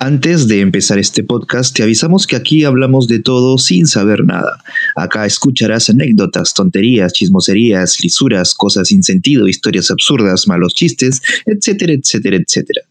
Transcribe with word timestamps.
Antes 0.00 0.46
de 0.46 0.60
empezar 0.60 1.00
este 1.00 1.24
podcast, 1.24 1.74
te 1.74 1.82
avisamos 1.82 2.28
que 2.28 2.36
aquí 2.36 2.62
hablamos 2.62 3.08
de 3.08 3.18
todo 3.18 3.58
sin 3.58 3.84
saber 3.84 4.24
nada. 4.24 4.62
Acá 4.94 5.26
escucharás 5.26 5.90
anécdotas, 5.90 6.54
tonterías, 6.54 7.12
chismoserías, 7.12 8.00
lisuras, 8.00 8.54
cosas 8.54 8.86
sin 8.88 9.02
sentido, 9.02 9.48
historias 9.48 9.90
absurdas, 9.90 10.46
malos 10.46 10.74
chistes, 10.74 11.20
etcétera, 11.46 11.94
etcétera, 11.94 12.36
etcétera. 12.36 12.82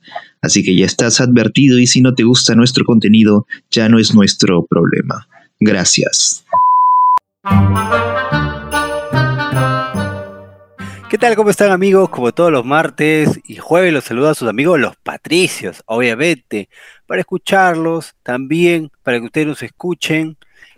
Así 0.42 0.64
que 0.64 0.76
ya 0.76 0.86
estás 0.86 1.22
advertido 1.22 1.80
y 1.80 1.88
si 1.88 2.02
no 2.02 2.14
te 2.14 2.24
gusta 2.24 2.56
nuestro 2.56 2.84
contenido, 2.84 3.48
ya 3.72 3.88
no 3.88 4.00
es 4.00 4.14
nuestro 4.14 4.66
problema. 4.66 5.30
Gracias. 5.62 6.44
¿Qué 11.10 11.18
tal? 11.18 11.38
¿Cómo 11.38 11.50
están 11.50 11.72
amigos? 11.72 12.10
Como 12.10 12.34
todos 12.34 12.52
los 12.52 12.66
martes 12.66 13.40
y 13.46 13.56
jueves 13.56 13.94
los 13.94 14.04
saluda 14.04 14.32
a 14.32 14.36
sus 14.36 14.50
amigos 14.50 14.78
los 14.78 14.98
patricios, 14.98 15.82
obviamente, 15.86 16.68
para 17.06 17.22
escucharlos, 17.22 18.14
también 18.24 18.92
para 19.04 19.18
que 19.18 19.28
ustedes 19.28 19.48
nos 19.48 19.64
escuchen 19.64 20.36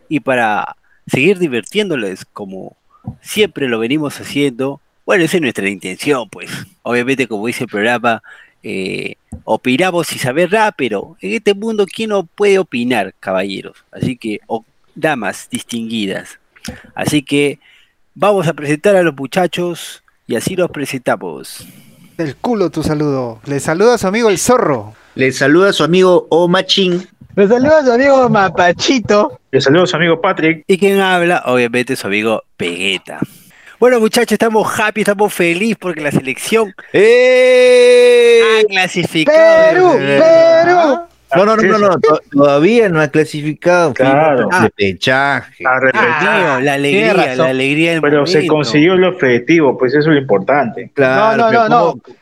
y 0.07 0.19
para 0.19 0.75
seguir 1.07 1.39
divirtiéndoles 1.39 2.25
como 2.25 2.77
siempre 3.21 3.67
lo 3.67 3.79
venimos 3.79 4.21
haciendo. 4.21 4.79
Bueno, 5.03 5.23
esa 5.23 5.37
es 5.37 5.41
nuestra 5.41 5.67
intención, 5.67 6.29
pues. 6.29 6.51
Obviamente, 6.83 7.27
como 7.27 7.47
dice 7.47 7.63
el 7.63 7.69
programa, 7.71 8.21
eh, 8.61 9.15
opinamos 9.45 10.05
sin 10.05 10.19
saber 10.19 10.51
pero 10.77 11.17
en 11.21 11.33
este 11.33 11.55
mundo, 11.55 11.87
¿quién 11.87 12.11
no 12.11 12.23
puede 12.23 12.59
opinar, 12.59 13.15
caballeros? 13.19 13.83
Así 13.91 14.15
que, 14.15 14.41
damas 14.93 15.49
distinguidas. 15.49 16.39
Así 16.93 17.23
que 17.23 17.57
vamos 18.13 18.47
a 18.47 18.53
presentar 18.53 18.95
a 18.95 19.01
los 19.01 19.15
muchachos 19.15 20.03
y 20.29 20.35
así 20.35 20.55
los 20.55 20.69
presentamos. 20.69 21.65
El 22.19 22.35
culo 22.35 22.69
tu 22.69 22.83
saludo. 22.83 23.39
Le 23.45 23.59
saluda 23.59 23.95
a 23.95 23.97
su 23.97 24.05
amigo 24.05 24.29
el 24.29 24.37
zorro. 24.37 24.93
Le 25.15 25.31
saluda 25.31 25.71
a 25.71 25.73
su 25.73 25.83
amigo 25.83 26.27
Omachín. 26.29 27.07
Le 27.35 27.47
saluda 27.47 27.79
a 27.79 27.85
su 27.85 27.91
amigo 27.91 28.29
Mapachito. 28.29 29.39
Le 29.51 29.59
saluda 29.59 29.85
a 29.85 29.87
su 29.87 29.95
amigo 29.95 30.21
Patrick. 30.21 30.63
Y 30.67 30.77
quien 30.77 30.99
habla, 30.99 31.41
obviamente, 31.47 31.95
su 31.95 32.05
amigo 32.05 32.43
Pegueta. 32.57 33.19
Bueno, 33.79 33.99
muchachos, 33.99 34.33
estamos 34.33 34.71
happy, 34.79 35.01
estamos 35.01 35.33
felices 35.33 35.77
porque 35.79 36.01
la 36.01 36.11
selección 36.11 36.75
¡Eh! 36.93 38.41
ha 38.43 38.67
clasificado. 38.67 39.93
Perú, 39.93 39.97
Perú. 39.97 41.08
No, 41.35 41.45
no, 41.45 41.55
no, 41.55 41.77
no, 41.77 41.77
no, 41.89 41.99
to- 41.99 42.21
todavía 42.31 42.89
no 42.89 43.01
ha 43.01 43.07
clasificado. 43.09 43.93
Claro. 43.93 44.49
De 44.61 44.69
pechaje. 44.71 45.63
Ah, 45.65 46.59
la 46.61 46.73
alegría, 46.73 47.35
la 47.35 47.45
alegría 47.47 47.91
del 47.91 48.01
pero 48.01 48.25
se 48.25 48.47
consiguió 48.47 48.93
el 48.93 49.03
objetivo, 49.03 49.77
pues 49.77 49.93
eso 49.93 50.09
es 50.09 50.15
lo 50.15 50.21
importante. 50.21 50.91
Claro, 50.93 51.37
no, 51.37 51.51
no, 51.51 51.69
no, 51.69 51.91
¿cómo? 52.01 52.17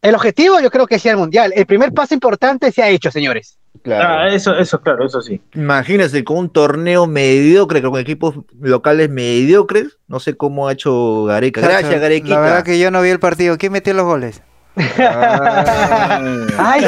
El 0.00 0.16
objetivo 0.16 0.58
yo 0.60 0.70
creo 0.70 0.86
que 0.86 0.98
sea 0.98 1.12
el 1.12 1.18
mundial. 1.18 1.52
El 1.54 1.64
primer 1.64 1.92
paso 1.92 2.12
importante 2.14 2.72
se 2.72 2.82
ha 2.82 2.88
hecho, 2.88 3.10
señores. 3.12 3.58
Claro. 3.82 4.08
Ah, 4.08 4.28
eso, 4.34 4.56
eso, 4.58 4.80
claro, 4.80 5.06
eso 5.06 5.22
sí. 5.22 5.40
Imagínense, 5.54 6.22
con 6.24 6.38
un 6.38 6.50
torneo 6.50 7.06
mediocre, 7.06 7.82
con 7.82 7.98
equipos 7.98 8.34
locales 8.60 9.10
mediocres, 9.10 9.98
no 10.08 10.20
sé 10.20 10.34
cómo 10.36 10.68
ha 10.68 10.72
hecho 10.72 11.24
Gareca. 11.24 11.60
Gracias, 11.60 12.00
Garequita. 12.00 12.34
La 12.34 12.40
verdad 12.40 12.64
que 12.64 12.78
yo 12.78 12.90
no 12.90 13.00
vi 13.00 13.10
el 13.10 13.20
partido. 13.20 13.56
¿Quién 13.58 13.72
metió 13.72 13.94
los 13.94 14.04
goles? 14.04 14.42
Ah. 14.76 16.18
Ay, 16.58 16.84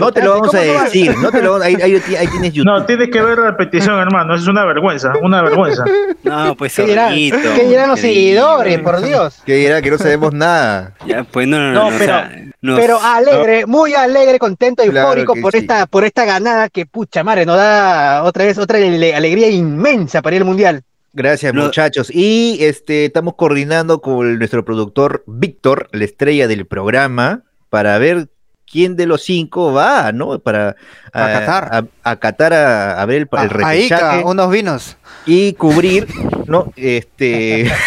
No 0.00 0.12
te 0.12 0.22
lo 0.22 0.30
vamos 0.32 0.54
a 0.54 0.58
¿Cómo 0.58 0.66
no 0.72 0.74
vas- 0.74 0.84
decir, 0.84 1.14
no 1.18 1.30
te 1.30 1.42
lo 1.42 1.52
vamos- 1.52 1.66
ahí, 1.66 1.74
ahí, 1.76 1.94
ahí 2.18 2.26
tienes 2.28 2.52
YouTube. 2.52 2.64
No, 2.70 2.84
tienes 2.86 3.10
que 3.10 3.22
ver 3.22 3.38
la 3.38 3.46
repetición, 3.50 3.98
hermano. 3.98 4.34
Es 4.34 4.46
una 4.46 4.64
vergüenza, 4.64 5.12
una 5.22 5.42
vergüenza. 5.42 5.84
No, 6.22 6.54
pues 6.56 6.74
¿Qué 6.76 6.86
dirán, 6.86 7.14
¿Qué 7.14 7.66
dirán 7.68 7.88
los 7.90 8.00
seguidores? 8.00 8.78
Por 8.80 9.00
Dios. 9.02 9.42
Que 9.44 9.54
dirá 9.54 9.80
que 9.82 9.90
no 9.90 9.98
sabemos 9.98 10.32
nada. 10.32 10.94
Ya, 11.06 11.24
pues 11.24 11.46
no, 11.48 11.58
no, 11.58 11.72
no. 11.72 11.80
No, 11.80 11.86
o 11.88 11.98
pero- 11.98 12.04
sea, 12.04 12.30
nos- 12.62 12.78
Pero 12.80 13.00
alegre, 13.00 13.64
muy 13.66 13.94
alegre, 13.94 14.38
contento, 14.38 14.82
Claro 14.82 14.98
eufórico 15.08 15.34
que 15.34 15.40
por 15.40 15.52
sí. 15.52 15.58
esta 15.58 15.86
por 15.86 16.04
esta 16.04 16.24
ganada 16.26 16.68
que 16.68 16.84
pucha 16.84 17.24
madre 17.24 17.46
nos 17.46 17.56
da 17.56 18.22
otra 18.24 18.44
vez 18.44 18.58
otra 18.58 18.76
ale- 18.78 19.14
alegría 19.14 19.48
inmensa 19.48 20.20
para 20.20 20.36
ir 20.36 20.42
al 20.42 20.46
mundial. 20.46 20.82
Gracias, 21.12 21.52
No. 21.54 21.64
muchachos. 21.64 22.10
Y 22.14 22.58
este 22.60 23.04
estamos 23.06 23.34
coordinando 23.34 24.00
con 24.00 24.38
nuestro 24.38 24.64
productor 24.64 25.24
Víctor, 25.26 25.88
la 25.92 26.04
estrella 26.04 26.46
del 26.48 26.66
programa, 26.66 27.42
para 27.68 27.98
ver 27.98 28.28
quién 28.70 28.94
de 28.96 29.06
los 29.06 29.22
cinco 29.22 29.72
va, 29.72 30.12
¿no? 30.12 30.38
Para 30.38 30.76
A 31.12 31.24
ah, 31.24 31.32
Qatar. 31.40 31.68
a, 32.04 32.10
a 32.10 32.16
Qatar 32.20 32.52
a, 32.52 33.02
a 33.02 33.06
ver 33.06 33.22
el, 33.22 33.28
el 33.32 33.38
A- 33.38 33.42
a 33.42 33.46
Ica, 33.76 33.96
repechaje 33.96 34.24
unos 34.24 34.50
vinos. 34.52 34.96
y 35.26 35.54
cubrir, 35.54 36.06
¿no? 36.46 36.72
Este 36.76 37.68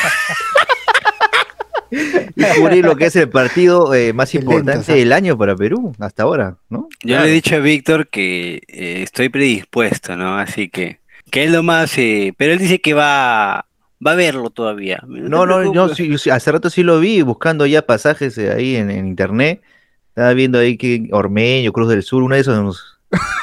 y 1.92 2.44
cubrir 2.60 2.84
lo 2.84 2.96
que 2.96 3.06
es 3.06 3.16
el 3.16 3.30
partido 3.30 3.94
eh, 3.94 4.12
más 4.14 4.34
lento, 4.34 4.52
importante 4.52 4.94
del 4.94 5.14
año 5.14 5.38
para 5.38 5.56
Perú 5.56 5.94
hasta 6.00 6.24
ahora, 6.24 6.58
¿no? 6.70 6.90
Yo 7.04 7.20
le 7.20 7.28
he 7.30 7.32
dicho 7.32 7.56
a 7.56 7.60
Víctor 7.60 8.08
que 8.10 8.56
eh, 8.68 9.04
estoy 9.04 9.30
predispuesto, 9.30 10.18
¿no? 10.18 10.38
Así 10.38 10.70
que, 10.70 11.00
que 11.34 11.46
es 11.46 11.52
lo 11.52 11.64
más, 11.64 11.98
eh, 11.98 12.32
pero 12.38 12.54
él 12.54 12.60
dice 12.60 12.80
que 12.80 12.94
va, 12.94 13.66
va 14.06 14.12
a 14.12 14.16
verlo 14.16 14.52
todavía. 14.52 15.02
No, 15.08 15.48
no, 15.48 15.74
yo 15.74 15.90
sí, 15.96 16.08
yo 16.08 16.20
sí, 16.20 16.30
hace 16.30 16.52
rato 16.52 16.70
sí 16.70 16.84
lo 16.84 17.00
vi 17.00 17.24
buscando 17.24 17.66
ya 17.66 17.82
pasajes 17.88 18.38
eh, 18.38 18.52
ahí 18.52 18.76
en, 18.76 18.92
en 18.92 19.08
internet. 19.08 19.64
Estaba 20.10 20.32
viendo 20.34 20.60
ahí 20.60 20.78
que 20.78 21.08
Ormeño, 21.12 21.74
Cruz 21.74 21.90
del 21.90 22.04
Sur, 22.04 22.22
uno 22.22 22.36
de 22.36 22.42
esos 22.42 22.62
nos- 22.64 23.00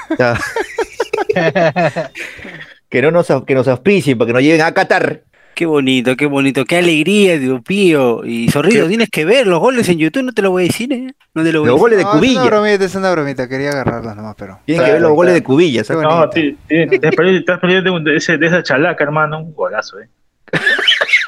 que 2.88 3.02
no 3.02 3.10
nos 3.10 3.26
que 3.44 3.54
nos 3.54 3.66
auspicien 3.68 4.18
para 4.18 4.28
que 4.28 4.32
nos 4.34 4.42
lleven 4.42 4.60
a 4.62 4.72
Qatar. 4.72 5.24
Qué 5.54 5.66
bonito, 5.66 6.16
qué 6.16 6.24
bonito, 6.26 6.64
qué 6.64 6.78
alegría, 6.78 7.38
Dios 7.38 7.60
mío. 7.68 8.22
Y 8.24 8.50
Zorrito, 8.50 8.82
Qué- 8.84 8.88
tienes 8.88 9.10
que 9.10 9.24
ver 9.26 9.46
los 9.46 9.58
goles 9.60 9.86
en 9.90 9.98
YouTube, 9.98 10.22
no 10.22 10.32
te 10.32 10.40
lo 10.40 10.50
voy 10.52 10.62
a 10.64 10.66
decir, 10.68 10.90
¿eh? 10.92 11.12
No 11.34 11.42
te 11.44 11.52
lo 11.52 11.60
voy 11.60 11.68
a 11.68 11.72
Los 11.72 11.76
decir. 11.76 11.80
goles 11.80 11.98
de 11.98 12.04
No, 12.04 12.08
es 12.10 12.14
una 12.14 12.20
Cubilla. 12.20 12.44
bromita, 12.44 12.84
es 12.86 12.94
una 12.94 13.10
bromita. 13.12 13.48
Quería 13.48 13.70
agarrarlos 13.70 14.16
nomás, 14.16 14.34
pero. 14.38 14.58
Tienen 14.64 14.86
que 14.86 14.92
ver 14.92 15.00
los 15.02 15.08
Claro, 15.08 15.14
goles 15.16 15.34
de. 15.34 15.42
Cubilla. 15.42 15.84
¿sabes? 15.84 16.02
No, 16.04 16.30
te 16.30 16.56
has 17.08 17.14
perdido, 17.16 17.44
te 17.44 17.52
has 17.52 17.60
perdido 17.60 17.82
de, 17.82 17.90
un- 17.90 18.04
de 18.04 18.16
ese- 18.16 18.38
de 18.38 18.46
esa 18.46 18.62
chalaca, 18.62 19.04
hermano. 19.04 19.38
Un 19.40 19.52
golazo, 19.54 19.98
eh. 20.00 20.08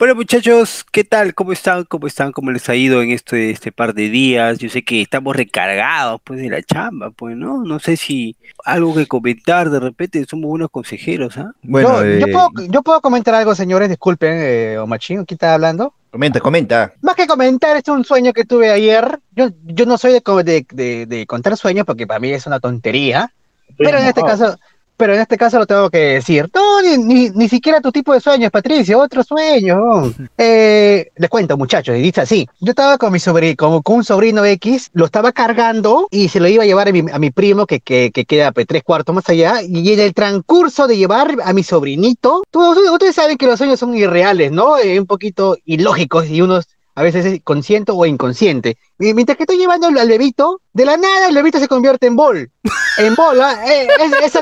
Bueno, 0.00 0.14
muchachos, 0.14 0.86
¿qué 0.90 1.04
tal? 1.04 1.34
¿Cómo 1.34 1.52
están? 1.52 1.84
¿Cómo 1.84 2.06
están? 2.06 2.32
¿Cómo 2.32 2.50
les 2.50 2.66
ha 2.70 2.74
ido 2.74 3.02
en 3.02 3.10
este, 3.10 3.50
este 3.50 3.70
par 3.70 3.92
de 3.92 4.08
días? 4.08 4.58
Yo 4.58 4.70
sé 4.70 4.82
que 4.82 5.02
estamos 5.02 5.36
recargados, 5.36 6.22
pues, 6.24 6.40
de 6.40 6.48
la 6.48 6.62
chamba, 6.62 7.10
pues, 7.10 7.36
¿no? 7.36 7.62
No 7.64 7.78
sé 7.80 7.98
si 7.98 8.34
algo 8.64 8.94
que 8.94 9.06
comentar, 9.06 9.68
de 9.68 9.78
repente 9.78 10.24
somos 10.24 10.48
buenos 10.48 10.70
consejeros, 10.70 11.36
¿ah? 11.36 11.52
Bueno, 11.62 12.02
yo, 12.02 12.18
yo 12.18 12.26
eh, 12.28 12.32
puedo, 12.32 12.50
yo 12.70 12.80
puedo 12.82 13.02
comentar 13.02 13.34
algo, 13.34 13.54
señores, 13.54 13.90
disculpen, 13.90 14.38
eh, 14.40 14.78
Omachín, 14.78 15.26
¿quién 15.26 15.34
está 15.36 15.52
hablando? 15.52 15.92
comenta, 16.10 16.40
comenta. 16.40 16.94
Más 17.02 17.14
que 17.14 17.26
comentar, 17.26 17.76
es 17.76 17.86
un 17.88 18.02
sueño 18.02 18.32
que 18.32 18.46
tuve 18.46 18.70
ayer. 18.70 19.20
Yo, 19.36 19.50
yo 19.66 19.84
no 19.84 19.98
soy 19.98 20.14
de, 20.14 20.66
de- 20.72 21.04
de 21.06 21.26
contar 21.26 21.58
sueños 21.58 21.84
porque 21.84 22.06
para 22.06 22.20
mí 22.20 22.30
es 22.30 22.46
una 22.46 22.58
tontería. 22.58 23.34
Pero 23.76 23.98
en 23.98 24.06
este 24.06 24.22
caso, 24.22 24.58
pero 25.00 25.14
en 25.14 25.20
este 25.20 25.38
caso 25.38 25.58
lo 25.58 25.64
tengo 25.66 25.88
que 25.88 25.98
decir. 25.98 26.50
No, 26.54 26.82
ni, 26.82 26.98
ni, 26.98 27.30
ni 27.30 27.48
siquiera 27.48 27.80
tu 27.80 27.90
tipo 27.90 28.12
de 28.12 28.20
sueños, 28.20 28.50
Patricio, 28.50 28.98
otro 28.98 29.24
sueño. 29.24 30.12
Eh, 30.42 31.10
les 31.16 31.28
cuento, 31.28 31.56
muchachos, 31.58 31.96
y 31.96 32.00
dice 32.00 32.22
así. 32.22 32.48
Yo 32.60 32.70
estaba 32.70 32.96
con 32.96 33.12
mi 33.12 33.18
sobrino, 33.18 33.54
con, 33.56 33.82
con 33.82 33.96
un 33.96 34.04
sobrino 34.04 34.44
X, 34.44 34.90
lo 34.94 35.04
estaba 35.04 35.32
cargando 35.32 36.08
y 36.10 36.28
se 36.28 36.40
lo 36.40 36.48
iba 36.48 36.62
a 36.62 36.66
llevar 36.66 36.88
a 36.88 36.92
mi, 36.92 37.04
a 37.12 37.18
mi 37.18 37.30
primo 37.30 37.66
que, 37.66 37.80
que, 37.80 38.10
que 38.10 38.24
queda 38.24 38.50
pues, 38.52 38.66
tres 38.66 38.82
cuartos 38.82 39.14
más 39.14 39.28
allá. 39.28 39.60
Y 39.62 39.92
en 39.92 40.00
el 40.00 40.14
transcurso 40.14 40.86
de 40.86 40.96
llevar 40.96 41.36
a 41.44 41.52
mi 41.52 41.62
sobrinito, 41.62 42.42
todos 42.50 42.78
ustedes 42.90 43.14
saben 43.14 43.36
que 43.36 43.46
los 43.46 43.58
sueños 43.58 43.78
son 43.78 43.94
irreales, 43.94 44.50
¿no? 44.50 44.78
Eh, 44.78 44.98
un 44.98 45.06
poquito 45.06 45.56
ilógicos 45.64 46.26
y 46.28 46.40
unos 46.40 46.66
a 47.00 47.02
veces 47.02 47.24
es 47.24 47.40
consciente 47.42 47.92
o 47.94 48.04
inconsciente. 48.04 48.76
Y 48.98 49.14
mientras 49.14 49.36
que 49.38 49.44
estoy 49.44 49.56
llevando 49.56 49.86
al 49.86 50.08
bebito, 50.08 50.60
de 50.74 50.84
la 50.84 50.96
nada 50.98 51.28
el 51.28 51.34
bebito 51.34 51.58
se 51.58 51.66
convierte 51.66 52.06
en 52.06 52.14
bol. 52.16 52.50
En 52.98 53.14
bol, 53.14 53.40
¿ah? 53.40 53.58
Eh, 53.66 53.88
es- 54.00 54.12
esa, 54.34 54.40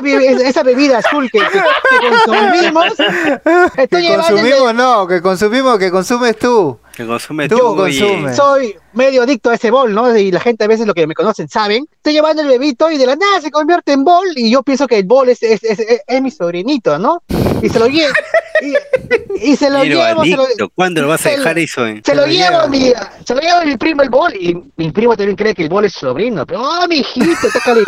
esa 0.49 0.63
bebida 0.63 0.97
azul 0.97 1.29
que, 1.31 1.39
que- 1.39 1.45
que 2.01 2.09
consumimos. 2.25 2.85
Estoy 3.77 4.01
Que 4.07 4.13
el 4.13 4.19
consumimos, 4.19 4.75
no, 4.75 5.07
que 5.07 5.21
consumimos, 5.21 5.77
que 5.79 5.89
consumes 5.91 6.37
tú. 6.37 6.77
Que 6.95 7.05
consume 7.05 7.47
Tú 7.47 7.57
tú, 7.57 7.75
consumes. 7.77 8.35
soy 8.35 8.75
medio 8.91 9.23
adicto 9.23 9.49
a 9.51 9.55
ese 9.55 9.71
bol, 9.71 9.93
¿no? 9.93 10.17
Y 10.17 10.31
la 10.31 10.41
gente 10.41 10.65
a 10.65 10.67
veces 10.67 10.85
lo 10.85 10.93
que 10.93 11.07
me 11.07 11.13
conocen 11.13 11.47
saben. 11.47 11.85
Estoy 11.95 12.11
llevando 12.13 12.41
el 12.41 12.49
bebito 12.49 12.91
y 12.91 12.97
de 12.97 13.05
la 13.05 13.15
nada 13.15 13.39
se 13.39 13.51
convierte 13.51 13.93
en 13.93 14.03
bol 14.03 14.27
y 14.35 14.51
yo 14.51 14.63
pienso 14.63 14.85
que 14.87 14.97
el 14.97 15.05
bol 15.05 15.29
es, 15.29 15.41
es, 15.41 15.63
es- 15.63 15.79
es- 15.79 16.01
es 16.05 16.21
mi 16.21 16.29
sobrinito, 16.31 16.99
¿no? 16.99 17.23
Y 17.61 17.69
se 17.69 17.79
lo 17.79 17.87
llevo. 17.87 18.13
Y, 18.61 19.51
y 19.51 19.55
se 19.55 19.69
lo 19.69 19.79
Pero 19.81 20.23
llevo. 20.23 20.45
se 20.45 20.57
lo- 20.57 20.69
¿cuándo 20.69 21.01
lo 21.01 21.07
vas 21.07 21.25
a 21.25 21.29
dejar 21.29 21.57
eso? 21.59 21.85
eh? 21.87 22.01
Se 22.03 22.13
lo, 22.13 22.21
lo 22.25 22.27
llevo 22.27 22.67
mi, 22.67 22.91
se 23.25 23.33
lo 23.35 23.39
llevo 23.41 23.65
mi 23.65 23.77
primo 23.77 24.01
el 24.01 24.09
bol 24.09 24.33
y 24.35 24.57
mi 24.75 24.91
primo 24.91 25.15
también 25.15 25.35
cree 25.37 25.55
que 25.55 25.63
el 25.63 25.69
bol 25.69 25.85
es 25.85 25.93
su 25.93 26.01
sobrino. 26.01 26.45
Pero, 26.45 26.61
oh, 26.61 26.87
mi 26.87 26.97
hijito, 26.97 27.47
tócale. 27.53 27.83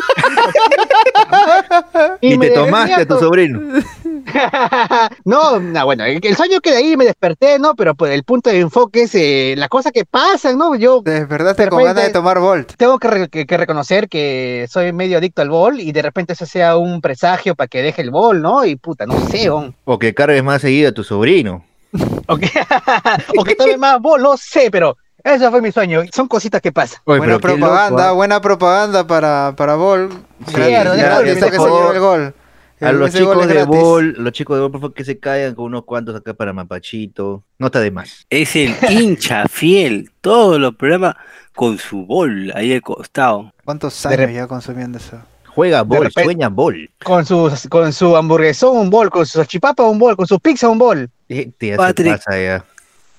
Y, 2.22 2.38
me 2.38 2.48
te 2.48 2.54
tomaste 2.56 3.02
a 3.02 3.06
tu 3.06 3.20
sobrino. 3.20 3.82
no, 5.26 5.60
no, 5.60 5.86
bueno, 5.86 6.06
el, 6.06 6.20
el 6.24 6.36
sueño 6.36 6.60
que 6.62 6.72
de 6.72 6.78
ahí 6.78 6.98
me 6.98 7.06
desperté, 7.06 7.60
¿no? 7.60 7.76
Pero 7.76 7.96
por 7.96 8.10
el 8.10 8.24
punto 8.24 8.50
de 8.50 8.60
enfoque 8.60 9.04
es 9.04 9.16
eh, 9.16 9.56
las 9.58 9.70
cosas 9.70 9.92
que 9.92 10.06
pasan, 10.06 10.58
¿no? 10.58 10.76
Yo 10.76 11.02
Te 11.04 11.12
despertaste 11.12 11.64
De 11.64 11.70
con 11.70 11.84
ganas 11.84 12.04
de 12.06 12.10
tomar 12.12 12.40
Volt. 12.40 12.74
tengo 12.78 13.00
que, 13.00 13.08
re- 13.08 13.30
que- 13.30 13.46
que 13.46 13.58
reconocer 13.58 14.10
que 14.10 14.68
soy 14.70 14.94
medio 14.94 15.18
adicto 15.18 15.42
al 15.42 15.50
bol 15.50 15.80
y 15.80 15.92
de 15.92 16.02
repente 16.02 16.34
eso 16.34 16.46
sea 16.46 16.78
un 16.78 17.02
presagio 17.02 17.56
para 17.56 17.68
que 17.68 17.82
deje 17.82 18.02
el 18.02 18.12
bol, 18.12 18.42
¿no? 18.42 18.66
Y 18.66 18.76
puta, 18.76 19.06
no 19.06 19.20
sé, 19.28 19.50
on. 19.50 19.76
O 19.86 19.98
que 20.00 20.14
cargues 20.14 20.44
más 20.44 20.62
seguido 20.62 20.90
a 20.90 20.94
tu 20.94 21.04
sobrino. 21.04 21.64
O 22.28 22.38
que, 22.38 22.50
o 23.38 23.44
que 23.44 23.56
tome 23.56 23.76
más 23.78 24.00
bol, 24.00 24.22
no 24.22 24.38
sé, 24.38 24.70
pero 24.72 24.96
Eso 25.24 25.52
fue 25.52 25.62
mi 25.62 25.72
sueño. 25.72 26.02
Son 26.14 26.28
cositas 26.28 26.62
que 26.62 26.72
pasan. 26.72 27.02
Oye, 27.06 27.20
buena 27.20 27.38
propaganda, 27.40 27.90
loco, 27.90 28.02
¿ah? 28.02 28.12
buena 28.14 28.42
propaganda 28.42 29.06
para, 29.06 29.54
para 29.58 29.76
Bol. 29.76 30.10
Sí, 30.48 30.54
Gracias, 30.56 30.84
ya, 30.84 30.96
ya, 30.96 30.96
ya, 30.96 31.22
ya, 31.26 31.34
ya, 31.40 31.50
que 31.52 31.58
se 31.60 31.70
lleve 31.70 31.94
el 31.94 32.00
gol. 32.00 32.34
A 32.82 32.90
El- 32.90 32.98
los 33.00 33.14
chicos 33.14 33.48
de. 33.48 33.64
Bol, 33.66 34.16
los 34.18 34.34
chicos 34.34 34.58
de 34.58 34.62
Bol, 34.62 34.72
por 34.72 34.82
favor, 34.82 34.94
que 34.96 35.06
se 35.06 35.20
caigan 35.20 35.54
con 35.56 35.66
unos 35.66 35.86
cuantos 35.86 36.16
acá 36.16 36.34
para 36.34 36.52
Mapachito. 36.54 37.44
Nota 37.60 37.80
de 37.80 37.92
más. 37.92 38.26
Es 38.30 38.56
el 38.56 38.76
hincha 38.90 39.48
fiel, 39.48 40.12
todos 40.22 40.60
los 40.60 40.76
programas 40.76 41.16
con 41.54 41.78
su 41.78 42.06
bol 42.06 42.52
ahí 42.56 42.74
al 42.74 42.82
costado. 42.82 43.54
¿Cuántos 43.64 44.06
años 44.06 44.32
ya 44.34 44.48
consumiendo 44.48 44.98
eso? 44.98 45.22
Juega 45.48 45.82
Bol, 45.84 46.00
repente- 46.06 46.24
sueña 46.24 46.48
Bol. 46.50 46.90
Con 47.04 47.26
su, 47.26 47.52
con 47.70 47.92
su 47.94 48.16
hamburguesón, 48.16 48.78
un 48.78 48.90
bol. 48.90 49.10
Con 49.10 49.26
su 49.26 49.38
salchipapa, 49.38 49.84
un 49.84 50.00
bol. 50.00 50.16
Con 50.16 50.26
su 50.26 50.40
pizza, 50.40 50.70
un 50.70 50.78
bol. 50.80 51.10
Te 51.28 51.76
Patrick. 51.78 52.14
pasa 52.16 52.42
ya. 52.42 52.66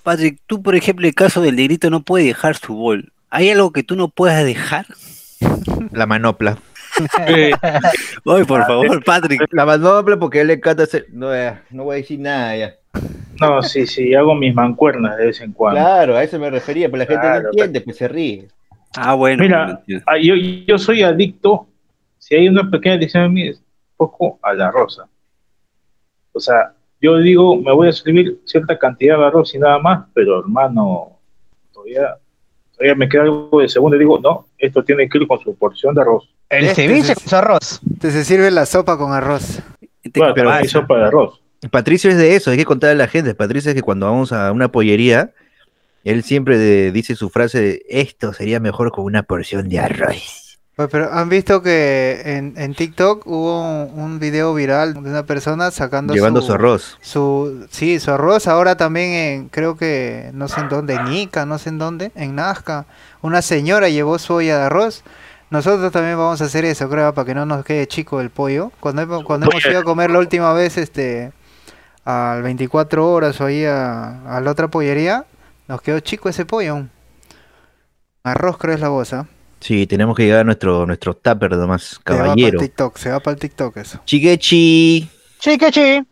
Patrick, 0.03 0.39
tú 0.47 0.63
por 0.63 0.75
ejemplo 0.75 1.07
el 1.07 1.15
caso 1.15 1.41
del 1.41 1.57
negrito 1.57 1.89
no 1.91 2.03
puede 2.03 2.25
dejar 2.25 2.57
su 2.57 2.75
bol. 2.75 3.13
¿Hay 3.31 3.51
algo 3.51 3.71
que 3.71 3.83
tú 3.83 3.95
no 3.97 4.09
puedas 4.09 4.45
dejar? 4.45 4.87
La 5.93 6.07
manopla. 6.07 6.59
Eh, 7.27 7.53
Ay, 8.27 8.45
por 8.45 8.65
favor, 8.67 9.03
Patrick. 9.05 9.47
La 9.53 9.65
manopla 9.65 10.17
porque 10.19 10.41
él 10.41 10.49
le 10.49 10.55
encanta 10.55 10.83
hacer. 10.83 11.07
No, 11.11 11.35
ya, 11.35 11.63
no 11.71 11.85
voy 11.85 11.95
a 11.95 11.97
decir 11.99 12.21
nada 12.21 12.57
ya. 12.57 12.75
no, 13.41 13.63
sí, 13.63 13.87
sí, 13.87 14.15
hago 14.15 14.35
mis 14.35 14.55
mancuernas 14.55 15.17
de 15.17 15.27
vez 15.27 15.41
en 15.41 15.53
cuando. 15.53 15.81
Claro, 15.81 16.17
a 16.17 16.23
eso 16.23 16.39
me 16.39 16.51
refería, 16.51 16.89
pero 16.89 16.99
la 16.99 17.07
gente 17.07 17.21
Claro, 17.21 17.43
no 17.43 17.49
entiende, 17.49 17.81
pues 17.81 17.97
se 17.97 18.09
ríe. 18.09 18.49
Ah, 18.97 19.15
bueno. 19.15 19.43
Mira, 19.43 19.83
no 19.87 20.01
ah, 20.07 20.19
yo, 20.19 20.35
yo 20.35 20.79
soy 20.79 21.03
adicto, 21.03 21.67
si 22.19 22.35
hay 22.35 22.49
una 22.49 22.71
pequeña 22.71 22.97
adicción 22.97 23.25
en 23.25 23.33
mí, 23.33 23.49
es 23.49 23.57
un 23.59 23.65
poco 23.97 24.39
a 24.43 24.53
la 24.53 24.71
rosa. 24.71 25.09
O 26.33 26.41
sea, 26.41 26.75
yo 27.01 27.19
digo, 27.19 27.57
me 27.57 27.73
voy 27.73 27.89
a 27.89 27.93
servir 27.93 28.41
cierta 28.45 28.79
cantidad 28.79 29.19
de 29.19 29.25
arroz 29.25 29.55
y 29.55 29.59
nada 29.59 29.79
más, 29.79 30.07
pero 30.15 30.41
hermano, 30.41 31.19
todavía, 31.73 32.17
todavía 32.73 32.95
me 32.95 33.09
queda 33.09 33.23
algo 33.23 33.61
de 33.61 33.69
segundo 33.69 33.97
y 33.97 34.01
digo, 34.01 34.19
no, 34.21 34.47
esto 34.59 34.83
tiene 34.85 35.09
que 35.09 35.19
ir 35.19 35.27
con 35.27 35.41
su 35.41 35.55
porción 35.55 35.95
de 35.95 36.01
arroz. 36.03 36.29
El 36.49 36.65
Este 36.67 36.87
ceviche 36.89 37.15
con 37.15 37.29
su 37.29 37.37
arroz. 37.37 37.81
Te 38.01 38.11
se 38.11 38.25
sirve 38.25 38.51
la 38.51 38.67
sopa 38.67 38.97
con 38.99 39.13
arroz. 39.13 39.61
¿Qué 40.03 40.11
te 40.11 40.21
Claro, 40.21 40.35
pero 40.35 40.51
hay 40.51 40.67
sopa 40.69 40.99
de 40.99 41.05
arroz. 41.05 41.41
Patricio 41.71 42.11
es 42.11 42.17
de 42.17 42.35
eso, 42.35 42.51
hay 42.51 42.57
que 42.57 42.65
contarle 42.65 42.95
a 42.95 43.07
la 43.07 43.09
gente. 43.09 43.35
Patricio 43.35 43.71
es 43.71 43.75
que 43.77 43.83
cuando 43.83 44.07
vamos 44.07 44.33
a 44.33 44.51
una 44.51 44.69
pollería, 44.73 45.31
él 46.03 46.25
siempre 46.25 46.59
de- 46.59 46.91
dice 46.91 47.15
su 47.15 47.31
frase 47.31 47.61
de, 47.61 47.83
esto 47.89 48.33
sería 48.33 48.59
mejor 48.59 48.91
con 48.91 49.05
una 49.05 49.23
porción 49.23 49.69
de 49.69 49.79
arroz. 49.79 50.52
Pues, 50.89 51.03
Pero 51.05 51.13
han 51.13 51.29
visto 51.29 51.63
que 51.63 52.23
en, 52.25 52.55
en 52.57 52.75
TikTok 52.75 53.27
hubo 53.27 53.61
un, 53.61 53.99
un 53.99 54.19
video 54.19 54.53
viral 54.55 54.95
de 54.95 55.01
una 55.01 55.23
persona 55.25 55.71
sacando 55.71 56.15
Llevando 56.15 56.41
su 56.43 56.53
arroz. 56.53 56.99
su 57.01 57.67
sí 57.71 58.01
su 58.01 58.11
arroz 58.11 58.49
ahora 58.49 58.77
también 58.77 59.13
en 59.13 59.49
creo 59.49 59.77
que 59.77 60.31
no 60.35 60.49
sé 60.49 60.61
en 60.61 60.69
dónde 60.69 60.95
en 60.95 61.13
Ica 61.13 61.47
no 61.47 61.59
sé 61.59 61.69
en 61.69 61.79
dónde 61.79 62.11
en 62.15 62.35
Nazca 62.35 62.87
una 63.21 63.43
señora 63.43 63.89
llevó 63.89 64.19
su 64.19 64.35
olla 64.35 64.59
de 64.59 64.65
arroz 64.65 65.05
nosotros 65.51 65.93
también 65.93 66.17
vamos 66.17 66.41
a 66.41 66.47
hacer 66.47 66.65
eso 66.65 66.89
creo 66.89 67.13
para 67.15 67.27
que 67.27 67.35
no 67.35 67.47
nos 67.47 67.65
quede 67.65 67.87
chico 67.87 68.21
el 68.21 68.31
pollo 68.31 68.73
cuando 68.81 69.03
hemos, 69.03 69.25
cuando 69.25 69.51
hemos 69.51 69.65
ido 69.67 69.81
a 69.81 69.85
comer 69.85 70.11
la 70.11 70.19
última 70.19 70.53
vez 70.53 70.79
este 70.79 71.33
al 72.05 72.43
24 72.43 73.11
horas 73.11 73.41
o 73.41 73.45
ahí 73.45 73.65
a, 73.65 74.23
a 74.37 74.41
la 74.41 74.51
otra 74.51 74.69
pollería 74.69 75.27
nos 75.69 75.81
quedó 75.83 76.01
chico 76.01 76.29
ese 76.29 76.45
pollo 76.45 76.87
arroz 78.25 78.59
creo 78.59 78.75
es 78.75 78.81
la 78.81 78.89
¿ah? 78.89 79.27
Sí, 79.63 79.87
tenemos 79.87 80.17
que 80.17 80.25
llegar 80.25 80.41
a 80.41 80.45
nuestro, 80.45 80.85
nuestro 80.87 81.15
tupper 81.15 81.53
nomás, 81.53 81.83
se 81.83 81.97
va 81.99 82.03
para 82.05 82.17
el 82.19 82.25
caballero. 82.25 82.59
TikTok 82.59 82.99
se 82.99 83.11
va 83.11 83.21
para 83.21 83.35
el 83.35 83.41
TikTok 83.41 83.77
eso 83.77 84.01
Chiquechi. 84.05 85.09
Chiquechi. 85.39 86.03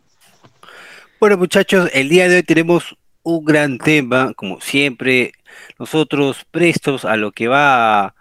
Bueno, 1.19 1.37
muchachos, 1.37 1.89
el 1.93 2.07
día 2.09 2.29
de 2.29 2.37
hoy 2.37 2.43
tenemos 2.43 2.95
un 3.23 3.43
gran 3.45 3.77
tema, 3.77 4.33
como 4.35 4.61
siempre, 4.61 5.33
nosotros 5.77 6.45
prestos 6.49 7.03
a 7.05 7.17
lo 7.17 7.31
que 7.31 7.47
va 7.49 8.15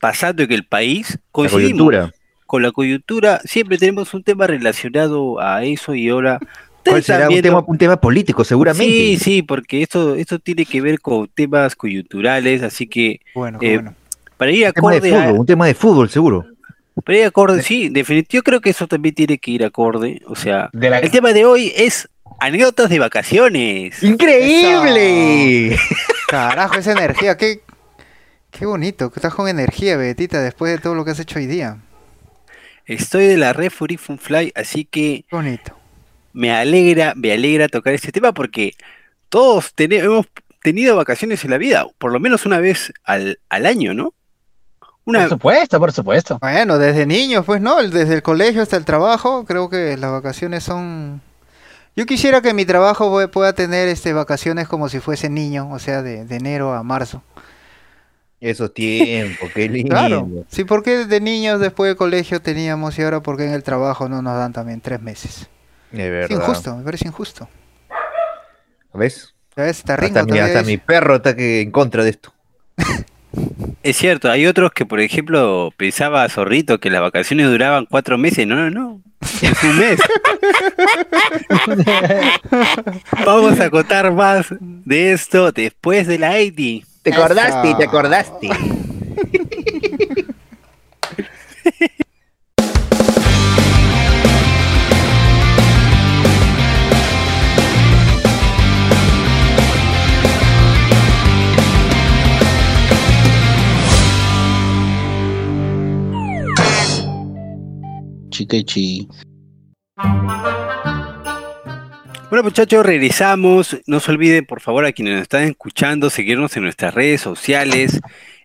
pasando 0.00 0.42
en 0.42 0.52
el 0.52 0.64
país, 0.64 1.12
La 1.12 1.20
coincidimos 1.32 1.86
coyuntura. 1.86 2.12
con 2.46 2.62
la 2.62 2.70
coyuntura, 2.70 3.40
siempre 3.44 3.78
tenemos 3.78 4.12
un 4.14 4.22
tema 4.22 4.46
relacionado 4.46 5.40
a 5.40 5.64
eso 5.64 5.94
y 5.94 6.08
ahora 6.10 6.38
¿Cuál 6.84 7.00
ustedes 7.00 7.06
será? 7.06 7.28
Un 7.28 7.42
tema, 7.42 7.64
un 7.66 7.78
tema 7.78 8.00
político, 8.00 8.44
seguramente. 8.44 8.86
Sí, 8.86 9.16
sí, 9.18 9.42
porque 9.42 9.82
esto, 9.82 10.14
esto 10.14 10.38
tiene 10.38 10.64
que 10.64 10.80
ver 10.80 11.00
con 11.00 11.26
temas 11.28 11.74
coyunturales, 11.74 12.62
así 12.62 12.86
que 12.86 13.20
bueno 13.34 13.58
Eh, 13.60 13.74
bueno 13.74 13.94
para 14.38 14.50
ir 14.52 14.66
Un 14.66 14.72
tema 14.72 14.90
de 14.92 14.96
acorde 14.96 15.14
a, 15.14 15.22
fútbol, 15.26 15.40
un 15.40 15.46
tema 15.46 15.66
de 15.66 15.74
fútbol, 15.74 16.08
seguro. 16.08 16.46
para 17.04 17.18
ir 17.18 17.24
acorde, 17.26 17.62
sí, 17.62 17.90
definitivo, 17.90 18.38
yo 18.40 18.42
creo 18.42 18.60
que 18.62 18.70
eso 18.70 18.86
también 18.86 19.14
tiene 19.14 19.36
que 19.38 19.50
ir 19.50 19.64
acorde, 19.64 20.22
o 20.26 20.34
sea, 20.34 20.70
De 20.72 20.88
la, 20.88 21.00
el 21.00 21.10
tema 21.10 21.32
de 21.34 21.44
hoy 21.44 21.72
es 21.76 22.08
anécdotas 22.40 22.88
de 22.88 22.98
vacaciones. 23.00 24.02
¡Increíble! 24.02 25.76
Carajo, 26.28 26.76
esa 26.78 26.92
energía, 26.92 27.36
qué, 27.36 27.60
qué 28.50 28.66
bonito, 28.66 29.10
que 29.10 29.18
estás 29.18 29.34
con 29.34 29.48
energía, 29.48 29.96
Betita, 29.96 30.40
después 30.40 30.72
de 30.72 30.78
todo 30.78 30.94
lo 30.94 31.04
que 31.04 31.12
has 31.12 31.20
hecho 31.20 31.38
hoy 31.38 31.46
día. 31.46 31.78
Estoy 32.86 33.26
de 33.26 33.36
la 33.36 33.52
Red 33.52 33.70
Fury 33.70 33.96
Fun 33.96 34.18
Fly, 34.18 34.52
así 34.54 34.84
que 34.84 35.24
Qué 35.28 35.36
bonito. 35.36 35.76
me 36.32 36.52
alegra, 36.52 37.12
me 37.16 37.32
alegra 37.32 37.68
tocar 37.68 37.92
este 37.92 38.12
tema 38.12 38.32
porque 38.32 38.72
todos 39.28 39.74
tene- 39.74 39.98
hemos 39.98 40.26
tenido 40.62 40.96
vacaciones 40.96 41.44
en 41.44 41.50
la 41.50 41.58
vida, 41.58 41.86
por 41.98 42.12
lo 42.12 42.20
menos 42.20 42.46
una 42.46 42.58
vez 42.60 42.92
al, 43.04 43.40
al 43.48 43.66
año, 43.66 43.92
¿no? 43.94 44.14
Por 45.12 45.16
Una, 45.16 45.28
supuesto, 45.28 45.78
por 45.78 45.92
supuesto. 45.92 46.38
Bueno, 46.40 46.78
desde 46.78 47.06
niños, 47.06 47.44
pues 47.46 47.60
no, 47.60 47.82
desde 47.82 48.14
el 48.14 48.22
colegio 48.22 48.62
hasta 48.62 48.76
el 48.76 48.84
trabajo, 48.84 49.44
creo 49.44 49.68
que 49.70 49.96
las 49.96 50.10
vacaciones 50.12 50.64
son... 50.64 51.20
Yo 51.96 52.06
quisiera 52.06 52.40
que 52.42 52.54
mi 52.54 52.64
trabajo 52.64 53.10
pue- 53.12 53.28
pueda 53.30 53.52
tener 53.54 53.88
este 53.88 54.12
vacaciones 54.12 54.68
como 54.68 54.88
si 54.88 55.00
fuese 55.00 55.28
niño, 55.28 55.70
o 55.72 55.78
sea, 55.78 56.02
de, 56.02 56.24
de 56.24 56.36
enero 56.36 56.72
a 56.74 56.82
marzo. 56.82 57.22
Esos 58.40 58.72
tiempos, 58.72 59.50
qué 59.52 59.68
lindo. 59.68 59.90
Claro, 59.90 60.28
sí, 60.48 60.62
porque 60.64 61.06
de 61.06 61.20
niños 61.20 61.58
después 61.58 61.88
del 61.90 61.96
colegio 61.96 62.40
teníamos 62.40 62.96
y 62.98 63.02
ahora 63.02 63.20
porque 63.20 63.46
en 63.46 63.52
el 63.52 63.64
trabajo 63.64 64.08
no 64.08 64.22
nos 64.22 64.36
dan 64.38 64.52
también 64.52 64.80
tres 64.80 65.00
meses. 65.02 65.48
De 65.90 66.24
Es 66.24 66.30
injusto, 66.30 66.76
me 66.76 66.84
parece 66.84 67.08
injusto. 67.08 67.48
¿Ves? 68.94 69.34
¿Sabes? 69.56 69.78
Está 69.78 69.94
Hasta, 69.94 70.06
Ringo 70.20 70.32
mi, 70.34 70.38
hasta 70.38 70.58
dice- 70.60 70.70
mi 70.70 70.76
perro 70.76 71.16
está 71.16 71.34
que 71.34 71.62
en 71.62 71.70
contra 71.72 72.04
de 72.04 72.10
esto. 72.10 72.32
es 73.82 73.96
cierto, 73.96 74.30
hay 74.30 74.46
otros 74.46 74.70
que, 74.72 74.86
por 74.86 75.00
ejemplo, 75.00 75.72
pensaba 75.76 76.28
Zorrito 76.28 76.78
que 76.78 76.90
las 76.90 77.00
vacaciones 77.00 77.48
duraban 77.48 77.86
cuatro 77.86 78.18
meses, 78.18 78.46
no, 78.46 78.54
no, 78.56 78.70
no, 78.70 79.00
es 79.42 79.64
un 79.64 79.78
mes. 79.78 79.98
Vamos 83.24 83.58
a 83.60 83.70
contar 83.70 84.12
más 84.12 84.46
de 84.60 85.12
esto 85.12 85.52
después 85.52 86.06
de 86.06 86.18
la 86.18 86.32
80. 86.32 86.86
Te 87.02 87.14
acordaste, 87.14 87.74
te 87.74 87.84
acordaste. 87.84 88.48
Chiquechi. 108.38 109.08
Bueno 112.30 112.44
muchachos, 112.44 112.86
regresamos. 112.86 113.76
No 113.86 113.98
se 113.98 114.12
olviden, 114.12 114.46
por 114.46 114.60
favor, 114.60 114.84
a 114.84 114.92
quienes 114.92 115.14
nos 115.14 115.22
están 115.22 115.42
escuchando, 115.42 116.08
seguirnos 116.08 116.56
en 116.56 116.62
nuestras 116.62 116.94
redes 116.94 117.20
sociales, 117.20 118.00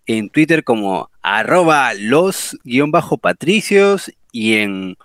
en 0.07 0.31
Twitter 0.31 0.63
como 0.63 1.12
arroba 1.21 1.93
los 1.93 2.57
guion 2.63 2.89
bajo 2.89 3.19
patricios 3.19 4.12
y 4.31 4.55
en 4.55 4.97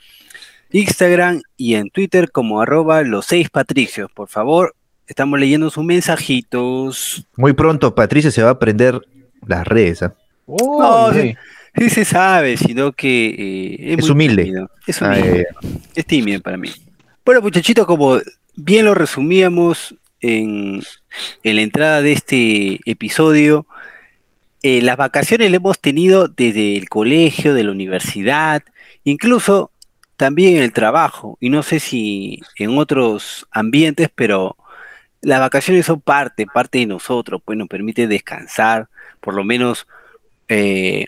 Instagram 0.71 1.43
y 1.59 1.75
en 1.75 1.91
Twitter 1.91 2.31
como 2.31 2.63
arroba 2.63 3.03
los 3.03 3.27
seis 3.27 3.51
patricios. 3.51 4.11
Por 4.11 4.29
favor, 4.29 4.75
estamos 5.07 5.39
leyendo 5.39 5.69
sus 5.69 5.85
mensajitos. 5.85 7.27
Muy 7.37 7.53
pronto 7.53 7.95
Patricia 7.95 8.31
se 8.31 8.43
va 8.43 8.49
a 8.49 8.53
aprender 8.53 9.03
las 9.47 9.67
redes. 9.67 10.01
No, 10.47 11.09
uy. 11.11 11.37
Sí 11.77 11.91
se 11.91 12.05
sabe, 12.05 12.57
sino 12.57 12.93
que 12.93 13.27
eh, 13.29 13.95
Es 13.95 14.01
muy 14.03 14.11
humilde. 14.11 14.45
tímido. 14.45 14.71
Es 14.87 15.03
Ah, 15.03 15.09
humilde. 15.17 15.47
Es 15.95 16.07
tímido 16.07 16.41
para 16.41 16.57
mí. 16.57 16.71
Bueno, 17.25 17.41
muchachitos, 17.43 17.87
como 17.87 18.19
bien 18.57 18.85
lo 18.85 18.95
resumíamos 18.95 19.95
en, 20.21 20.83
en 21.43 21.57
la 21.57 21.63
entrada 21.63 22.03
de 22.03 22.13
este 22.13 22.81
episodio, 22.87 23.67
eh, 24.63 24.83
las 24.83 24.97
vacaciones 24.97 25.51
las 25.51 25.59
hemos 25.59 25.79
tenido 25.81 26.27
desde 26.29 26.77
el 26.77 26.89
colegio, 26.89 27.55
de 27.55 27.63
la 27.65 27.71
universidad, 27.71 28.63
incluso 29.05 29.71
también 30.17 30.57
en 30.57 30.63
el 30.65 30.73
trabajo, 30.73 31.37
y 31.41 31.49
no 31.51 31.63
sé 31.63 31.79
si 31.79 32.41
en 32.59 32.77
otros 32.77 33.47
ambientes, 33.53 34.09
pero 34.13 34.57
las 35.21 35.39
vacaciones 35.39 35.87
son 35.87 36.01
parte, 36.01 36.47
parte 36.47 36.79
de 36.79 36.87
nosotros, 36.87 37.41
pues 37.45 37.57
nos 37.57 37.69
permite 37.69 38.09
descansar 38.09 38.89
por 39.21 39.35
lo 39.35 39.45
menos 39.45 39.87
eh, 40.49 41.07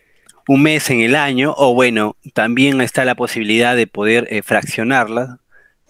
un 0.53 0.63
mes 0.63 0.91
en 0.91 1.01
el 1.01 1.15
año, 1.15 1.55
o 1.57 1.75
bueno, 1.75 2.17
también 2.35 2.81
está 2.81 3.05
la 3.05 3.15
posibilidad 3.15 3.77
de 3.77 3.87
poder 3.87 4.27
eh, 4.31 4.43
fraccionarlas, 4.43 5.37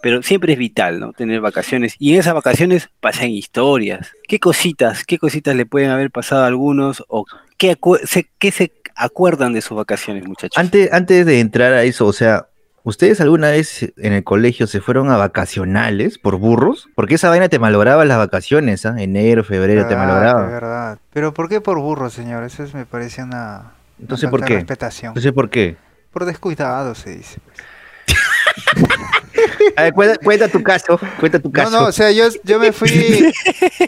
pero 0.02 0.22
siempre 0.22 0.52
es 0.52 0.58
vital, 0.58 1.00
¿no? 1.00 1.12
Tener 1.14 1.40
vacaciones. 1.40 1.94
Y 1.98 2.12
en 2.12 2.20
esas 2.20 2.34
vacaciones 2.34 2.90
pasan 3.00 3.30
historias. 3.30 4.12
¿Qué 4.28 4.38
cositas, 4.38 5.04
qué 5.04 5.18
cositas 5.18 5.54
le 5.56 5.64
pueden 5.64 5.90
haber 5.90 6.10
pasado 6.10 6.44
a 6.44 6.46
algunos 6.46 7.02
o 7.08 7.24
qué, 7.56 7.78
se, 8.04 8.28
qué 8.38 8.50
se 8.50 8.72
acuerdan 8.94 9.52
de 9.54 9.62
sus 9.62 9.76
vacaciones, 9.78 10.26
muchachos? 10.26 10.58
Antes, 10.58 10.92
antes 10.92 11.24
de 11.24 11.40
entrar 11.40 11.72
a 11.72 11.82
eso, 11.84 12.04
o 12.06 12.12
sea, 12.12 12.46
¿ustedes 12.82 13.20
alguna 13.22 13.48
vez 13.50 13.92
en 13.96 14.12
el 14.12 14.24
colegio 14.24 14.66
se 14.66 14.80
fueron 14.82 15.10
a 15.10 15.16
vacacionales 15.16 16.18
por 16.18 16.36
burros? 16.36 16.88
Porque 16.94 17.14
esa 17.14 17.30
vaina 17.30 17.48
te 17.48 17.58
malograba 17.58 18.04
las 18.04 18.18
vacaciones, 18.18 18.84
¿ah? 18.84 18.94
Enero, 18.98 19.42
febrero 19.42 19.82
te 19.86 19.94
Ah, 19.94 19.96
de 20.00 20.06
malograba. 20.06 20.46
verdad. 20.46 20.98
Pero 21.14 21.32
¿por 21.32 21.48
qué 21.48 21.60
por 21.62 21.78
burro, 21.78 22.10
señor? 22.10 22.44
Eso 22.44 22.62
es- 22.62 22.74
me 22.74 22.84
parece 22.86 23.22
una, 23.22 23.72
Entonces, 24.00 24.30
¿por 24.30 24.44
qué? 24.44 24.54
respetación. 24.54 25.10
Entonces, 25.10 25.32
¿por 25.32 25.50
qué? 25.50 25.76
Por 26.12 26.24
descuidado, 26.24 26.94
se 26.94 27.16
dice. 27.16 27.38
pues. 27.46 28.90
A 29.76 29.82
ver, 29.84 29.92
cuenta, 29.94 30.18
cuenta 30.18 30.48
tu 30.48 30.62
caso, 30.62 30.98
cuenta 31.20 31.38
tu 31.38 31.48
No, 31.48 31.52
caso. 31.52 31.70
no, 31.70 31.86
o 31.86 31.92
sea, 31.92 32.10
yo, 32.10 32.24
yo 32.44 32.58
me 32.58 32.72
fui. 32.72 32.90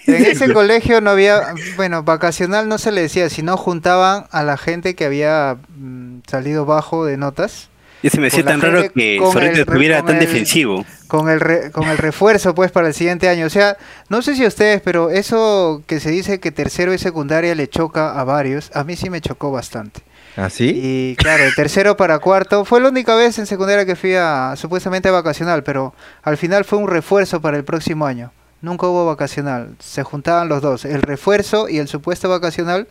En 0.07 0.25
ese 0.25 0.53
colegio 0.53 1.01
no 1.01 1.11
había. 1.11 1.55
Bueno, 1.77 2.03
vacacional 2.05 2.69
no 2.69 2.79
se 2.79 2.93
le 2.93 3.03
decía, 3.03 3.29
sino 3.29 3.57
juntaban 3.57 4.27
a 4.31 4.43
la 4.45 4.57
gente 4.57 4.95
que 4.95 5.05
había 5.05 5.59
mm, 5.77 6.21
salido 6.29 6.65
bajo 6.65 7.05
de 7.05 7.17
notas. 7.17 7.69
Ya 8.03 8.11
se 8.11 8.21
me 8.21 8.27
hacía 8.29 8.45
tan 8.45 8.61
raro 8.61 8.93
que 8.93 9.17
el- 9.17 9.59
estuviera 9.61 10.03
tan 10.05 10.17
el- 10.17 10.21
defensivo. 10.21 10.85
con 11.07 11.29
el, 11.29 11.41
re- 11.41 11.71
con 11.71 11.89
el 11.89 11.99
refuerzo 11.99 12.55
pues 12.55 12.73
para 12.73 12.89
el 12.89 12.95
siguiente 12.95 13.29
año. 13.29 13.47
O 13.47 13.51
sea, 13.51 13.77
no 14.09 14.23
sé 14.23 14.35
si 14.35 14.45
a 14.45 14.49
ustedes, 14.49 14.81
pero 14.81 15.11
eso 15.11 15.83
que 15.87 16.01
se 16.01 16.11
dice 16.11 16.41
que 16.41 16.51
tercero 16.51 16.93
y 16.95 16.99
secundaria 16.99 17.55
le 17.55 17.69
choca 17.69 18.19
a 18.19 18.25
varios, 18.25 18.71
a 18.75 18.83
mí 18.85 18.97
sí 18.97 19.09
me 19.11 19.21
chocó 19.21 19.51
bastante. 19.53 20.01
¿Ah, 20.37 20.49
sí? 20.49 20.73
Y 20.83 21.17
claro, 21.17 21.45
el 21.45 21.55
tercero 21.55 21.97
para 21.97 22.19
cuarto 22.19 22.65
fue 22.65 22.81
la 22.81 22.89
única 22.89 23.15
vez 23.15 23.39
en 23.39 23.45
secundaria 23.47 23.85
que 23.85 23.97
fui 23.97 24.15
a 24.15 24.55
supuestamente 24.57 25.09
a 25.11 25.13
vacacional, 25.13 25.63
pero 25.63 25.95
al 26.23 26.39
final 26.39 26.65
fue 26.65 26.79
un 26.79 26.89
refuerzo 26.89 27.41
para 27.43 27.59
el 27.59 27.65
próximo 27.65 28.07
año. 28.07 28.33
Nunca 28.63 28.87
hubo 28.87 29.05
vacacional, 29.05 29.75
se 29.81 30.03
juntaban 30.05 30.49
los 30.49 30.63
dos, 30.63 30.85
el 30.87 31.03
refuerzo 31.03 31.69
y 31.69 31.79
el 31.79 31.89
supuesto 31.89 32.29
vacacional, 32.31 32.87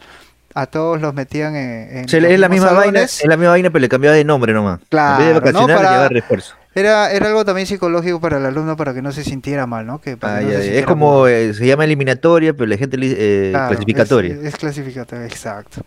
a 0.53 0.65
todos 0.65 1.01
los 1.01 1.13
metían 1.13 1.55
en... 1.55 1.97
en 1.97 2.05
O 2.05 2.07
sea, 2.07 2.19
los 2.21 2.31
es 2.31 2.39
la 2.39 2.49
misma 2.49 2.71
vaina, 2.73 3.01
es 3.01 3.25
la 3.25 3.37
misma 3.37 3.51
vaina, 3.51 3.69
pero 3.69 3.81
le 3.81 3.89
cambiaba 3.89 4.15
de 4.15 4.23
nombre 4.23 4.53
nomás. 4.53 4.79
en 4.79 4.79
vez 4.79 5.33
de 5.35 5.41
Claro, 5.41 5.67
¿no? 5.67 5.67
Para- 5.67 6.03
le 6.03 6.09
refuerzo. 6.09 6.55
Era, 6.73 7.11
era 7.11 7.27
algo 7.27 7.43
también 7.43 7.67
psicológico 7.67 8.21
para 8.21 8.37
el 8.37 8.45
alumno 8.45 8.77
para 8.77 8.93
que 8.93 9.01
no 9.01 9.11
se 9.11 9.25
sintiera 9.25 9.67
mal, 9.67 9.85
¿no? 9.85 9.99
Que 9.99 10.15
para 10.15 10.37
Ah, 10.37 10.39
que 10.39 10.45
no 10.45 10.51
ya, 10.53 10.59
se 10.61 10.73
ya. 10.73 10.79
Es 10.79 10.85
como, 10.85 11.27
eh, 11.27 11.53
se 11.53 11.65
llama 11.67 11.83
eliminatoria, 11.83 12.53
pero 12.53 12.65
la 12.67 12.77
gente 12.77 12.97
eh, 13.01 13.49
Claro, 13.51 13.67
clasificatoria. 13.69 14.35
Es, 14.35 14.43
es 14.45 14.55
clasificatoria, 14.55 15.25
exacto. 15.25 15.81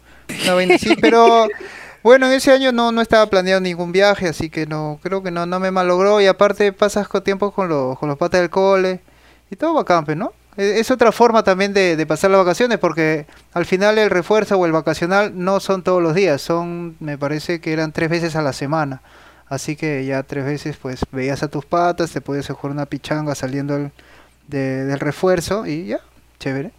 Así, 0.74 0.94
pero 1.00 1.48
bueno, 2.02 2.26
en 2.26 2.32
ese 2.34 2.52
año 2.52 2.70
no, 2.70 2.92
no 2.92 3.00
estaba 3.00 3.24
planeado 3.30 3.62
ningún 3.62 3.92
viaje, 3.92 4.28
así 4.28 4.50
que 4.50 4.66
no, 4.66 4.98
creo 5.02 5.22
que 5.22 5.30
no, 5.30 5.46
no 5.46 5.58
me 5.58 5.70
malogró. 5.70 6.20
Y 6.20 6.26
aparte 6.26 6.70
pasas 6.74 7.08
con 7.08 7.24
tiempo 7.24 7.50
con, 7.50 7.68
los 7.70 7.98
con 7.98 8.10
los 8.10 8.18
patas 8.18 8.42
del 8.42 8.50
cole 8.50 9.00
y 9.50 9.56
todo 9.56 9.72
bacán, 9.72 10.04
pues, 10.04 10.18
¿no? 10.18 10.32
Es 10.56 10.90
otra 10.90 11.10
forma 11.12 11.42
también 11.42 11.72
de, 11.74 11.96
de 11.96 12.06
pasar 12.06 12.30
las 12.30 12.38
vacaciones, 12.44 12.78
porque 12.78 13.26
al 13.52 13.66
final 13.66 13.98
el 13.98 14.10
refuerzo 14.10 14.56
o 14.56 14.66
el 14.66 14.72
vacacional 14.72 15.32
no 15.34 15.58
son 15.60 15.82
todos 15.82 16.02
los 16.02 16.14
días, 16.14 16.40
son, 16.40 16.96
me 17.00 17.18
parece 17.18 17.60
que 17.60 17.72
eran 17.72 17.92
tres 17.92 18.08
veces 18.10 18.36
a 18.36 18.42
la 18.42 18.52
semana. 18.52 19.02
Así 19.48 19.76
que 19.76 20.04
ya 20.06 20.22
tres 20.22 20.44
veces, 20.44 20.76
pues, 20.76 21.00
veías 21.12 21.42
a 21.42 21.48
tus 21.48 21.64
patas, 21.66 22.12
te 22.12 22.20
podías 22.20 22.46
jugar 22.48 22.72
una 22.72 22.86
pichanga 22.86 23.34
saliendo 23.34 23.76
el- 23.76 23.92
de- 24.48 24.84
del 24.84 25.00
refuerzo 25.00 25.66
y 25.66 25.86
ya, 25.86 26.00
chévere. 26.38 26.72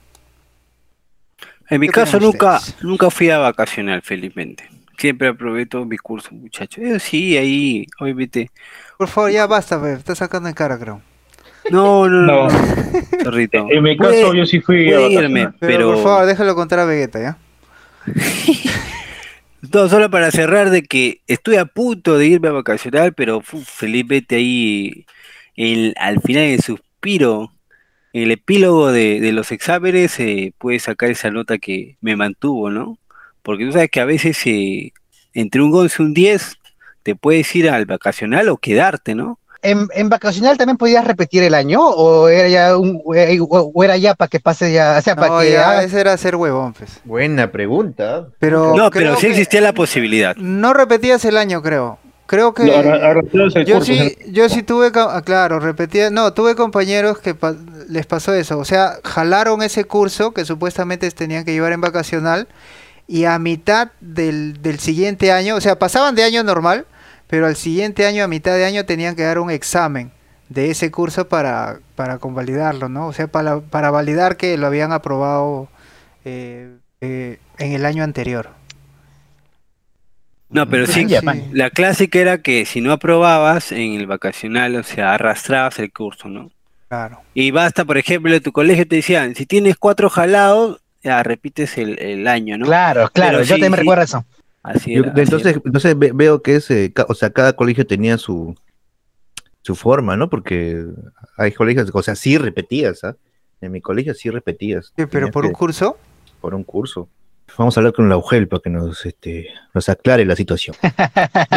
En 1.70 1.80
mi 1.80 1.88
¿Qué 1.88 1.92
caso 1.92 2.20
nunca, 2.20 2.62
ustedes? 2.62 2.76
nunca 2.82 3.10
fui 3.10 3.30
a 3.30 3.40
vacacional, 3.40 4.02
felizmente. 4.02 4.70
Siempre 4.98 5.28
aprobé 5.30 5.68
mi 5.86 5.98
curso, 5.98 6.30
muchachos. 6.34 6.84
Eso 6.84 7.00
sí, 7.00 7.38
ahí, 7.38 7.86
obviamente. 8.00 8.50
Por 8.98 9.08
favor, 9.08 9.32
ya 9.32 9.48
basta, 9.48 9.78
me 9.78 9.94
está 9.94 10.16
sacando 10.16 10.50
en 10.50 10.56
cara, 10.56 10.78
creo. 10.78 11.02
No, 11.72 12.08
no, 12.08 12.22
no. 12.22 12.48
No. 12.48 13.70
En 13.70 13.84
mi 13.84 13.98
caso, 13.98 14.10
Puede- 14.12 14.38
yo 14.38 14.46
sí 14.46 14.60
fui 14.62 14.92
a 14.94 15.02
irme, 15.10 15.46
vacacionar. 15.46 15.56
Pero, 15.60 15.72
pero 15.78 15.94
por 15.94 16.04
favor, 16.04 16.26
déjalo 16.26 16.56
contar 16.56 16.80
a 16.80 16.86
Vegeta, 16.86 17.20
¿ya? 17.20 17.38
No, 19.74 19.90
solo 19.90 20.10
para 20.12 20.30
cerrar 20.32 20.70
de 20.70 20.84
que 20.84 21.22
estoy 21.28 21.56
a 21.56 21.66
punto 21.66 22.18
de 22.18 22.28
irme 22.28 22.50
a 22.50 22.52
vacacional, 22.52 23.14
pero 23.14 23.42
fu, 23.42 23.62
felizmente 23.62 24.36
ahí 24.36 25.06
el- 25.56 25.96
al 25.98 26.22
final 26.22 26.44
del 26.44 26.62
suspiro, 26.62 27.52
el 28.14 28.32
epílogo 28.32 28.92
de, 28.92 29.20
de 29.20 29.32
los 29.32 29.52
exámenes, 29.52 30.20
eh, 30.20 30.54
pude 30.60 30.80
sacar 30.80 31.10
esa 31.10 31.32
nota 31.32 31.58
que 31.58 31.98
me 32.00 32.16
mantuvo, 32.16 32.70
¿no? 32.70 33.00
Porque 33.42 33.66
tú 33.66 33.72
sabes 33.72 33.90
que 33.90 34.00
a 34.00 34.06
veces 34.06 34.40
eh, 34.46 34.94
entre 35.34 35.62
un 35.62 35.74
11 35.76 35.96
y 36.02 36.06
un 36.06 36.14
10 36.14 36.58
te 37.04 37.16
puedes 37.16 37.54
ir 37.56 37.70
al 37.70 37.86
vacacional 37.86 38.50
o 38.50 38.58
quedarte, 38.58 39.16
¿no? 39.16 39.40
¿En, 39.66 39.88
en 39.94 40.10
vacacional 40.10 40.58
también 40.58 40.78
podías 40.78 41.06
repetir 41.06 41.44
el 41.44 41.54
año 41.54 41.82
o 41.82 42.28
era 42.30 42.48
ya 42.48 42.78
un, 42.78 43.02
o, 43.04 43.72
o 43.74 43.84
era 43.84 43.98
ya 43.98 44.14
para 44.16 44.30
que 44.30 44.40
pase 44.40 44.72
ya, 44.72 44.96
o 44.98 45.02
sea, 45.02 45.16
para 45.16 45.28
No, 45.30 45.40
que 45.40 45.52
ya, 45.52 45.70
haga- 45.72 45.84
ese 45.84 46.00
era 46.00 46.16
ser 46.18 46.36
huevón, 46.36 46.74
pues. 46.74 47.00
Buena 47.04 47.52
pregunta. 47.52 48.28
Pero 48.40 48.76
No, 48.76 48.90
pero 48.92 49.16
sí 49.18 49.28
existía 49.28 49.62
la 49.62 49.74
posibilidad. 49.74 50.36
No 50.36 50.74
repetías 50.74 51.26
el 51.26 51.38
año, 51.38 51.62
creo. 51.62 51.98
Creo 52.28 52.54
que... 52.56 52.66
Yo 52.66 53.76
curso, 53.76 53.86
sí, 53.86 54.18
yo 54.30 54.50
sí 54.50 54.64
tuve, 54.64 54.92
ah, 54.96 55.22
claro, 55.24 55.60
repetía, 55.60 56.10
no, 56.10 56.34
tuve 56.34 56.56
compañeros 56.56 57.20
que 57.20 57.36
pa- 57.36 57.56
les 57.88 58.06
pasó 58.08 58.34
eso, 58.34 58.58
o 58.58 58.66
sea, 58.66 58.94
jalaron 59.04 59.62
ese 59.62 59.86
curso 59.86 60.32
que 60.32 60.44
supuestamente 60.44 61.10
tenían 61.12 61.46
que 61.46 61.54
llevar 61.54 61.72
en 61.74 61.82
vacacional 61.82 62.48
y 63.08 63.26
a 63.26 63.38
mitad 63.38 63.90
del, 64.02 64.60
del 64.64 64.80
siguiente 64.80 65.32
año, 65.32 65.56
o 65.56 65.62
sea, 65.62 65.78
pasaban 65.78 66.16
de 66.16 66.24
año 66.24 66.44
normal, 66.44 66.88
pero 67.28 67.48
al 67.48 67.56
siguiente 67.56 68.06
año, 68.06 68.24
a 68.24 68.28
mitad 68.28 68.56
de 68.56 68.66
año, 68.66 68.86
tenían 68.86 69.16
que 69.16 69.24
dar 69.24 69.40
un 69.40 69.52
examen 69.52 70.12
de 70.50 70.70
ese 70.72 70.92
curso 70.92 71.28
para, 71.28 71.80
para 71.96 72.20
convalidarlo, 72.20 72.90
¿no? 72.90 73.08
O 73.08 73.14
sea, 73.14 73.28
para, 73.28 73.62
para 73.62 73.92
validar 73.92 74.38
que 74.38 74.58
lo 74.58 74.68
habían 74.68 74.92
aprobado 74.92 75.68
eh, 76.24 76.76
eh, 77.02 77.40
en 77.58 77.72
el 77.74 77.86
año 77.86 78.04
anterior. 78.04 78.50
No, 80.50 80.70
pero 80.70 80.86
sí, 80.86 81.06
Ya, 81.08 81.22
Sí. 81.22 81.28
la 81.52 81.70
clásica 81.72 82.20
era 82.20 82.38
que 82.42 82.66
si 82.66 82.80
no 82.82 82.92
aprobabas 82.94 83.72
en 83.72 83.94
el 83.94 84.06
vacacional, 84.08 84.76
o 84.76 84.84
sea, 84.84 85.14
arrastrabas 85.14 85.80
el 85.80 85.92
curso, 85.92 86.30
¿no? 86.30 86.52
Claro. 86.88 87.22
Y 87.34 87.52
basta, 87.52 87.84
por 87.84 87.98
ejemplo, 87.98 88.34
en 88.34 88.44
tu 88.44 88.52
colegio 88.52 88.88
te 88.88 88.98
decían, 88.98 89.36
si 89.36 89.46
tienes 89.46 89.76
cuatro 89.78 90.10
jalados, 90.10 90.80
ya 91.04 91.24
repites 91.24 91.78
el, 91.78 92.00
el 92.00 92.28
año, 92.28 92.58
¿no? 92.58 92.66
Claro, 92.66 93.10
claro, 93.12 93.40
Pero 93.40 93.44
yo 93.44 93.56
sí, 93.56 93.62
también 93.62 93.72
me 93.72 93.78
sí. 93.78 93.82
recuerdo 93.82 94.04
eso. 94.04 94.26
Así 94.66 94.94
Yo- 94.96 95.04
era. 95.04 95.12
así 95.12 95.22
entonces, 95.22 95.52
era. 95.54 95.62
entonces 95.66 95.98
ve- 96.00 96.12
veo 96.14 96.42
que 96.42 96.56
es, 96.56 96.68
o 97.08 97.14
sea, 97.14 97.30
cada 97.30 97.54
colegio 97.54 97.86
tenía 97.86 98.18
su, 98.18 98.56
su 99.62 99.76
forma, 99.76 100.16
¿no? 100.18 100.30
Porque 100.30 100.84
hay 101.38 101.52
colegios, 101.52 101.90
o 101.94 102.02
sea, 102.04 102.16
sí 102.16 102.38
repetías, 102.38 103.04
¿ah? 103.04 103.16
En 103.62 103.72
mi 103.72 103.82
colegio 103.82 104.14
sí 104.14 104.30
repetías. 104.30 104.92
¿Qué, 104.96 105.08
¿Pero 105.08 105.32
por 105.32 105.46
un 105.46 105.52
curso? 105.54 105.98
por 106.42 106.54
un 106.54 106.64
curso. 106.64 107.08
Vamos 107.58 107.78
a 107.78 107.80
hablar 107.80 107.94
con 107.94 108.10
la 108.10 108.18
UGEL 108.18 108.48
para 108.48 108.62
que 108.62 108.70
nos, 108.70 109.06
este, 109.06 109.48
nos 109.74 109.88
aclare 109.90 110.26
la 110.26 110.36
situación. 110.36 110.76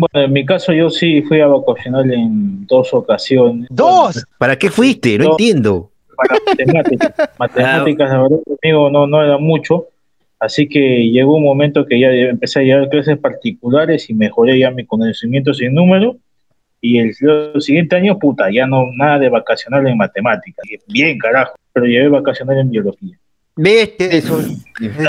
Bueno, 0.00 0.26
en 0.26 0.32
mi 0.32 0.46
caso 0.46 0.72
yo 0.72 0.90
sí 0.90 1.22
fui 1.22 1.40
a 1.40 1.48
vacacional 1.48 2.08
en 2.12 2.64
dos 2.68 2.94
ocasiones. 2.94 3.66
¡Dos! 3.68 4.24
¿Para 4.38 4.56
qué 4.56 4.70
fuiste? 4.70 5.18
No, 5.18 5.24
No. 5.24 5.30
entiendo. 5.32 5.90
Para 6.16 6.38
matemáticas. 6.46 7.14
Matemáticas, 7.38 8.08
la 8.10 8.22
verdad, 8.22 8.38
conmigo 8.46 8.90
no, 8.90 9.06
no 9.08 9.22
era 9.24 9.38
mucho. 9.38 9.88
Así 10.40 10.68
que 10.68 11.10
llegó 11.10 11.36
un 11.36 11.42
momento 11.44 11.84
que 11.84 11.98
ya 11.98 12.10
empecé 12.10 12.60
a 12.60 12.62
llevar 12.62 12.88
clases 12.88 13.18
particulares 13.18 14.08
y 14.08 14.14
mejoré 14.14 14.58
ya 14.58 14.70
mis 14.70 14.86
conocimientos 14.86 15.60
en 15.60 15.74
número. 15.74 16.16
Y 16.80 16.98
el, 16.98 17.12
el 17.54 17.60
siguiente 17.60 17.96
año, 17.96 18.18
puta, 18.20 18.48
ya 18.52 18.64
no 18.66 18.86
nada 18.96 19.18
de 19.18 19.28
vacacional 19.28 19.84
en 19.88 19.96
matemáticas. 19.96 20.64
Bien, 20.86 21.18
carajo. 21.18 21.54
Pero 21.72 21.86
llevé 21.86 22.08
vacacional 22.08 22.58
en 22.58 22.70
biología. 22.70 23.18
¿Ves? 23.56 23.90
¿Qué? 23.98 24.18
Eso- 24.18 24.40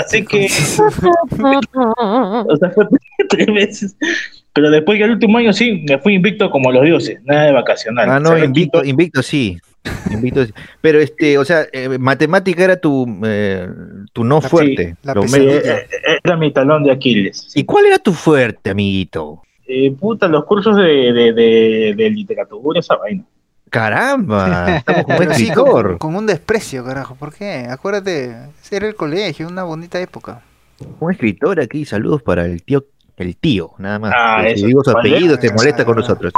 Así 0.00 0.24
que, 0.24 0.46
o 0.46 2.56
sea, 2.56 2.70
fue 2.70 2.86
tres 3.28 3.46
veces. 3.46 3.96
Pero 4.52 4.70
después 4.70 4.98
que 4.98 5.04
el 5.04 5.12
último 5.12 5.38
año 5.38 5.52
sí, 5.52 5.84
me 5.88 5.98
fui 5.98 6.14
invicto 6.14 6.50
como 6.50 6.72
los 6.72 6.84
dioses, 6.84 7.20
nada 7.24 7.44
de 7.46 7.52
vacacional. 7.52 8.10
Ah, 8.10 8.18
no, 8.18 8.36
invicto, 8.36 8.84
invicto 8.84 9.22
sí. 9.22 9.56
Pero, 10.80 10.98
este, 11.00 11.38
o 11.38 11.44
sea, 11.44 11.66
eh, 11.72 11.98
matemática 11.98 12.64
era 12.64 12.76
tu, 12.76 13.06
eh, 13.24 13.68
tu 14.12 14.24
no 14.24 14.40
fuerte. 14.40 14.96
la 15.02 15.14
Lo 15.14 15.22
Sí, 15.26 15.38
menos- 15.38 15.54
pesadilla. 15.62 15.78
eh, 15.78 16.18
era 16.24 16.36
mi 16.36 16.52
talón 16.52 16.84
de 16.84 16.92
Aquiles. 16.92 17.52
¿Y 17.54 17.64
cuál 17.64 17.86
era 17.86 17.98
tu 17.98 18.12
fuerte, 18.12 18.70
amiguito? 18.70 19.42
Eh, 19.66 19.92
puta, 19.92 20.26
los 20.28 20.44
cursos 20.44 20.76
de, 20.76 20.82
de, 21.12 21.32
de, 21.32 21.94
de 21.96 22.10
literatura, 22.10 22.80
esa 22.80 22.96
vaina. 22.96 23.24
Caramba, 23.70 24.76
estamos 24.76 25.04
con 25.04 25.12
un 25.12 25.18
Pero 25.18 25.34
sí, 25.34 25.44
con, 25.52 25.66
escritor. 25.66 25.98
con 25.98 26.16
un 26.16 26.26
desprecio, 26.26 26.84
carajo. 26.84 27.14
¿Por 27.14 27.32
qué? 27.32 27.66
Acuérdate, 27.70 28.34
era 28.70 28.86
el 28.88 28.94
colegio, 28.96 29.46
una 29.48 29.62
bonita 29.62 30.00
época. 30.00 30.42
Un 30.98 31.12
escritor 31.12 31.60
aquí, 31.60 31.84
saludos 31.84 32.22
para 32.22 32.44
el 32.46 32.62
tío, 32.62 32.84
el 33.16 33.36
tío, 33.36 33.70
nada 33.78 33.98
más. 33.98 34.12
Ah, 34.16 34.42
si 34.46 34.52
eso, 34.54 34.66
digo 34.66 34.82
su 34.82 34.92
¿cuál 34.92 35.06
apellido, 35.06 35.36
se 35.40 35.52
molesta 35.52 35.84
con 35.84 35.94
Ah. 35.98 36.00
nosotros. 36.00 36.32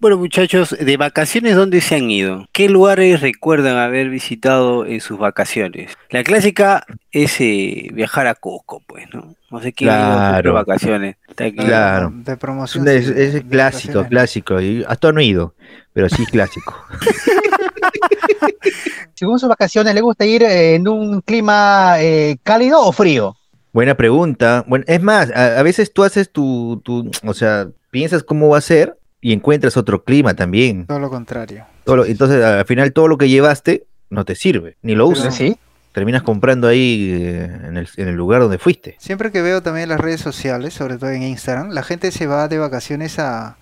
Bueno, 0.00 0.16
muchachos, 0.16 0.74
de 0.80 0.96
vacaciones, 0.96 1.56
¿dónde 1.56 1.82
se 1.82 1.96
han 1.96 2.10
ido? 2.10 2.46
¿Qué 2.52 2.70
lugares 2.70 3.20
recuerdan 3.20 3.76
haber 3.76 4.08
visitado 4.08 4.86
en 4.86 5.02
sus 5.02 5.18
vacaciones? 5.18 5.92
La 6.08 6.24
clásica 6.24 6.86
es 7.12 7.38
eh, 7.40 7.90
viajar 7.92 8.26
a 8.26 8.34
Cusco, 8.34 8.82
pues, 8.86 9.04
¿no? 9.12 9.34
No 9.50 9.60
sé 9.60 9.74
quién 9.74 9.90
ha 9.90 9.98
ido 9.98 10.06
a 10.06 10.14
Cusco 10.14 10.24
de 10.36 10.42
Claro. 10.42 10.52
vacaciones. 10.54 11.16
Claro. 11.54 12.12
De 12.14 12.36
promoción. 12.38 12.88
Es, 12.88 13.06
sí, 13.08 13.12
es 13.14 13.32
de 13.34 13.42
clásico, 13.42 14.06
clásico. 14.06 14.58
Y 14.60 14.82
hasta 14.88 15.12
no 15.12 15.20
he 15.20 15.24
ido, 15.24 15.54
pero 15.92 16.08
sí 16.08 16.24
clásico. 16.24 16.74
Según 19.14 19.38
sus 19.38 19.50
vacaciones, 19.50 19.94
¿le 19.94 20.00
gusta 20.00 20.24
ir 20.24 20.42
eh, 20.44 20.76
en 20.76 20.88
un 20.88 21.20
clima 21.20 21.96
eh, 21.98 22.38
cálido 22.42 22.80
o 22.80 22.90
frío? 22.92 23.36
Buena 23.74 23.94
pregunta. 23.94 24.64
Bueno, 24.66 24.86
es 24.88 25.02
más, 25.02 25.30
a, 25.30 25.58
a 25.58 25.62
veces 25.62 25.92
tú 25.92 26.04
haces 26.04 26.32
tu, 26.32 26.80
tu, 26.82 27.10
o 27.26 27.34
sea, 27.34 27.68
piensas 27.90 28.22
cómo 28.22 28.48
va 28.48 28.56
a 28.58 28.62
ser 28.62 28.96
y 29.20 29.32
encuentras 29.32 29.76
otro 29.76 30.02
clima 30.04 30.34
también. 30.34 30.86
Todo 30.86 30.98
lo 30.98 31.10
contrario. 31.10 31.64
Todo 31.84 31.96
lo- 31.96 32.04
entonces, 32.06 32.42
al 32.44 32.64
final, 32.64 32.92
todo 32.92 33.08
lo 33.08 33.18
que 33.18 33.28
llevaste 33.28 33.84
no 34.10 34.24
te 34.24 34.34
sirve, 34.34 34.76
ni 34.82 34.94
lo 34.94 35.06
usas. 35.06 35.34
Sí. 35.34 35.56
Terminas 35.92 36.22
comprando 36.22 36.68
ahí 36.68 37.10
eh, 37.12 37.44
en 37.68 37.76
el, 37.76 37.88
en 37.96 38.08
el 38.08 38.14
lugar 38.14 38.40
donde 38.42 38.58
fuiste. 38.58 38.94
Siempre 38.98 39.32
que 39.32 39.42
veo 39.42 39.60
también 39.60 39.88
las 39.88 40.00
redes 40.00 40.20
sociales, 40.20 40.72
sobre 40.72 40.98
todo 40.98 41.10
en 41.10 41.22
Instagram, 41.24 41.70
la 41.70 41.82
gente 41.82 42.12
se 42.12 42.26
va 42.28 42.46
de 42.46 42.58
vacaciones 42.58 43.18
a 43.18 43.56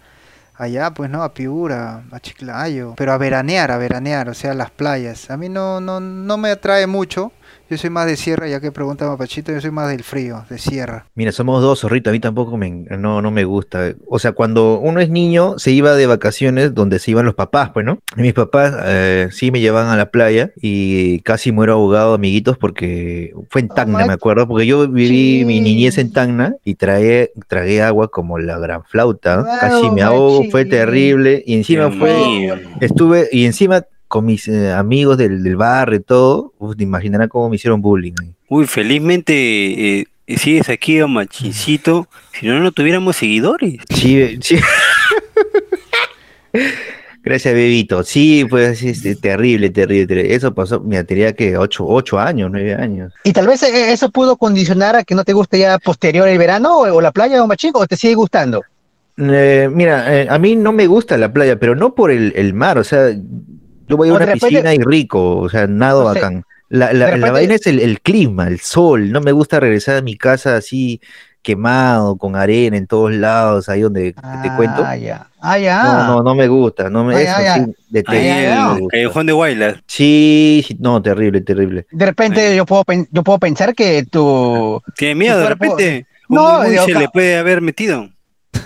allá, 0.55 0.91
pues 0.93 1.09
no, 1.09 1.23
a 1.23 1.33
Piura, 1.33 2.03
a 2.11 2.21
Chiclayo, 2.21 2.95
pero 2.97 3.13
a 3.13 3.19
veranear, 3.19 3.71
a 3.71 3.79
veranear, 3.79 4.29
o 4.29 4.35
sea, 4.35 4.51
a 4.51 4.55
las 4.55 4.71
playas. 4.71 5.31
A 5.31 5.37
mí 5.37 5.49
no, 5.49 5.81
no, 5.81 6.01
no 6.01 6.37
me 6.37 6.51
atrae 6.51 6.87
mucho. 6.87 7.33
Yo 7.71 7.77
soy 7.77 7.91
más 7.91 8.07
de 8.07 8.17
sierra, 8.17 8.49
ya 8.49 8.61
que 8.61 8.73
pregunta 8.73 9.07
Mapachito, 9.07 9.53
yo 9.53 9.61
soy 9.61 9.71
más 9.71 9.91
del 9.91 10.03
frío, 10.03 10.45
de 10.49 10.57
sierra. 10.57 11.05
Mira, 11.15 11.33
somos 11.33 11.61
dos, 11.61 11.81
zorrito, 11.81 12.09
a 12.09 12.15
mí 12.15 12.21
tampoco 12.21 12.57
me, 12.57 12.71
no, 12.71 13.21
no 13.21 13.31
me 13.31 13.45
gusta. 13.45 13.93
O 14.09 14.19
sea, 14.19 14.33
cuando 14.33 14.79
uno 14.79 15.01
es 15.01 15.11
niño, 15.11 15.59
se 15.59 15.73
iba 15.73 15.95
de 15.95 16.07
vacaciones 16.07 16.75
donde 16.75 16.99
se 16.99 17.11
iban 17.11 17.27
los 17.27 17.35
papás, 17.35 17.71
pues, 17.75 17.85
¿no? 17.85 17.99
Y 18.17 18.23
mis 18.23 18.33
papás 18.33 18.75
eh, 18.85 19.29
sí 19.33 19.51
me 19.51 19.61
llevaban 19.61 19.91
a 19.91 19.97
la 19.97 20.11
playa 20.11 20.51
y 20.57 21.21
casi 21.21 21.53
muero 21.53 21.75
ahogado, 21.75 22.15
amiguitos, 22.15 22.57
porque 22.57 23.35
fue 23.51 23.61
en 23.61 23.69
Tacna, 23.69 24.07
me 24.07 24.15
acuerdo, 24.15 24.49
porque 24.49 24.67
yo 24.67 24.89
viví 24.89 25.45
mi 25.45 25.61
niñez 25.61 25.99
en 25.99 26.11
Tacna 26.11 26.55
y 26.65 26.77
tragué, 26.77 27.33
tragué 27.49 27.83
agua 27.83 28.09
como 28.09 28.39
la 28.39 28.59
gran 28.59 28.83
flauta, 28.85 29.45
casi 29.61 29.91
me 29.91 30.01
ahogo, 30.01 30.45
fue 30.51 30.65
terrible, 30.65 31.43
y 31.47 31.55
encima 31.55 31.89
Dios 31.89 31.99
fue, 31.99 32.17
mío. 32.17 32.55
estuve, 32.81 33.29
y 33.31 33.45
encima 33.45 33.85
con 34.09 34.25
mis 34.25 34.49
eh, 34.49 34.73
amigos 34.73 35.19
del, 35.19 35.43
del 35.43 35.57
barrio 35.57 35.99
y 35.99 36.03
todo, 36.03 36.53
uf, 36.59 36.77
te 36.77 36.83
imaginarás 36.83 37.29
cómo 37.29 37.49
me 37.49 37.57
hicieron 37.57 37.81
bullying. 37.81 38.15
Uy, 38.49 38.67
felizmente 38.67 40.01
eh, 40.01 40.07
sigues 40.37 40.69
aquí, 40.69 41.01
oh, 41.01 41.09
machincito. 41.09 42.09
Si 42.33 42.47
no, 42.47 42.59
no 42.61 42.73
tuviéramos 42.73 43.17
seguidores. 43.17 43.81
Sí, 43.91 44.39
sí. 44.41 44.59
Gracias, 47.23 47.53
bebito. 47.53 48.03
Sí, 48.05 48.47
pues 48.49 48.83
es 48.83 49.03
terrible, 49.21 49.69
terrible, 49.69 50.07
terrible. 50.07 50.35
Eso 50.35 50.55
pasó, 50.55 50.81
mira, 50.81 51.05
tenía 51.05 51.35
que 51.35 51.59
ocho, 51.59 51.85
ocho 51.87 52.19
años, 52.19 52.51
nueve 52.51 52.75
años. 52.75 53.13
Y 53.25 53.35
tal 53.35 53.47
vez 53.47 53.63
eh, 53.63 53.93
eso 53.93 54.11
pudo 54.11 54.39
condicionar 54.39 54.97
a 54.97 55.05
que 55.05 55.15
no 55.15 55.25
te 55.25 55.35
guste 55.35 55.59
ya 55.59 55.79
posterior 55.79 56.27
el 56.27 56.39
verano 56.39 56.79
o, 56.79 56.95
o 56.95 57.01
la 57.03 57.13
playa 57.13 57.43
o 57.43 57.47
machín, 57.47 57.73
o 57.75 57.87
te 57.87 57.97
sigue 57.97 58.15
gustando. 58.15 58.63
Eh, 59.19 59.69
mira, 59.71 60.15
eh, 60.15 60.29
a 60.31 60.39
mí 60.39 60.55
no 60.55 60.73
me 60.73 60.87
gusta 60.87 61.19
la 61.19 61.33
playa, 61.33 61.59
pero 61.59 61.75
no 61.75 61.95
por 61.95 62.13
el, 62.13 62.33
el 62.37 62.55
mar, 62.55 62.79
o 62.79 62.85
sea, 62.85 63.11
yo 63.89 63.97
voy 63.97 64.09
a 64.09 64.13
una 64.13 64.21
de 64.21 64.27
repente- 64.35 64.49
piscina 64.49 64.75
y 64.75 64.79
rico, 64.79 65.39
o 65.39 65.49
sea, 65.49 65.67
nado 65.67 66.05
No 66.05 66.13
sé, 66.15 66.21
bacán. 66.21 66.45
La, 66.71 66.93
la, 66.93 67.11
de 67.13 67.19
la 67.19 67.33
vaina 67.33 67.55
es 67.55 67.67
el, 67.67 67.81
el 67.81 68.01
clima, 68.03 68.47
el 68.47 68.61
sol, 68.61 69.11
no 69.11 69.21
me 69.23 69.33
gusta 69.33 69.59
regresar 69.59 69.97
a 69.97 70.03
mi 70.03 70.17
casa 70.17 70.57
así 70.57 71.01
quemado, 71.41 72.17
con 72.17 72.37
arena 72.37 72.77
en 72.77 72.87
todos 72.87 73.11
lados, 73.13 73.69
ahí 73.71 73.81
donde 73.81 74.13
te 74.13 74.51
cuento. 74.57 74.83
Ah, 74.85 74.97
ya. 74.97 75.29
Ah, 75.41 75.59
ya. 75.59 75.83
No, 75.83 76.07
no, 76.07 76.23
no 76.23 76.35
me 76.35 76.47
gusta, 76.49 76.91
no 76.91 77.05
me, 77.05 77.15
Ah, 77.15 77.23
eso 77.23 77.33
ya, 77.39 77.43
ya. 77.45 77.55
sí, 77.65 77.73
en 78.19 78.43
ya. 78.45 78.65
no 78.79 78.87
callejón 78.89 79.27
de 79.27 79.33
Guaylas. 79.33 79.77
Sí, 79.87 80.63
sí, 80.67 80.77
no, 80.79 81.01
terrible, 81.01 81.41
terrible. 81.41 81.87
De 81.91 82.05
repente 82.07 82.55
yo 82.55 82.67
puedo, 82.67 82.85
yo 83.11 83.23
puedo 83.23 83.39
pensar 83.39 83.75
que 83.75 84.05
tu... 84.05 84.83
¿Tiene 84.97 85.15
miedo 85.15 85.37
Tu 85.37 85.43
de 85.45 85.49
repente? 85.49 86.07
Un 86.29 86.37
No, 86.37 86.63
se 86.65 86.93
le 86.95 87.09
puede 87.09 87.39
haber 87.39 87.63
metido. 87.63 88.11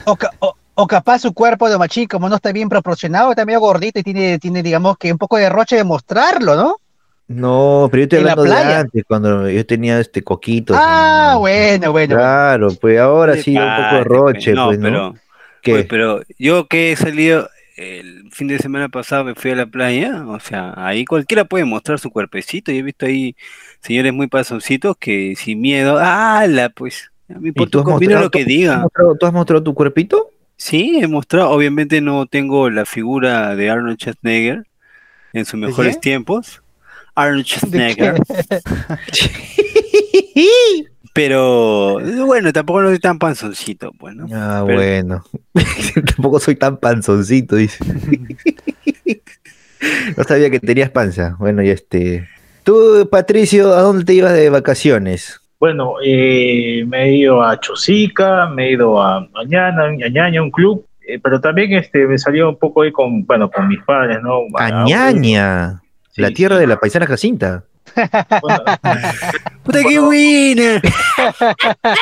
O, 0.07 0.17
o- 0.41 0.57
o 0.75 0.87
capaz 0.87 1.21
su 1.21 1.33
cuerpo 1.35 1.69
de 1.69 1.79
machín, 1.79 2.07
como 2.09 2.29
no 2.29 2.37
está 2.37 2.53
bien 2.53 2.69
proporcionado, 2.69 3.31
está 3.31 3.45
medio 3.45 3.61
gordito 3.61 4.01
y 4.01 4.03
tiene, 4.03 4.39
tiene, 4.39 4.63
digamos, 4.63 4.97
que 4.99 5.13
un 5.13 5.19
poco 5.19 5.37
de 5.37 5.49
roche 5.51 5.77
de 5.77 5.85
mostrarlo, 5.85 6.57
¿no? 6.57 6.77
No, 7.29 7.89
pero 7.91 8.01
yo 8.01 8.05
estoy 8.05 8.19
¿En 8.21 8.25
la 8.27 8.33
hablando 8.33 8.43
de 8.55 8.61
playa? 8.63 8.81
antes, 8.81 9.05
cuando 9.07 9.49
yo 9.49 9.65
tenía 9.67 10.01
este 10.01 10.23
coquito. 10.23 10.75
Ah, 10.77 11.37
bueno, 11.39 11.93
bueno. 11.93 12.17
Claro, 12.17 12.69
pues 12.81 12.99
ahora 12.99 13.35
¿Qué 13.35 13.43
sí, 13.43 13.57
un 13.57 13.63
poco 13.63 13.83
de 13.83 13.87
pasa, 13.89 14.05
roche, 14.05 14.53
No, 14.53 14.67
pues, 14.67 14.79
¿no? 14.79 14.85
pero, 14.89 15.15
¿Qué? 15.63 15.73
pues, 15.73 15.87
pero 15.89 16.23
yo 16.39 16.67
que 16.67 16.93
he 16.93 16.97
salido 16.97 17.49
el 17.77 18.29
fin 18.33 18.49
de 18.49 18.59
semana 18.59 18.89
pasado, 18.91 19.25
me 19.25 19.35
fui 19.35 19.51
a 19.53 19.57
la 19.57 19.67
playa, 19.67 20.25
o 20.27 20.39
sea, 20.41 20.75
ahí 20.77 21.05
cualquiera 21.07 21.45
puede 21.47 21.65
mostrar 21.65 21.99
su 21.99 22.11
cuerpecito. 22.11 22.71
Y 22.71 22.79
he 22.79 22.83
visto 22.83 23.07
ahí 23.07 23.35
señores 23.81 24.13
muy 24.13 24.27
pasoncitos 24.27 24.95
que 24.99 25.35
sin 25.37 25.61
miedo, 25.61 25.99
¡ala! 25.99 26.69
Pues, 26.71 27.11
a 27.35 27.39
mí 27.39 27.49
¿Y 27.49 27.53
por 27.53 27.71
tú 27.71 27.79
has 27.81 27.87
mostrado- 27.87 28.25
lo 28.25 28.31
que 28.31 28.41
tú 28.41 28.43
has 28.43 28.47
diga. 28.47 28.79
mostrado- 28.79 29.15
¿Tú 29.19 29.27
has 29.27 29.33
mostrado 29.33 29.63
tu 29.63 29.75
cuerpito? 29.75 30.29
Sí, 30.63 31.01
he 31.03 31.09
mostrado. 31.09 31.51
Obviamente 31.51 32.01
no 32.01 32.27
tengo 32.27 32.71
la 32.71 32.87
figura 32.87 33.57
de 33.57 33.69
Arnold 33.69 33.99
Schwarzenegger 33.99 34.65
en 35.33 35.45
sus 35.45 35.61
¿De 35.61 35.67
mejores 35.67 36.01
tiempos. 36.01 36.63
Arnold. 37.17 37.45
Schwarzenegger. 37.45 38.15
Pero 41.15 41.99
bueno, 42.27 42.53
tampoco 42.53 42.81
no 42.81 42.91
soy 42.91 43.01
tan 43.01 43.19
panzoncito, 43.19 43.91
pues, 43.99 44.15
¿no? 44.15 44.27
Ah, 44.33 44.63
Pero- 44.65 44.79
bueno. 44.79 45.25
Tampoco 46.15 46.39
soy 46.39 46.55
tan 46.55 46.77
panzoncito, 46.77 47.57
dice. 47.57 47.85
no 50.17 50.23
sabía 50.23 50.49
que 50.49 50.61
tenías 50.61 50.91
panza. 50.91 51.35
Bueno, 51.41 51.65
y 51.65 51.71
este. 51.71 52.29
Tú, 52.63 53.09
Patricio, 53.11 53.75
¿a 53.75 53.81
dónde 53.81 54.05
te 54.05 54.15
ibas 54.15 54.35
de 54.35 54.49
vacaciones? 54.49 55.41
Bueno, 55.63 55.95
eh, 56.05 56.85
me 56.89 57.05
he 57.05 57.17
ido 57.19 57.41
a 57.41 57.61
Chosica, 57.61 58.49
me 58.49 58.67
he 58.67 58.73
ido 58.73 59.01
a 59.01 59.29
Añana, 59.33 59.85
Añaña, 59.85 60.43
un 60.43 60.51
club, 60.51 60.85
eh, 61.07 61.21
pero 61.23 61.41
también 61.41 61.73
este, 61.75 62.05
me 62.05 62.19
salió 62.19 62.49
un 62.49 62.59
poco 62.59 62.83
ahí 62.83 62.91
con, 62.91 63.25
bueno, 63.25 63.49
con 63.49 63.69
mis 63.69 63.81
padres, 63.85 64.19
¿no? 64.25 64.41
Añaña, 64.59 65.81
Sí, 66.11 66.21
la 66.21 66.33
tierra 66.33 66.57
sí. 66.57 66.63
de 66.63 66.67
la 66.67 66.81
paisana 66.81 67.07
Jacinta. 67.07 67.63
¡Puta, 69.65 69.79
qué 69.89 69.99
buena! 69.99 70.81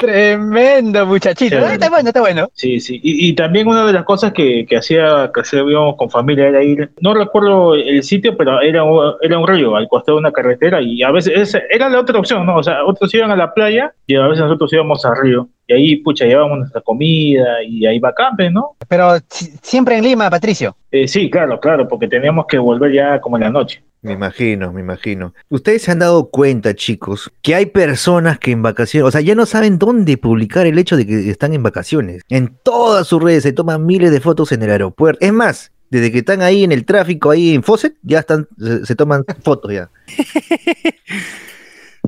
Tremendo, 0.00 1.06
muchachito. 1.06 1.56
Chévere. 1.56 1.70
Ah, 1.70 1.74
está 1.74 1.90
bueno, 1.90 2.08
está 2.08 2.20
bueno. 2.20 2.48
Sí, 2.54 2.80
sí. 2.80 3.00
Y, 3.02 3.28
y 3.28 3.32
también 3.34 3.66
una 3.68 3.84
de 3.86 3.92
las 3.92 4.04
cosas 4.04 4.32
que, 4.32 4.66
que 4.68 4.76
hacía, 4.76 5.30
que 5.34 5.40
hacíamos 5.40 5.96
con 5.96 6.10
familia 6.10 6.48
era 6.48 6.62
ir, 6.62 6.90
no 7.00 7.14
recuerdo 7.14 7.74
el 7.74 8.02
sitio, 8.02 8.36
pero 8.36 8.60
era, 8.60 8.84
un- 8.84 9.14
era 9.20 9.38
un 9.38 9.46
río 9.46 9.76
al 9.76 9.88
costado 9.88 10.16
de 10.16 10.20
una 10.20 10.32
carretera 10.32 10.80
y 10.80 11.02
a 11.02 11.10
veces 11.10 11.32
esa 11.36 11.60
era 11.70 11.88
la 11.88 12.00
otra 12.00 12.18
opción, 12.18 12.46
¿no? 12.46 12.56
O 12.56 12.62
sea, 12.62 12.84
otros 12.84 13.12
iban 13.14 13.30
a 13.30 13.36
la 13.36 13.52
playa 13.54 13.92
y 14.06 14.16
a 14.16 14.26
veces 14.26 14.44
nosotros 14.44 14.72
íbamos 14.72 15.04
al 15.04 15.16
río. 15.22 15.48
Y 15.66 15.72
ahí, 15.72 15.96
pucha, 15.96 16.26
llevábamos 16.26 16.58
nuestra 16.58 16.80
comida 16.82 17.62
y 17.66 17.86
ahí 17.86 17.98
va 17.98 18.12
campe, 18.14 18.50
¿no? 18.50 18.76
Pero 18.88 19.18
si- 19.30 19.52
siempre 19.62 19.96
en 19.96 20.04
Lima, 20.04 20.28
Patricio. 20.30 20.76
Eh, 20.90 21.08
sí, 21.08 21.30
claro, 21.30 21.58
claro, 21.60 21.88
porque 21.88 22.06
teníamos 22.08 22.46
que 22.46 22.58
volver 22.58 22.92
ya 22.92 23.20
como 23.20 23.36
en 23.36 23.44
la 23.44 23.50
noche. 23.50 23.82
Me 24.02 24.12
imagino, 24.12 24.70
me 24.70 24.82
imagino. 24.82 25.32
Ustedes 25.48 25.80
se 25.82 25.90
han 25.90 25.98
dado 26.00 26.28
cuenta, 26.28 26.74
chicos, 26.74 27.32
que 27.40 27.54
hay 27.54 27.64
personas 27.66 28.38
que 28.38 28.50
en 28.50 28.60
vacaciones, 28.60 29.08
o 29.08 29.10
sea, 29.10 29.22
ya 29.22 29.34
no 29.34 29.46
saben 29.46 29.78
dónde 29.78 30.18
publicar 30.18 30.66
el 30.66 30.78
hecho 30.78 30.98
de 30.98 31.06
que 31.06 31.30
están 31.30 31.54
en 31.54 31.62
vacaciones. 31.62 32.20
En 32.28 32.54
todas 32.62 33.06
sus 33.06 33.22
redes 33.22 33.44
se 33.44 33.52
toman 33.54 33.86
miles 33.86 34.10
de 34.10 34.20
fotos 34.20 34.52
en 34.52 34.62
el 34.62 34.70
aeropuerto. 34.70 35.24
Es 35.24 35.32
más, 35.32 35.72
desde 35.88 36.12
que 36.12 36.18
están 36.18 36.42
ahí 36.42 36.64
en 36.64 36.72
el 36.72 36.84
tráfico, 36.84 37.30
ahí 37.30 37.54
en 37.54 37.62
Fawcett, 37.62 37.94
ya 38.02 38.18
están, 38.18 38.46
se, 38.58 38.84
se 38.84 38.94
toman 38.94 39.24
fotos 39.42 39.72
ya. 39.72 39.88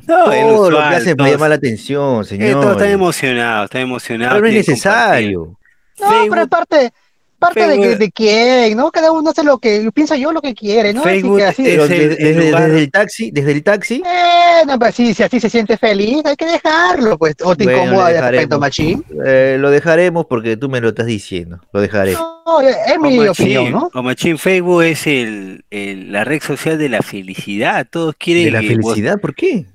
No, 0.05 0.31
el 0.31 0.41
Todo 0.41 0.71
lo 0.71 0.77
que 0.77 0.83
hacen 0.83 1.17
para 1.17 1.31
llamar 1.31 1.49
la 1.49 1.55
atención, 1.55 2.21
eh, 2.21 2.25
señor. 2.25 2.61
todos 2.61 2.71
están 2.77 2.89
emocionados, 2.91 3.65
están 3.65 3.81
emocionados. 3.81 4.33
Pero 4.35 4.41
no 4.43 4.47
es 4.47 4.53
necesario. 4.67 5.57
No, 5.99 6.09
Facebook- 6.09 6.29
pero 6.29 6.41
es 6.43 6.47
parte, 6.47 6.91
parte 7.39 7.67
de, 7.67 7.75
que, 7.75 7.81
Facebook- 7.81 7.97
de 7.97 8.11
quién, 8.11 8.77
¿no? 8.77 8.91
Cada 8.91 9.11
uno 9.11 9.31
hace 9.31 9.43
lo 9.43 9.57
que, 9.57 9.89
piensa 9.93 10.15
yo 10.15 10.31
lo 10.31 10.41
que 10.41 10.53
quiere, 10.53 10.93
¿no? 10.93 11.01
Así 11.01 11.09
Facebook 11.09 11.37
que 11.39 11.43
así, 11.45 11.63
es 11.63 11.69
Pero 11.69 11.83
el- 11.83 11.89
desde, 11.89 12.03
el 12.05 12.17
desde- 12.35 12.45
lugar- 12.51 12.67
desde 12.67 12.79
el 12.79 12.91
taxi, 12.91 13.31
desde 13.31 13.51
el 13.51 13.63
taxi, 13.63 14.03
eh, 14.05 14.65
no, 14.67 14.77
pues 14.79 14.95
sí, 14.95 15.13
si 15.13 15.23
así 15.23 15.39
se 15.39 15.49
siente 15.49 15.77
feliz, 15.77 16.21
hay 16.25 16.35
que 16.35 16.45
dejarlo, 16.45 17.17
pues. 17.17 17.35
O 17.43 17.55
te 17.55 17.63
Bueno, 17.65 17.83
incomoda 17.85 18.07
de 18.09 18.13
dejaremos. 18.13 18.59
machín. 18.59 19.03
eh, 19.25 19.57
lo 19.59 19.71
dejaremos 19.71 20.25
porque 20.27 20.55
tú 20.57 20.69
me 20.69 20.79
lo 20.79 20.89
estás 20.89 21.07
diciendo. 21.07 21.59
Lo 21.73 21.81
dejaré. 21.81 22.13
No, 22.13 22.61
es 22.61 22.99
mi 22.99 23.17
Machín, 23.17 23.29
opinión, 23.29 23.71
¿no? 23.71 23.91
o 23.93 24.03
Machín, 24.03 24.37
Facebook 24.37 24.83
es 24.83 25.05
el, 25.07 25.65
el- 25.71 26.11
la 26.13 26.23
red 26.23 26.41
social 26.41 26.77
de 26.77 26.87
la 26.89 27.01
felicidad. 27.01 27.85
Todos 27.89 28.15
quieren 28.17 28.45
¿De 28.45 28.51
la 28.51 28.59
felicidad? 28.61 29.19
¿Por 29.19 29.33
qué? 29.35 29.65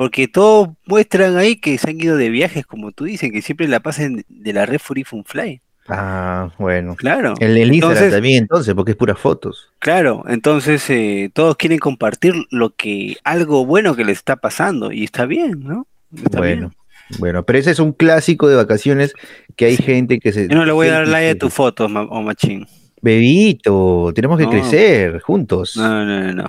Porque 0.00 0.28
todos 0.28 0.70
muestran 0.86 1.36
ahí 1.36 1.56
que 1.56 1.76
se 1.76 1.90
han 1.90 2.00
ido 2.00 2.16
de 2.16 2.30
viajes, 2.30 2.64
como 2.64 2.90
tú 2.90 3.04
dices, 3.04 3.30
que 3.30 3.42
siempre 3.42 3.68
la 3.68 3.80
pasan 3.80 4.24
de 4.30 4.52
la 4.54 4.64
red 4.64 4.78
Free 4.78 5.04
Fun 5.04 5.24
Fly. 5.26 5.60
Ah, 5.90 6.48
bueno. 6.56 6.96
Claro. 6.96 7.34
El, 7.38 7.58
el 7.58 7.68
Instagram 7.74 7.90
Entonces- 7.98 8.12
también, 8.14 8.42
entonces, 8.44 8.72
porque 8.74 8.92
es 8.92 8.96
puras 8.96 9.18
fotos. 9.18 9.68
Claro, 9.78 10.24
entonces 10.26 10.88
eh, 10.88 11.28
todos 11.34 11.56
quieren 11.56 11.78
compartir 11.78 12.32
lo 12.50 12.74
que, 12.74 13.18
algo 13.24 13.66
bueno 13.66 13.94
que 13.94 14.06
les 14.06 14.16
está 14.16 14.36
pasando, 14.36 14.90
y 14.90 15.04
está 15.04 15.26
bien, 15.26 15.60
¿no? 15.64 15.86
Está 16.16 16.38
Bueno. 16.38 16.68
bien. 16.70 17.18
Bueno, 17.18 17.42
pero 17.44 17.58
ese 17.58 17.72
es 17.72 17.78
un 17.78 17.92
clásico 17.92 18.48
de 18.48 18.56
vacaciones 18.56 19.12
que 19.54 19.66
hay 19.66 19.76
gente 19.76 20.18
que 20.18 20.32
se... 20.32 20.48
Yo 20.48 20.54
no 20.56 20.64
le 20.64 20.72
voy 20.72 20.88
a 20.88 20.92
dar 20.92 21.08
like 21.08 21.32
a 21.32 21.38
tus 21.38 21.52
fotos, 21.52 21.90
ma- 21.90 22.04
o 22.08 22.22
machín. 22.22 22.66
Bebito, 23.02 24.12
tenemos 24.14 24.38
que 24.38 24.44
No. 24.44 24.50
crecer 24.50 25.20
juntos. 25.20 25.76
No, 25.76 26.06
no, 26.06 26.32
no, 26.32 26.48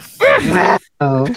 no. 1.00 1.26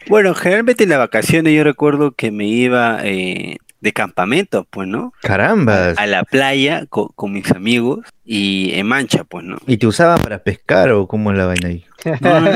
No. 0.00 0.06
Bueno, 0.08 0.34
generalmente 0.34 0.84
en 0.84 0.90
las 0.90 0.98
vacaciones 0.98 1.54
yo 1.54 1.64
recuerdo 1.64 2.12
que 2.12 2.30
me 2.30 2.46
iba 2.46 3.00
eh, 3.04 3.56
de 3.82 3.92
campamento, 3.92 4.66
pues, 4.70 4.88
¿no? 4.88 5.12
Carambas. 5.22 5.98
A 5.98 6.06
la 6.06 6.22
playa 6.22 6.86
co- 6.88 7.12
con, 7.14 7.32
mis 7.32 7.50
amigos 7.50 8.06
y 8.24 8.70
en 8.74 8.86
mancha, 8.86 9.24
pues, 9.24 9.44
¿no? 9.44 9.58
¿Y 9.66 9.76
te 9.76 9.88
usaban 9.88 10.22
para 10.22 10.38
pescar 10.42 10.92
o 10.92 11.08
cómo 11.08 11.32
es 11.32 11.38
la 11.38 11.46
vaina 11.46 11.68
ahí? 11.68 11.84
No, 12.20 12.40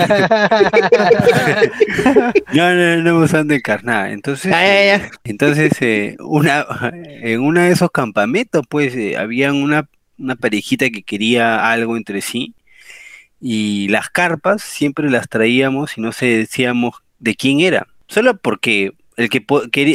no, 2.54 2.74
no, 2.74 2.74
no, 2.74 3.02
no 3.02 3.20
me 3.20 3.44
de 3.44 3.62
carnada. 3.62 4.10
Entonces, 4.10 4.52
eh, 4.56 5.08
entonces 5.24 5.72
eh, 5.80 6.16
una, 6.20 6.64
en 6.92 7.40
uno 7.40 7.60
de 7.60 7.70
esos 7.70 7.90
campamentos, 7.90 8.64
pues, 8.68 8.94
eh, 8.94 9.16
había 9.16 9.52
una, 9.52 9.88
una 10.18 10.36
parejita 10.36 10.90
que 10.90 11.02
quería 11.02 11.70
algo 11.70 11.96
entre 11.96 12.22
sí 12.22 12.54
y 13.40 13.88
las 13.88 14.10
carpas 14.10 14.62
siempre 14.62 15.10
las 15.10 15.28
traíamos 15.28 15.98
y 15.98 16.00
no 16.00 16.12
se 16.12 16.26
decíamos 16.26 17.02
de 17.18 17.34
quién 17.34 17.60
era. 17.60 17.86
Solo 18.08 18.36
porque 18.36 18.92
el 19.16 19.30
que, 19.30 19.42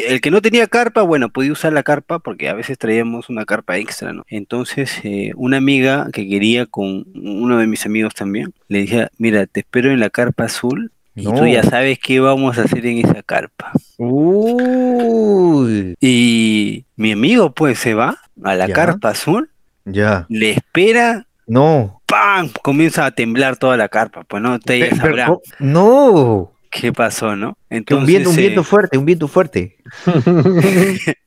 el 0.08 0.20
que 0.22 0.32
no 0.32 0.42
tenía 0.42 0.66
carpa, 0.68 1.04
bueno, 1.04 1.30
podía 1.30 1.52
usar 1.52 1.74
la 1.74 1.84
carpa 1.84 2.18
porque 2.20 2.50
a 2.50 2.54
veces 2.56 2.78
traíamos 2.78 3.30
una 3.30 3.46
carpa 3.46 3.78
extra, 3.78 4.14
¿no? 4.14 4.24
Entonces, 4.28 5.00
eh, 5.04 5.32
una 5.36 5.58
amiga 5.58 6.10
que 6.12 6.28
quería 6.28 6.66
con 6.66 7.06
uno 7.16 7.58
de 7.60 7.68
mis 7.68 7.86
amigos 7.86 8.16
también, 8.16 8.54
le 8.68 8.80
decía, 8.82 9.12
mira, 9.18 9.46
te 9.46 9.60
espero 9.60 9.92
en 9.92 10.00
la 10.00 10.10
carpa 10.10 10.46
azul 10.46 10.92
y 11.16 11.24
No. 11.24 11.34
tú 11.34 11.46
ya 11.46 11.62
sabes 11.62 12.00
qué 12.00 12.20
vamos 12.20 12.58
a 12.58 12.64
hacer 12.64 12.86
en 12.86 12.98
esa 13.06 13.22
carpa. 13.22 13.72
Uy, 13.98 15.96
Y 16.00 16.86
mi 16.96 17.12
amigo, 17.12 17.54
pues, 17.54 17.80
se 17.80 17.94
va 17.94 18.18
a 18.44 18.56
la 18.56 18.68
Ya. 18.68 18.74
carpa 18.74 19.10
azul, 19.10 19.50
ya. 19.86 20.26
le 20.30 20.52
espera, 20.52 21.28
No. 21.48 22.02
¡pam! 22.08 22.50
Comienza 22.64 23.06
a 23.06 23.12
temblar 23.12 23.58
toda 23.58 23.78
la 23.78 23.88
carpa, 23.90 24.24
pues, 24.24 24.42
no, 24.42 24.58
Pero- 24.66 24.96
sabrán 24.96 25.14
pero- 25.14 25.42
no. 25.60 26.52
Qué 26.72 26.92
pasó, 26.92 27.36
¿no? 27.36 27.58
Entonces, 27.70 28.02
un 28.02 28.08
viento, 28.08 28.30
un 28.32 28.36
eh, 28.38 28.42
viento 28.42 28.64
fuerte, 28.64 28.98
un 28.98 29.06
viento 29.06 29.28
fuerte. 29.28 29.78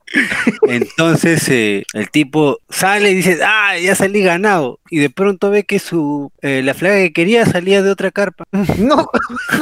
Entonces 0.68 1.48
eh, 1.48 1.84
el 1.92 2.10
tipo 2.10 2.58
sale 2.68 3.10
y 3.10 3.14
dice, 3.14 3.38
ah, 3.44 3.76
ya 3.78 3.94
salí 3.94 4.22
ganado. 4.22 4.80
Y 4.90 4.98
de 4.98 5.10
pronto 5.10 5.50
ve 5.50 5.64
que 5.64 5.78
su 5.78 6.30
eh, 6.42 6.62
la 6.64 6.74
flaga 6.74 6.96
que 6.96 7.12
quería 7.12 7.46
salía 7.46 7.82
de 7.82 7.90
otra 7.90 8.10
carpa. 8.10 8.44
No, 8.78 9.08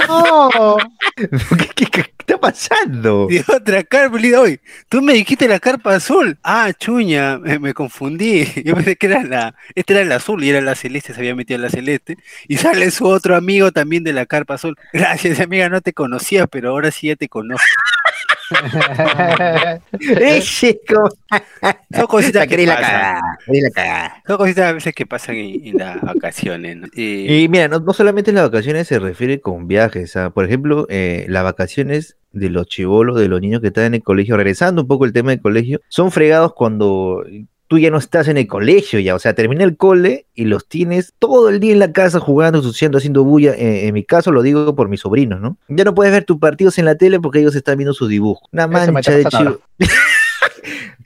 No. 0.08 0.76
¿qué, 1.16 1.86
qué- 1.86 1.86
qué 1.86 2.00
está 2.18 2.38
pasando? 2.38 3.26
De 3.28 3.44
otra 3.48 3.82
carpa. 3.82 4.16
Le 4.16 4.28
digo, 4.28 4.40
oye, 4.42 4.60
tú 4.88 5.02
me 5.02 5.12
dijiste 5.12 5.48
la 5.48 5.58
carpa 5.58 5.94
azul. 5.96 6.38
Ah, 6.42 6.70
chuña, 6.78 7.38
me, 7.38 7.58
me 7.58 7.74
confundí. 7.74 8.44
Yo 8.64 8.74
pensé 8.74 8.96
que 8.96 9.06
era 9.06 9.22
la, 9.24 9.54
este 9.74 9.92
era 9.94 10.02
el 10.02 10.12
azul 10.12 10.42
y 10.44 10.50
era 10.50 10.60
la 10.60 10.74
celeste, 10.74 11.12
se 11.14 11.20
había 11.20 11.34
metido 11.34 11.56
en 11.56 11.62
la 11.62 11.70
celeste. 11.70 12.16
Y 12.48 12.56
sale 12.58 12.90
su 12.90 13.06
otro 13.06 13.36
amigo 13.36 13.72
también 13.72 14.04
de 14.04 14.12
la 14.12 14.26
carpa 14.26 14.54
azul. 14.54 14.76
Gracias, 14.92 15.40
amiga, 15.40 15.68
no 15.68 15.80
te 15.80 15.92
conocía, 15.92 16.46
pero 16.46 16.70
ahora 16.70 16.90
sí 16.90 17.08
ya 17.08 17.16
te 17.16 17.28
conozco. 17.28 17.64
Son 21.94 22.06
cositas 22.06 22.46
que 22.46 22.66
la 22.66 22.76
cagada, 22.76 23.38
querí 23.46 23.60
la 23.60 23.70
cagada. 23.70 24.22
Son 24.26 24.36
cositas 24.36 24.70
a 24.70 24.72
veces 24.72 24.94
que 24.94 25.06
pasan 25.06 25.36
en, 25.36 25.66
en 25.66 25.78
las 25.78 26.00
vacaciones. 26.00 26.76
¿no? 26.76 26.88
Y 26.94 27.46
mira, 27.48 27.68
no, 27.68 27.80
no 27.80 27.92
solamente 27.92 28.32
las 28.32 28.50
vacaciones 28.50 28.88
se 28.88 28.98
refiere 28.98 29.40
con 29.40 29.68
viajes, 29.68 30.14
por 30.34 30.44
ejemplo, 30.44 30.86
eh, 30.88 31.26
las 31.28 31.44
vacaciones 31.44 32.16
de 32.32 32.48
los 32.50 32.66
chivolos, 32.66 33.18
de 33.18 33.28
los 33.28 33.40
niños 33.40 33.60
que 33.60 33.68
están 33.68 33.84
en 33.84 33.94
el 33.94 34.02
colegio, 34.02 34.36
regresando 34.36 34.82
un 34.82 34.88
poco 34.88 35.04
el 35.04 35.12
tema 35.12 35.30
del 35.30 35.40
colegio, 35.40 35.80
son 35.88 36.10
fregados 36.10 36.54
cuando 36.54 37.24
tú 37.72 37.78
ya 37.78 37.90
no 37.90 37.96
estás 37.96 38.28
en 38.28 38.36
el 38.36 38.46
colegio 38.46 39.00
ya, 39.00 39.14
o 39.14 39.18
sea, 39.18 39.32
termina 39.32 39.64
el 39.64 39.78
cole 39.78 40.26
y 40.34 40.44
los 40.44 40.68
tienes 40.68 41.14
todo 41.18 41.48
el 41.48 41.58
día 41.58 41.72
en 41.72 41.78
la 41.78 41.90
casa 41.90 42.20
jugando, 42.20 42.58
ensuciando, 42.58 42.98
haciendo 42.98 43.24
bulla. 43.24 43.54
Eh, 43.54 43.86
en 43.86 43.94
mi 43.94 44.04
caso 44.04 44.30
lo 44.30 44.42
digo 44.42 44.76
por 44.76 44.90
mis 44.90 45.00
sobrinos, 45.00 45.40
¿no? 45.40 45.56
Ya 45.68 45.82
no 45.84 45.94
puedes 45.94 46.12
ver 46.12 46.24
tus 46.24 46.36
partidos 46.36 46.76
en 46.76 46.84
la 46.84 46.96
tele 46.96 47.18
porque 47.18 47.38
ellos 47.38 47.54
están 47.54 47.78
viendo 47.78 47.94
sus 47.94 48.10
dibujos. 48.10 48.46
Una 48.52 48.66
mancha 48.66 49.16
de 49.16 49.24
chivo. 49.24 49.58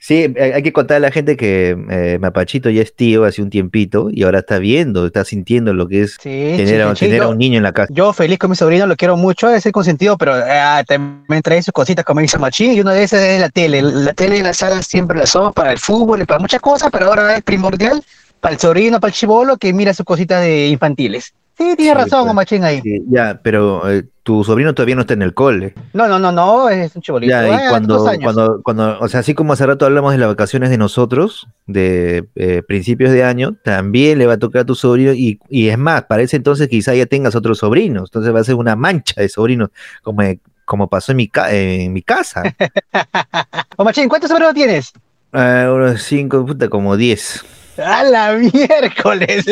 Sí, 0.07 0.33
hay 0.39 0.51
hay 0.53 0.63
que 0.63 0.71
contar 0.71 0.95
a 0.95 0.99
la 1.01 1.11
gente 1.11 1.35
que 1.35 1.77
eh, 1.89 2.17
Mapachito 2.21 2.69
ya 2.69 2.81
es 2.81 2.95
tío 2.95 3.25
hace 3.25 3.41
un 3.41 3.49
tiempito 3.49 4.07
y 4.09 4.23
ahora 4.23 4.39
está 4.39 4.57
viendo, 4.57 5.05
está 5.05 5.25
sintiendo 5.25 5.73
lo 5.73 5.89
que 5.89 6.03
es 6.03 6.11
Sí, 6.13 6.53
tener, 6.55 6.81
a, 6.81 6.95
sí, 6.95 7.19
un 7.19 7.37
niño 7.37 7.57
en 7.57 7.63
la 7.63 7.73
casa. 7.73 7.91
Yo 7.93 8.13
feliz 8.13 8.39
con 8.39 8.49
mi 8.49 8.55
sobrino, 8.55 8.87
lo 8.87 8.95
quiero 8.95 9.17
mucho, 9.17 9.49
es 9.49 9.65
el 9.65 9.73
consentido, 9.73 10.17
pero 10.17 10.33
ah, 10.33 10.81
también 10.87 11.41
trae 11.41 11.61
sus 11.61 11.73
cositas 11.73 12.05
como 12.05 12.21
dice 12.21 12.37
Machín, 12.37 12.71
y 12.71 12.79
una 12.79 12.93
de 12.93 13.03
esas 13.03 13.21
es 13.21 13.41
la 13.41 13.49
tele. 13.49 13.81
La 13.81 14.13
tele 14.13 14.37
y 14.37 14.43
la 14.43 14.53
sala 14.53 14.81
siempre 14.81 15.19
la 15.19 15.25
son 15.25 15.51
para 15.51 15.73
el 15.73 15.77
fútbol 15.77 16.21
y 16.21 16.23
para 16.23 16.39
muchas 16.39 16.61
cosas, 16.61 16.87
pero 16.89 17.07
ahora 17.07 17.35
es 17.35 17.43
primordial 17.43 18.01
para 18.39 18.53
el 18.53 18.61
sobrino, 18.61 19.01
para 19.01 19.09
el 19.09 19.13
chivolo, 19.13 19.57
que 19.57 19.73
mira 19.73 19.93
sus 19.93 20.05
cositas 20.05 20.41
de 20.41 20.69
infantiles. 20.69 21.33
Sí, 21.57 21.75
tiene 21.75 21.91
Sí, 21.91 21.93
razón, 21.93 22.23
pues. 22.25 22.35
Machín 22.35 22.63
ahí. 22.63 22.81
Sí, 22.81 23.01
ya, 23.09 23.39
pero 23.43 23.89
eh, 23.89 24.05
tu 24.21 24.43
sobrino 24.43 24.75
todavía 24.75 24.93
no 24.95 25.01
está 25.01 25.13
en 25.15 25.23
el 25.23 25.33
cole. 25.33 25.73
No, 25.93 26.07
no, 26.07 26.19
no, 26.19 26.31
no, 26.31 26.69
es 26.69 26.95
un 26.95 27.01
chibolito. 27.01 27.31
Ya, 27.31 27.39
ah, 27.39 27.65
y 27.65 27.69
cuando, 27.69 27.97
dos 27.97 28.07
años. 28.07 28.23
cuando, 28.23 28.61
cuando, 28.61 28.99
o 28.99 29.07
sea, 29.07 29.21
así 29.21 29.33
como 29.33 29.53
hace 29.53 29.65
rato 29.65 29.85
hablamos 29.85 30.11
de 30.11 30.19
las 30.19 30.27
vacaciones 30.27 30.69
de 30.69 30.77
nosotros, 30.77 31.47
de 31.65 32.27
eh, 32.35 32.61
principios 32.67 33.11
de 33.11 33.23
año, 33.23 33.55
también 33.63 34.19
le 34.19 34.27
va 34.27 34.33
a 34.33 34.37
tocar 34.37 34.61
a 34.61 34.65
tu 34.65 34.75
sobrino, 34.75 35.13
y, 35.13 35.39
y 35.49 35.69
es 35.69 35.77
más, 35.79 36.03
para 36.03 36.21
ese 36.21 36.35
entonces 36.37 36.67
quizá 36.67 36.93
ya 36.93 37.07
tengas 37.07 37.33
otros 37.35 37.57
sobrinos, 37.57 38.09
entonces 38.09 38.35
va 38.35 38.41
a 38.41 38.43
ser 38.43 38.53
una 38.55 38.75
mancha 38.75 39.19
de 39.19 39.27
sobrinos, 39.29 39.69
como, 40.03 40.21
como 40.63 40.87
pasó 40.89 41.11
en 41.13 41.17
mi, 41.17 41.27
ca- 41.27 41.51
en 41.51 41.91
mi 41.91 42.03
casa. 42.03 42.43
O 43.77 43.83
Machín, 43.83 44.09
¿cuántos 44.09 44.29
sobrinos 44.29 44.53
tienes? 44.53 44.91
Ah, 45.33 45.71
unos 45.73 46.01
cinco, 46.03 46.45
puta, 46.45 46.67
como 46.69 46.95
diez. 46.97 47.43
¡A 47.85 48.03
la 48.03 48.33
miércoles! 48.33 49.45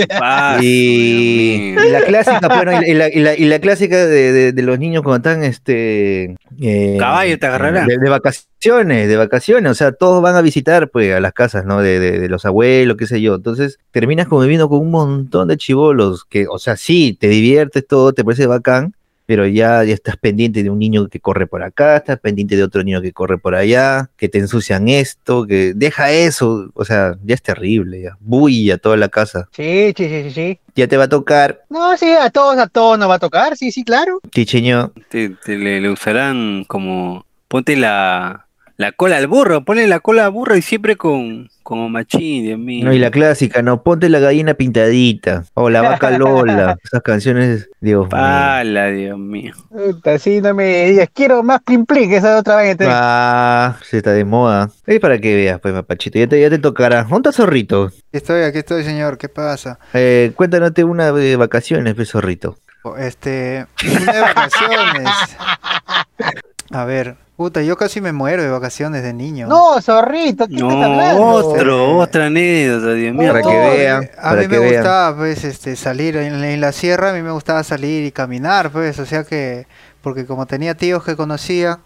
Y, 0.61 1.73
la 1.75 2.01
clásica, 2.01 2.47
bueno, 2.47 2.81
y, 2.81 2.91
y 2.91 2.93
la, 2.93 3.09
y 3.09 3.19
la- 3.19 3.35
y 3.35 3.45
la 3.45 3.59
clásica 3.59 4.05
de, 4.05 4.31
de- 4.31 4.51
de 4.51 4.61
los 4.61 4.79
niños 4.79 5.03
cuando 5.03 5.29
están, 5.29 5.43
este... 5.43 6.35
eh, 6.61 6.97
Caballo 6.99 7.37
te 7.39 7.45
agarrarán. 7.45 7.87
De, 7.87 7.97
de 7.97 8.09
vacaciones, 8.09 9.07
de 9.07 9.17
vacaciones, 9.17 9.71
o 9.71 9.75
sea, 9.75 9.91
todos 9.91 10.21
van 10.21 10.35
a 10.35 10.41
visitar, 10.41 10.89
pues, 10.89 11.13
a 11.13 11.19
las 11.19 11.33
casas, 11.33 11.65
¿no? 11.65 11.81
De, 11.81 11.99
de- 11.99 12.19
de 12.19 12.29
los 12.29 12.45
abuelos, 12.45 12.97
qué 12.97 13.07
sé 13.07 13.21
yo. 13.21 13.35
Entonces, 13.35 13.77
terminas 13.91 14.27
conviviendo 14.27 14.69
con 14.69 14.79
un 14.79 14.91
montón 14.91 15.47
de 15.47 15.57
chivolos 15.57 16.25
que, 16.25 16.47
o 16.49 16.57
sea, 16.59 16.75
sí, 16.77 17.17
te 17.19 17.27
diviertes 17.27 17.85
todo, 17.87 18.13
te 18.13 18.23
parece 18.23 18.47
bacán, 18.47 18.93
pero 19.25 19.47
ya, 19.47 19.83
ya 19.83 19.93
estás 19.93 20.17
pendiente 20.17 20.63
de 20.63 20.69
un 20.69 20.79
niño 20.79 21.07
que 21.07 21.19
corre 21.19 21.47
por 21.47 21.63
acá, 21.63 21.97
estás 21.97 22.19
pendiente 22.19 22.55
de 22.55 22.63
otro 22.63 22.83
niño 22.83 23.01
que 23.01 23.11
corre 23.11 23.37
por 23.37 23.55
allá, 23.55 24.09
que 24.17 24.29
te 24.29 24.37
ensucian 24.39 24.87
esto, 24.87 25.45
que 25.47 25.73
deja 25.75 26.11
eso, 26.11 26.69
o 26.73 26.85
sea, 26.85 27.15
ya 27.23 27.35
es 27.35 27.41
terrible, 27.41 28.01
ya. 28.01 28.17
Bulla 28.19 28.77
toda 28.77 28.97
la 28.97 29.09
casa. 29.09 29.47
Sí, 29.51 29.93
sí, 29.97 30.07
sí, 30.09 30.23
sí, 30.23 30.31
sí. 30.31 30.59
Ya 30.75 30.87
te 30.87 30.97
va 30.97 31.05
a 31.05 31.09
tocar, 31.09 31.63
No, 31.69 31.95
sí, 31.97 32.09
a 32.11 32.29
todos, 32.29 32.57
a 32.57 32.67
todos 32.67 32.99
nos 32.99 33.09
va 33.09 33.15
a 33.15 33.19
tocar, 33.19 33.55
sí, 33.57 33.71
sí, 33.71 33.83
claro. 33.83 34.19
chicheño. 34.31 34.91
Te, 35.09 35.29
te 35.29 35.57
le, 35.57 35.79
le 35.81 35.89
usarán 35.89 36.65
como 36.67 37.25
ponte 37.47 37.75
la, 37.77 38.44
la 38.77 38.91
cola 38.91 39.17
al 39.17 39.27
burro, 39.27 39.63
ponle 39.63 39.87
la 39.87 39.99
cola 39.99 40.25
al 40.25 40.31
burro 40.31 40.55
y 40.55 40.61
siempre 40.61 40.95
con 40.95 41.49
como 41.63 41.89
machín, 41.89 42.43
Dios 42.43 42.59
mío. 42.59 42.85
No, 42.85 42.93
y 42.93 42.99
la 42.99 43.09
clásica, 43.09 43.63
no, 43.63 43.81
ponte 43.81 44.07
la 44.07 44.19
gallina 44.19 44.53
pintadita, 44.53 45.45
o 45.55 45.71
la 45.71 45.81
vaca 45.81 46.15
Lola, 46.15 46.77
esas 46.83 47.01
canciones, 47.01 47.69
Dios 47.81 48.03
mío. 48.03 48.09
Pala, 48.09 48.87
Dios 48.87 49.17
mío. 49.17 49.53
Puta, 49.69 50.19
sí, 50.19 50.41
no 50.41 50.53
me 50.53 50.85
digas, 50.89 51.09
quiero 51.11 51.41
más 51.41 51.61
plin 51.63 51.87
plin, 51.87 52.07
que 52.09 52.17
esa 52.17 52.37
otra 52.37 52.57
vez. 52.57 52.77
Ah, 52.81 53.77
se 53.81 53.97
está 53.97 54.11
de 54.11 54.25
moda. 54.25 54.69
Es 54.85 54.99
para 54.99 55.17
que 55.17 55.35
veas, 55.35 55.59
pues, 55.59 55.73
mapachito, 55.73 56.19
ya 56.19 56.27
te, 56.27 56.39
ya 56.39 56.51
te 56.51 56.59
tocará. 56.59 57.03
¿Dónde 57.03 57.29
está 57.29 57.43
Zorrito? 57.43 57.85
Aquí 57.85 57.95
estoy, 58.11 58.43
aquí 58.43 58.59
estoy, 58.59 58.83
señor. 58.83 59.17
¿Qué 59.17 59.27
pasa? 59.29 59.79
Eh, 59.93 60.33
cuéntanos 60.35 60.71
una 60.83 61.11
de 61.11 61.35
vacaciones, 61.35 61.95
pues, 61.95 62.11
Zorrito. 62.11 62.57
Este, 62.99 63.65
una 63.83 64.13
de 64.13 64.21
vacaciones. 64.21 65.09
A 66.71 66.85
ver, 66.85 67.15
puta, 67.37 67.61
yo 67.61 67.75
casi 67.77 68.01
me 68.01 68.11
muero 68.13 68.43
de 68.43 68.49
vacaciones 68.49 69.03
de 69.03 69.13
niño. 69.13 69.47
No, 69.47 69.81
zorrito, 69.81 70.47
¿qué 70.47 70.55
estás 70.55 70.77
No, 70.77 70.83
hablando? 70.83 71.23
otro, 71.23 71.97
otra 71.97 72.27
anécdota, 72.27 72.93
Dios 72.93 73.13
mío. 73.13 73.31
Para 73.31 73.43
que 73.43 73.47
vean, 73.59 74.03
eh, 74.03 74.11
A 74.17 74.29
para 74.29 74.41
mí 74.41 74.47
que 74.47 74.59
me 74.59 74.59
vean. 74.59 74.73
gustaba, 74.73 75.17
pues, 75.17 75.43
este, 75.43 75.75
salir 75.75 76.17
en, 76.17 76.43
en 76.43 76.61
la 76.61 76.71
sierra, 76.71 77.11
a 77.11 77.13
mí 77.13 77.21
me 77.21 77.31
gustaba 77.31 77.63
salir 77.63 78.05
y 78.05 78.11
caminar, 78.11 78.71
pues, 78.71 78.99
o 78.99 79.05
sea 79.05 79.23
que, 79.23 79.67
porque 80.01 80.25
como 80.25 80.45
tenía 80.45 80.75
tíos 80.75 81.03
que 81.03 81.15
conocía, 81.15 81.79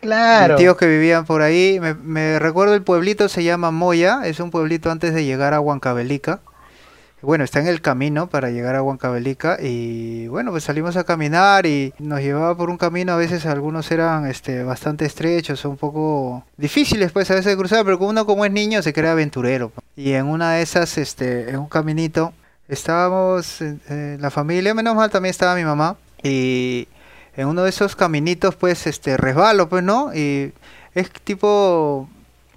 Claro. 0.00 0.56
tíos 0.56 0.76
que 0.76 0.86
vivían 0.86 1.24
por 1.24 1.40
ahí, 1.42 1.78
me, 1.80 1.94
me 1.94 2.38
recuerdo 2.38 2.74
el 2.74 2.82
pueblito 2.82 3.28
se 3.30 3.42
llama 3.42 3.70
Moya, 3.70 4.20
es 4.26 4.38
un 4.38 4.50
pueblito 4.50 4.90
antes 4.90 5.14
de 5.14 5.24
llegar 5.24 5.54
a 5.54 5.60
Huancavelica. 5.60 6.40
Bueno, 7.24 7.42
está 7.42 7.60
en 7.60 7.68
el 7.68 7.80
camino 7.80 8.28
para 8.28 8.50
llegar 8.50 8.74
a 8.74 8.82
Huancavelica 8.82 9.56
y 9.58 10.26
bueno, 10.28 10.50
pues 10.50 10.64
salimos 10.64 10.96
a 10.96 11.04
caminar 11.04 11.64
y 11.64 11.94
nos 11.98 12.20
llevaba 12.20 12.54
por 12.54 12.68
un 12.68 12.76
camino, 12.76 13.12
a 13.12 13.16
veces 13.16 13.46
algunos 13.46 13.90
eran 13.90 14.26
este 14.26 14.62
bastante 14.62 15.06
estrechos 15.06 15.64
un 15.64 15.78
poco 15.78 16.44
difíciles 16.58 17.12
pues 17.12 17.30
a 17.30 17.34
veces 17.34 17.52
de 17.52 17.56
cruzar, 17.56 17.82
pero 17.84 17.96
uno 17.98 18.26
como 18.26 18.44
es 18.44 18.52
niño 18.52 18.82
se 18.82 18.92
cree 18.92 19.08
aventurero. 19.08 19.70
pues. 19.70 19.86
Y 19.96 20.12
en 20.12 20.26
una 20.26 20.52
de 20.52 20.62
esas, 20.62 20.98
este, 20.98 21.48
en 21.48 21.56
un 21.60 21.66
caminito, 21.66 22.34
estábamos, 22.68 23.62
eh, 23.62 23.78
eh, 23.88 24.18
la 24.20 24.30
familia, 24.30 24.74
menos 24.74 24.94
mal 24.94 25.10
también 25.10 25.30
estaba 25.30 25.54
mi 25.54 25.64
mamá 25.64 25.96
y 26.22 26.88
en 27.36 27.48
uno 27.48 27.62
de 27.62 27.70
esos 27.70 27.96
caminitos 27.96 28.54
pues 28.54 28.86
este 28.86 29.16
resbalo 29.16 29.68
pues 29.70 29.82
no 29.82 30.14
y 30.14 30.52
es 30.94 31.10
tipo 31.24 32.06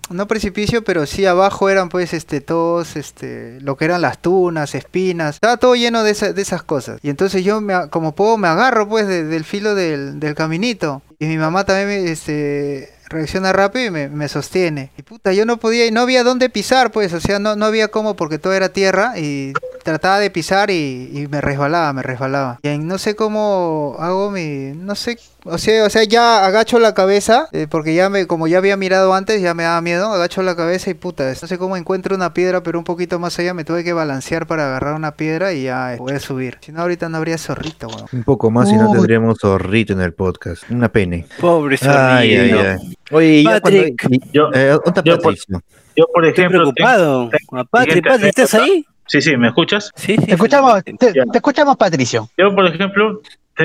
no 0.09 0.27
precipicio, 0.27 0.83
pero 0.83 1.05
sí 1.05 1.25
abajo 1.25 1.69
eran 1.69 1.89
pues 1.89 2.13
este 2.13 2.41
todos 2.41 2.95
este 2.95 3.59
lo 3.61 3.75
que 3.77 3.85
eran 3.85 4.01
las 4.01 4.21
tunas, 4.21 4.75
espinas, 4.75 5.35
estaba 5.35 5.57
todo 5.57 5.75
lleno 5.75 6.03
de, 6.03 6.11
esa- 6.11 6.33
de 6.33 6.41
esas 6.41 6.63
cosas. 6.63 6.99
Y 7.03 7.09
entonces 7.09 7.43
yo 7.43 7.61
me, 7.61 7.89
como 7.89 8.15
puedo 8.15 8.37
me 8.37 8.47
agarro 8.47 8.87
pues 8.87 9.07
de- 9.07 9.23
del 9.25 9.43
filo 9.43 9.75
del, 9.75 10.19
del 10.19 10.35
caminito 10.35 11.01
y 11.19 11.25
mi 11.25 11.37
mamá 11.37 11.65
también 11.65 11.87
me, 12.03 12.11
este 12.11 12.93
reacciona 13.09 13.53
rápido 13.53 13.85
y 13.85 13.91
me, 13.91 14.09
me 14.09 14.27
sostiene. 14.27 14.91
Y 14.97 15.01
puta, 15.03 15.31
yo 15.31 15.45
no 15.45 15.57
podía 15.57 15.85
y 15.85 15.91
no 15.91 16.01
había 16.01 16.23
dónde 16.25 16.49
pisar 16.49 16.91
pues, 16.91 17.13
o 17.13 17.21
sea, 17.21 17.39
no, 17.39 17.55
no 17.55 17.65
había 17.65 17.87
cómo 17.87 18.15
porque 18.17 18.37
todo 18.37 18.51
era 18.53 18.69
tierra 18.69 19.17
y 19.17 19.53
trataba 19.83 20.19
de 20.19 20.29
pisar 20.29 20.69
y, 20.71 21.09
y 21.13 21.27
me 21.29 21.39
resbalaba, 21.39 21.93
me 21.93 22.03
resbalaba. 22.03 22.59
Y 22.63 22.67
en- 22.67 22.85
no 22.87 22.97
sé 22.97 23.15
cómo 23.15 23.95
hago 23.99 24.29
mi, 24.29 24.73
no 24.75 24.95
sé, 24.95 25.17
o 25.49 25.57
sea, 25.57 25.85
o 25.85 25.89
sea, 25.89 26.03
ya 26.03 26.45
agacho 26.45 26.79
la 26.79 26.93
cabeza 26.93 27.47
eh, 27.51 27.67
porque 27.69 27.93
ya 27.95 28.09
me, 28.09 28.27
como 28.27 28.47
ya 28.47 28.57
había 28.57 28.77
mirado 28.77 29.13
antes, 29.13 29.41
ya 29.41 29.53
me 29.53 29.63
daba 29.63 29.81
miedo, 29.81 30.11
agacho 30.13 30.41
la 30.43 30.55
cabeza 30.55 30.89
y 30.89 30.93
puta, 30.93 31.27
no 31.29 31.35
sé 31.47 31.57
cómo 31.57 31.77
encuentro 31.77 32.15
una 32.15 32.33
piedra, 32.33 32.61
pero 32.63 32.77
un 32.79 32.85
poquito 32.85 33.19
más 33.19 33.37
allá 33.39 33.53
me 33.53 33.63
tuve 33.63 33.83
que 33.83 33.93
balancear 33.93 34.47
para 34.47 34.67
agarrar 34.67 34.93
una 34.95 35.11
piedra 35.11 35.53
y 35.53 35.63
ya 35.63 35.93
eh, 35.93 35.97
poder 35.97 36.19
subir. 36.19 36.57
Si 36.61 36.71
no 36.71 36.81
ahorita 36.81 37.09
no 37.09 37.17
habría 37.17 37.37
zorrito, 37.37 37.87
weón. 37.87 38.05
Un 38.11 38.23
poco 38.23 38.51
más 38.51 38.69
y 38.71 38.75
no 38.75 38.91
tendríamos 38.91 39.37
zorrito 39.39 39.93
en 39.93 40.01
el 40.01 40.13
podcast. 40.13 40.63
Una 40.69 40.89
pene. 40.89 41.25
Pobre 41.39 41.77
Ay, 41.81 42.35
ay, 42.35 42.49
zorrito. 42.51 42.69
ay. 42.69 42.97
Oye, 43.11 43.27
y 43.37 43.43
ya 43.43 43.61
cuando- 43.61 43.79
Patrick. 43.81 44.31
Yo, 44.33 44.49
eh, 44.53 44.67
¿dónde 44.69 44.83
está 44.87 45.01
yo 45.03 45.13
por- 45.19 45.23
Patricio? 45.35 45.61
yo 45.95 46.05
por 46.13 46.25
Estoy 46.25 46.43
ejemplo, 46.45 46.59
preocupado. 46.73 47.29
tengo- 47.29 47.57
Ah, 47.61 47.63
Patri, 47.69 47.91
siguiente 47.93 48.09
Patri, 48.09 48.29
¿estás 48.29 48.53
ahí? 48.53 48.85
sí, 49.07 49.21
sí, 49.21 49.37
¿me 49.37 49.47
escuchas? 49.47 49.91
Sí, 49.95 50.15
sí. 50.17 50.25
Te 50.25 50.33
escuchamos, 50.33 50.83
te, 50.83 50.93
te 50.97 51.23
escuchamos, 51.33 51.77
Patricio. 51.77 52.29
Yo, 52.37 52.53
por 52.53 52.67
ejemplo, 52.67 53.21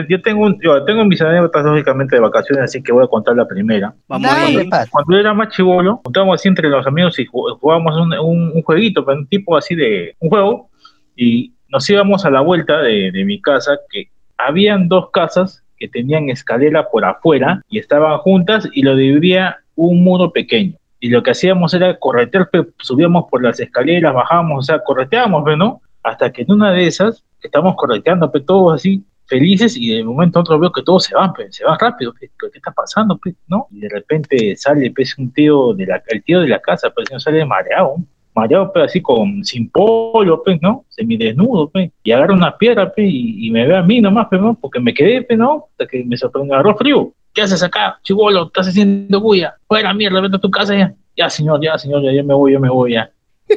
yo 0.09 0.23
tengo, 0.23 0.45
un, 0.47 0.59
yo 0.63 0.85
tengo 0.85 1.05
mis 1.05 1.21
anécdotas 1.21 1.65
lógicamente 1.65 2.17
de 2.17 2.23
vacaciones, 2.23 2.65
así 2.65 2.83
que 2.83 2.93
voy 2.93 3.05
a 3.05 3.09
contar 3.09 3.37
la 3.37 3.47
primera. 3.47 3.95
Vamos. 4.09 4.29
Pat. 4.71 4.89
Cuando 4.91 5.13
yo 5.15 5.19
era 5.21 5.35
más 5.35 5.49
chivolo, 5.51 6.01
juntábamos 6.05 6.35
así 6.41 6.49
entre 6.49 6.69
los 6.69 6.87
amigos 6.87 7.19
y 7.19 7.27
ju- 7.27 7.59
jugábamos 7.59 7.97
un, 7.97 8.13
un, 8.19 8.53
un 8.55 8.63
jueguito, 8.63 9.05
pero 9.05 9.19
un 9.19 9.27
tipo 9.27 9.57
así 9.57 9.75
de 9.75 10.15
un 10.21 10.29
juego, 10.31 10.69
y 11.17 11.53
nos 11.69 11.89
íbamos 11.91 12.25
a 12.25 12.31
la 12.31 12.41
vuelta 12.41 12.79
de, 12.81 13.11
de 13.13 13.25
mi 13.25 13.41
casa, 13.41 13.79
que 13.91 14.09
habían 14.39 14.89
dos 14.89 15.11
casas 15.11 15.63
que 15.77 15.89
tenían 15.89 16.29
escalera 16.31 16.89
por 16.91 17.05
afuera 17.05 17.61
y 17.69 17.79
estaban 17.79 18.17
juntas 18.19 18.69
y 18.73 18.83
lo 18.83 18.95
dividía 18.97 19.59
un 19.75 20.03
muro 20.05 20.33
pequeño. 20.33 20.75
Y 21.01 21.09
lo 21.11 21.23
que 21.23 21.33
hacíamos 21.33 21.75
era 21.75 21.99
corretear, 21.99 22.49
pe- 22.51 22.67
subíamos 22.79 23.25
por 23.31 23.43
las 23.43 23.59
escaleras, 23.59 24.15
bajábamos, 24.15 24.59
o 24.61 24.63
sea, 24.63 24.79
correteábamos, 24.79 25.45
pe, 25.45 25.57
¿no? 25.57 25.81
Hasta 26.05 26.31
que 26.33 26.43
en 26.43 26.53
una 26.53 26.71
de 26.73 26.87
esas, 26.87 27.25
estamos 27.43 27.75
correteando, 27.77 28.31
pe, 28.31 28.41
todos 28.41 28.75
así, 28.75 29.05
felices, 29.33 29.77
y 29.79 29.97
de 29.97 30.05
momento 30.05 30.41
otro 30.41 30.59
veo 30.59 30.71
que 30.71 30.83
todos 30.83 31.05
se 31.05 31.15
van, 31.15 31.33
pe, 31.33 31.51
se 31.51 31.65
van 31.65 31.79
rápido, 31.81 32.13
pe, 32.13 32.31
¿qué 32.39 32.59
está 32.59 32.71
pasando? 32.71 33.19
¿no? 33.49 33.67
Y 33.71 33.81
de 33.81 33.89
repente 33.89 34.55
sale, 34.57 34.93
pues, 34.95 35.17
un 35.17 35.33
tío 35.33 35.73
de 35.73 35.87
la, 35.87 36.03
el 36.09 36.23
tío 36.23 36.41
de 36.41 36.49
la 36.49 36.61
casa, 36.61 36.91
pues, 36.91 37.11
no 37.11 37.19
sale 37.19 37.45
mareado, 37.47 37.97
mareado, 38.35 38.71
pues, 38.73 38.85
así 38.85 39.01
con, 39.01 39.43
sin 39.43 39.71
polo, 39.71 40.43
pues, 40.45 40.61
¿no? 40.61 40.85
Semidesnudo, 40.91 41.71
pues, 41.71 41.91
y 42.05 42.13
agarra 42.13 42.35
una 42.35 42.59
piedra, 42.59 42.93
pues, 42.93 43.09
y, 43.11 43.51
me 43.51 43.67
ve 43.67 43.75
a 43.75 43.83
mí 43.83 44.03
nomás, 44.03 44.27
pues, 44.29 44.41
¿no? 44.43 44.55
Porque 44.55 44.81
me 44.81 44.93
quedé, 44.93 45.23
pues, 45.23 45.39
¿no? 45.39 45.69
Hasta 45.71 45.87
que 45.87 46.05
me 46.05 46.17
sorprendió, 46.19 46.55
agarró 46.55 46.77
frío. 46.77 47.13
¿Qué 47.33 47.41
haces 47.41 47.63
acá, 47.63 47.99
chivolo? 48.03 48.49
¿Estás 48.49 48.69
haciendo 48.69 49.19
bulla? 49.19 49.55
Fuera, 49.67 49.95
mierda, 49.95 50.21
vete 50.21 50.37
a 50.37 50.41
tu 50.41 50.51
casa 50.51 50.77
ya. 50.77 50.95
Ya, 51.17 51.31
señor, 51.31 51.61
ya, 51.63 51.79
señor, 51.79 52.03
ya, 52.03 52.13
ya 52.13 52.23
me 52.23 52.35
voy, 52.35 52.53
ya 52.53 52.59
me 52.59 52.69
voy, 52.69 52.93
ya. 52.93 53.11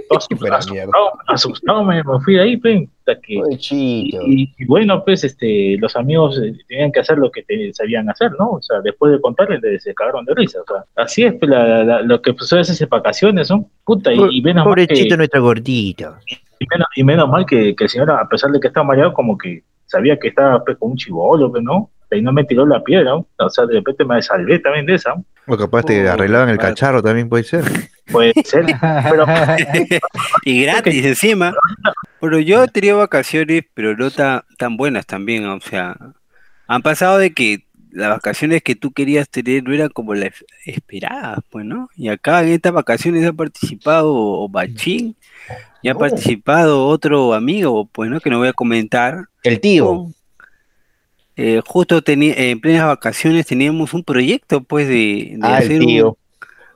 Asustado, 0.09 0.91
asustado, 1.27 1.83
me, 1.83 2.03
me 2.03 2.19
fui 2.23 2.35
de 2.35 2.41
ahí, 2.41 2.57
pues, 2.57 2.87
hasta 2.99 3.19
que... 3.21 3.35
Y, 3.71 4.15
y- 4.25 4.53
y 4.57 4.65
bueno, 4.65 5.03
pues 5.03 5.23
este, 5.23 5.77
los 5.79 5.95
amigos 5.95 6.39
eh, 6.43 6.53
tenían 6.67 6.91
que 6.91 6.99
hacer 6.99 7.17
lo 7.17 7.29
que 7.31 7.43
te- 7.43 7.73
sabían 7.73 8.09
hacer, 8.09 8.31
¿no? 8.39 8.51
O 8.51 8.61
sea, 8.61 8.81
después 8.81 9.11
de 9.11 9.21
contarles, 9.21 9.61
les- 9.61 9.83
se 9.83 9.93
cagaron 9.93 10.25
de 10.25 10.33
risa. 10.35 10.59
O 10.61 10.65
sea, 10.65 10.83
así 11.03 11.23
es 11.23 11.33
pues, 11.35 11.49
la- 11.49 11.83
la- 11.83 12.01
lo 12.01 12.21
que 12.21 12.33
pasó 12.33 12.59
esas 12.59 12.87
vacaciones, 12.89 13.49
¿no? 13.51 13.69
Puta, 13.83 14.13
y, 14.13 14.19
y 14.31 14.41
menos 14.41 14.65
mal 14.65 14.75
que, 14.75 14.87
Pobrecito 14.87 15.17
nuestro 15.17 15.41
gordito. 15.41 16.15
y 16.59 16.65
menos, 16.69 16.87
y 16.95 17.03
menos 17.03 17.29
mal 17.29 17.45
que, 17.45 17.75
que 17.75 17.83
el 17.85 17.89
señor, 17.89 18.11
a 18.11 18.27
pesar 18.27 18.51
de 18.51 18.59
que 18.59 18.67
estaba 18.67 18.85
mareado, 18.87 19.13
como 19.13 19.37
que 19.37 19.63
sabía 19.85 20.17
que 20.17 20.29
estaba 20.29 20.63
pues, 20.63 20.77
con 20.77 20.91
un 20.91 20.97
chivolo, 20.97 21.51
pues, 21.51 21.63
¿no? 21.63 21.89
Y 22.11 22.21
no 22.21 22.31
me 22.31 22.45
tiró 22.45 22.65
la 22.65 22.81
piedra, 22.81 23.11
¿no? 23.11 23.27
O 23.39 23.49
sea, 23.49 23.65
de 23.65 23.73
repente 23.73 24.05
me 24.05 24.21
salvé 24.21 24.59
también 24.59 24.85
de 24.85 24.93
esa, 24.95 25.15
¿no? 25.15 25.25
O 25.47 25.57
capaz 25.57 25.83
te 25.83 26.07
Oh, 26.07 26.11
arreglaban 26.13 26.47
el 26.49 26.55
madre. 26.55 26.69
cacharro 26.69 27.03
también 27.03 27.27
puede 27.27 27.43
ser. 27.43 27.63
Puede 28.11 28.33
ser, 28.43 28.65
pero 29.09 29.25
y 30.45 30.61
gratis 30.63 31.05
encima. 31.05 31.53
Pero 32.21 32.39
yo 32.39 32.63
he 32.63 32.67
tenido 32.67 32.97
vacaciones, 32.99 33.63
pero 33.73 33.95
no 33.97 34.11
tan, 34.11 34.43
tan 34.57 34.77
buenas 34.77 35.05
también. 35.05 35.45
O 35.47 35.59
sea, 35.59 35.95
han 36.67 36.81
pasado 36.81 37.17
de 37.17 37.33
que 37.33 37.65
las 37.91 38.09
vacaciones 38.09 38.61
que 38.61 38.75
tú 38.75 38.91
querías 38.91 39.29
tener 39.29 39.63
no 39.63 39.73
eran 39.73 39.89
como 39.89 40.13
las 40.13 40.31
esperadas, 40.65 41.39
pues, 41.49 41.65
¿no? 41.65 41.89
Y 41.95 42.09
acá 42.09 42.41
en 42.43 42.49
estas 42.49 42.73
vacaciones 42.73 43.25
ha 43.25 43.33
participado 43.33 44.47
Bachín 44.49 45.15
y 45.81 45.89
ha 45.89 45.93
Oh. 45.93 45.97
participado 45.99 46.87
otro 46.87 47.33
amigo, 47.33 47.85
pues, 47.91 48.09
¿no? 48.09 48.19
Que 48.19 48.29
no 48.29 48.37
voy 48.39 48.49
a 48.49 48.53
comentar. 48.53 49.25
El 49.43 49.59
tío. 49.61 50.07
Eh, 51.37 51.61
justo 51.65 52.01
teni- 52.03 52.33
en 52.35 52.59
plenas 52.61 52.85
vacaciones 52.85 53.45
teníamos 53.47 53.93
un 53.93 54.03
proyecto, 54.03 54.61
pues, 54.61 54.87
de, 54.87 55.35
de 55.37 55.39
Ah, 55.41 55.57
el 55.59 55.63
hacer 55.65 55.79
un- 55.81 55.85
tío. 55.87 56.17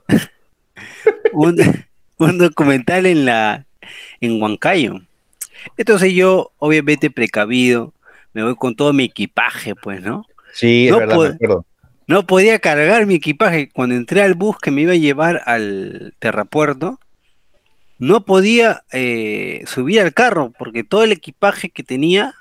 un, 0.08 0.18
un 2.18 2.38
documental 2.38 3.06
en 3.06 3.24
la 3.24 3.66
en 4.20 4.40
Huancayo. 4.40 5.00
Entonces 5.76 6.12
yo, 6.12 6.52
obviamente 6.58 7.10
precavido, 7.10 7.92
me 8.32 8.42
voy 8.42 8.54
con 8.56 8.76
todo 8.76 8.92
mi 8.92 9.04
equipaje, 9.04 9.74
pues, 9.74 10.02
¿no? 10.02 10.26
Sí, 10.52 10.86
es 10.86 10.92
No 10.92 10.98
verdad, 10.98 11.16
me 11.16 11.26
acuerdo. 11.26 11.66
No 12.06 12.26
podía 12.26 12.58
cargar 12.58 13.06
mi 13.06 13.14
equipaje. 13.14 13.68
Cuando 13.72 13.94
entré 13.94 14.22
al 14.22 14.34
bus 14.34 14.56
que 14.58 14.70
me 14.70 14.82
iba 14.82 14.92
a 14.92 14.96
llevar 14.96 15.42
al 15.46 16.14
terrapuerto, 16.18 16.98
no 17.98 18.24
podía 18.24 18.82
eh, 18.92 19.62
subir 19.66 20.00
al 20.00 20.14
carro 20.14 20.52
porque 20.58 20.82
todo 20.82 21.04
el 21.04 21.12
equipaje 21.12 21.68
que 21.68 21.82
tenía 21.82 22.34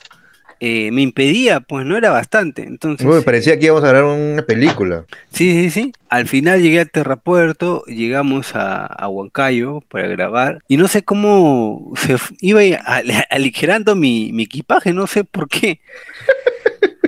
eh, 0.59 0.91
me 0.91 1.01
impedía, 1.01 1.59
pues 1.61 1.85
no 1.85 1.95
era 1.97 2.09
bastante. 2.11 2.63
Entonces, 2.63 3.07
Uy, 3.07 3.21
parecía 3.23 3.57
que 3.57 3.65
íbamos 3.67 3.83
a 3.83 3.89
grabar 3.89 4.17
una 4.17 4.41
película. 4.43 5.05
Sí, 5.31 5.51
sí, 5.53 5.69
sí. 5.69 5.91
Al 6.09 6.27
final 6.27 6.61
llegué 6.61 6.79
al 6.81 6.89
terrapuerto, 6.91 7.83
llegamos 7.85 8.55
a, 8.55 8.85
a 8.85 9.07
Huancayo 9.07 9.81
para 9.89 10.07
grabar 10.07 10.59
y 10.67 10.77
no 10.77 10.87
sé 10.87 11.03
cómo 11.03 11.93
se 11.95 12.17
iba 12.41 12.61
a- 12.85 13.01
aligerando 13.29 13.95
mi, 13.95 14.31
mi 14.33 14.43
equipaje, 14.43 14.91
no 14.93 15.07
sé 15.07 15.23
por 15.23 15.47
qué. 15.47 15.79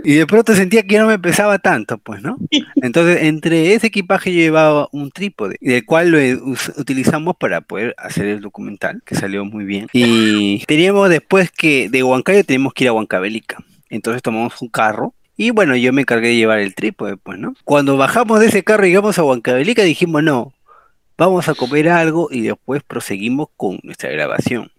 Y 0.03 0.15
de 0.15 0.27
pronto 0.27 0.55
sentía 0.55 0.83
que 0.83 0.95
ya 0.95 1.01
no 1.01 1.07
me 1.07 1.19
pesaba 1.19 1.59
tanto, 1.59 1.97
pues, 1.97 2.21
¿no? 2.21 2.37
Entonces, 2.81 3.23
entre 3.23 3.73
ese 3.73 3.87
equipaje 3.87 4.33
yo 4.33 4.39
llevaba 4.39 4.87
un 4.91 5.11
trípode, 5.11 5.57
del 5.61 5.85
cual 5.85 6.09
lo 6.09 6.19
e- 6.19 6.39
utilizamos 6.77 7.35
para 7.37 7.61
poder 7.61 7.95
hacer 7.97 8.25
el 8.25 8.41
documental, 8.41 9.01
que 9.05 9.15
salió 9.15 9.45
muy 9.45 9.65
bien. 9.65 9.87
Y 9.93 10.63
teníamos 10.65 11.09
después 11.09 11.51
que 11.51 11.89
de 11.89 12.03
Huancayo 12.03 12.43
teníamos 12.43 12.73
que 12.73 12.85
ir 12.85 12.89
a 12.89 12.93
Huancavelica. 12.93 13.63
Entonces 13.89 14.21
tomamos 14.21 14.61
un 14.61 14.69
carro 14.69 15.13
y 15.35 15.49
bueno, 15.51 15.75
yo 15.75 15.91
me 15.91 16.01
encargué 16.01 16.29
de 16.29 16.35
llevar 16.35 16.59
el 16.59 16.75
trípode, 16.75 17.17
pues, 17.17 17.39
¿no? 17.39 17.55
Cuando 17.65 17.97
bajamos 17.97 18.39
de 18.39 18.47
ese 18.47 18.63
carro 18.63 18.85
y 18.85 18.89
llegamos 18.89 19.17
a 19.17 19.23
Huancavelica, 19.23 19.83
dijimos, 19.83 20.23
no, 20.23 20.53
vamos 21.17 21.49
a 21.49 21.55
comer 21.55 21.89
algo 21.89 22.29
y 22.31 22.41
después 22.41 22.83
proseguimos 22.83 23.47
con 23.57 23.79
nuestra 23.83 24.09
grabación. 24.11 24.71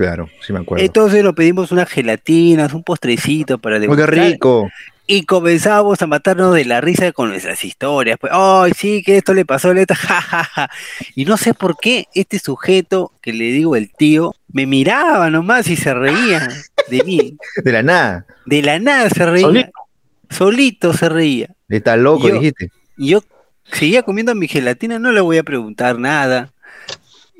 Claro, 0.00 0.30
sí 0.40 0.54
me 0.54 0.60
acuerdo. 0.60 0.82
Entonces 0.82 1.22
nos 1.22 1.34
pedimos 1.34 1.72
unas 1.72 1.90
gelatinas, 1.90 2.72
un 2.72 2.82
postrecito 2.82 3.58
para 3.58 3.76
Uy, 3.76 3.82
qué 3.82 3.88
degustar 3.88 4.14
rico. 4.14 4.70
y 5.06 5.24
comenzamos 5.26 6.00
a 6.00 6.06
matarnos 6.06 6.54
de 6.54 6.64
la 6.64 6.80
risa 6.80 7.12
con 7.12 7.28
nuestras 7.28 7.62
historias. 7.66 8.16
Pues, 8.18 8.32
ay, 8.34 8.72
sí, 8.74 9.02
que 9.02 9.18
esto 9.18 9.34
le 9.34 9.44
pasó 9.44 9.68
a 9.68 9.74
Leta, 9.74 9.94
jajaja. 9.96 10.70
Y 11.14 11.26
no 11.26 11.36
sé 11.36 11.52
por 11.52 11.76
qué 11.76 12.06
este 12.14 12.38
sujeto, 12.38 13.12
que 13.20 13.34
le 13.34 13.52
digo 13.52 13.76
el 13.76 13.92
tío, 13.92 14.32
me 14.50 14.64
miraba 14.64 15.28
nomás 15.28 15.68
y 15.68 15.76
se 15.76 15.92
reía 15.92 16.48
de 16.88 17.04
mí. 17.04 17.36
De 17.62 17.70
la 17.72 17.82
nada. 17.82 18.24
De 18.46 18.62
la 18.62 18.78
nada 18.78 19.10
se 19.10 19.26
reía. 19.26 19.46
Solito. 19.46 19.70
Solito 20.30 20.92
se 20.94 21.10
reía. 21.10 21.48
Está 21.68 21.98
loco, 21.98 22.26
Yo- 22.26 22.34
dijiste. 22.36 22.70
Y 22.96 23.08
yo 23.10 23.22
seguía 23.64 24.02
comiendo 24.02 24.34
mi 24.34 24.48
gelatina, 24.48 24.98
no 24.98 25.12
le 25.12 25.20
voy 25.20 25.36
a 25.36 25.42
preguntar 25.42 25.98
nada. 25.98 26.52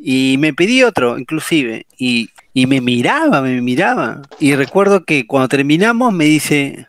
Y 0.02 0.36
me 0.38 0.52
pedí 0.54 0.82
otro, 0.82 1.18
inclusive. 1.18 1.86
Y, 1.98 2.28
y 2.52 2.66
me 2.66 2.80
miraba, 2.80 3.42
me 3.42 3.60
miraba. 3.60 4.22
Y 4.38 4.54
recuerdo 4.54 5.04
que 5.04 5.26
cuando 5.26 5.48
terminamos 5.48 6.12
me 6.12 6.24
dice, 6.24 6.88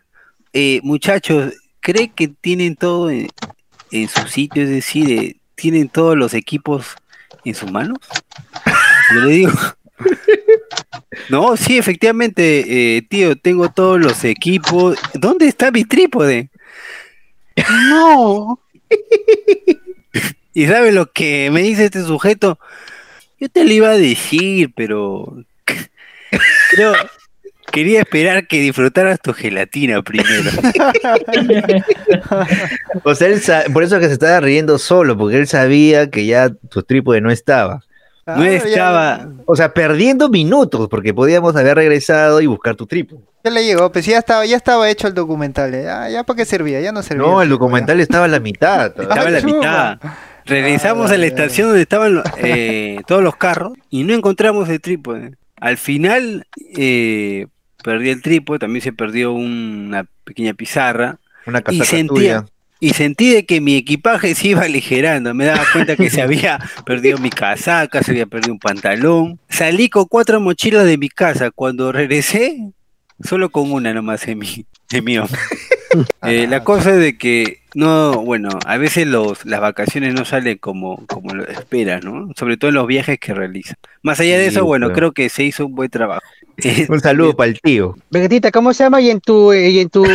eh, 0.54 0.80
muchachos, 0.84 1.54
¿cree 1.80 2.10
que 2.10 2.28
tienen 2.28 2.76
todo 2.76 3.10
en, 3.12 3.30
su 4.10 4.28
sitio? 4.28 4.64
Es 4.64 4.70
decir, 4.70 5.12
eh, 5.12 5.38
¿tienen 5.56 5.90
todos 5.90 6.18
los 6.18 6.34
equipos 6.34 6.96
en 7.46 7.56
sus 7.56 7.72
manos? 7.72 8.00
Yo 9.14 9.22
le 9.22 9.32
digo, 9.32 9.52
no, 11.30 11.56
sí, 11.58 11.78
efectivamente, 11.78 12.98
eh, 12.98 13.02
tío, 13.04 13.36
tengo 13.36 13.70
todos 13.70 14.00
los 14.00 14.24
equipos. 14.24 14.98
¿Dónde 15.14 15.48
está 15.48 15.72
mi 15.72 15.84
trípode? 15.84 16.50
No. 17.90 18.60
¿Y 20.54 20.68
sabe 20.68 20.92
lo 20.92 21.12
que 21.12 21.50
me 21.52 21.62
dice 21.62 21.86
este 21.86 22.04
sujeto? 22.04 22.60
Yo 23.40 23.50
te 23.50 23.64
lo 23.64 23.72
iba 23.72 23.90
a 23.90 23.98
decir, 23.98 24.72
pero 24.76 25.44
creo, 26.72 26.94
Quería 27.72 28.02
esperar 28.02 28.48
que 28.48 28.60
disfrutaras 28.60 29.20
tu 29.22 29.32
gelatina 29.34 30.02
primero. 30.02 30.52
O 33.04 33.16
sea, 33.16 33.28
él 33.28 33.42
por 33.74 33.84
eso 33.84 34.00
que 34.00 34.08
se 34.08 34.14
estaba 34.14 34.40
riendo 34.42 34.78
solo, 34.78 35.18
porque 35.18 35.38
él 35.38 35.48
sabía 35.48 36.10
que 36.10 36.26
ya 36.26 36.50
tu 36.50 36.84
trípode 36.84 37.22
no 37.22 37.32
estaba. 37.32 37.82
No 38.28 38.34
Ah, 38.34 38.46
ya- 38.46 38.52
estaba. 38.56 39.28
O 39.46 39.56
sea, 39.56 39.74
perdiendo 39.74 40.30
minutos, 40.30 40.88
porque 40.90 41.14
podíamos 41.14 41.56
haber 41.56 41.76
regresado 41.76 42.40
y 42.42 42.46
buscar 42.46 42.76
tu 42.76 42.86
trípode. 42.86 43.22
Ya 43.44 43.52
le 43.52 43.64
llegó, 43.66 43.92
pues 43.92 44.06
ya 44.06 44.20
estaba, 44.20 44.46
ya 44.46 44.58
estaba 44.58 44.90
hecho 44.90 45.08
el 45.08 45.14
documental. 45.14 45.74
eh. 45.74 45.90
Ah, 45.90 46.10
ya 46.10 46.24
para 46.24 46.38
qué 46.38 46.46
servía, 46.46 46.80
ya 46.82 46.92
no 46.92 47.02
servía. 47.02 47.26
No, 47.26 47.42
el 47.42 47.50
documental 47.50 48.00
estaba 48.00 48.26
a 48.26 48.28
la 48.28 48.40
mitad. 48.40 48.88
Estaba 48.88 49.24
en 49.24 49.34
la 49.34 49.42
chuma. 49.42 49.56
mitad. 49.58 49.98
Regresamos 50.46 51.10
Ah, 51.10 51.14
a 51.16 51.18
la 51.18 51.26
estación 51.26 51.68
donde 51.70 51.82
estaban 51.84 52.22
eh, 52.38 53.00
todos 53.08 53.24
los 53.24 53.36
carros 53.36 53.74
y 53.90 54.04
no 54.04 54.14
encontramos 54.14 54.70
el 54.70 54.80
trípode. 54.82 55.36
Al 55.62 55.78
final 55.78 56.46
eh, 56.76 57.48
perdí 57.84 58.10
el 58.10 58.22
trípode, 58.22 58.60
también 58.60 58.82
se 58.84 58.92
perdió 58.92 59.32
una 59.32 60.06
pequeña 60.26 60.54
pizarra 60.54 61.20
Una 61.46 61.60
y 61.60 61.64
casaca 61.64 61.86
sentía 61.86 62.42
tuya. 62.42 62.46
y 62.80 62.90
sentí 62.94 63.32
de 63.34 63.46
que 63.46 63.62
mi 63.62 63.76
equipaje 63.78 64.36
se 64.36 64.50
iba 64.50 64.64
aligerando. 64.64 65.34
Me 65.34 65.46
daba 65.46 65.64
cuenta 65.72 65.96
que 65.96 66.10
se 66.10 66.22
había 66.22 66.60
perdido 66.86 67.18
mi 67.20 67.30
casaca, 67.30 68.04
se 68.04 68.12
había 68.12 68.26
perdido 68.26 68.54
un 68.54 68.60
pantalón. 68.60 69.40
Salí 69.50 69.88
con 69.90 70.06
cuatro 70.06 70.42
mochilas 70.42 70.86
de 70.86 70.98
mi 70.98 71.10
casa. 71.10 71.52
Cuando 71.52 71.92
regresé, 71.92 72.58
solo 73.24 73.50
con 73.52 73.72
una 73.72 73.94
nomás 73.94 74.28
en 74.28 74.40
mi, 74.40 74.66
en 74.92 75.04
mi 75.06 75.18
hombro. 75.18 75.40
Eh, 76.24 76.48
la 76.48 76.64
cosa 76.64 76.92
es 76.92 77.00
de 77.00 77.18
que 77.18 77.61
no, 77.74 78.22
bueno, 78.24 78.50
a 78.66 78.78
veces 78.78 79.08
los, 79.08 79.46
las 79.46 79.62
vacaciones 79.62 80.14
no 80.14 80.26
salen 80.26 80.58
como, 80.58 81.06
como 81.08 81.34
lo 81.34 81.48
esperas, 81.48 82.04
¿no? 82.04 82.30
Sobre 82.36 82.58
todo 82.58 82.70
en 82.70 82.76
los 82.76 82.88
viajes 82.88 83.20
que 83.20 83.34
realizan. 83.34 83.76
Más 84.04 84.20
allá 84.20 84.38
de 84.38 84.50
Sí, 84.50 84.56
eso, 84.56 84.66
bueno, 84.66 84.92
creo 84.92 85.12
que 85.14 85.30
se 85.30 85.44
hizo 85.44 85.66
un 85.66 85.76
buen 85.76 85.90
trabajo. 85.90 86.22
Eh, 86.58 86.86
Un 86.90 87.00
saludo 87.02 87.36
para 87.36 87.50
el 87.50 87.62
tío. 87.62 87.96
Vegetita, 88.10 88.52
¿cómo 88.52 88.74
se 88.74 88.84
llama? 88.84 89.00
Y 89.02 89.10
en 89.10 89.22
tu, 89.22 89.54
y 89.54 89.80
en 89.80 89.90
tu, 89.90 90.06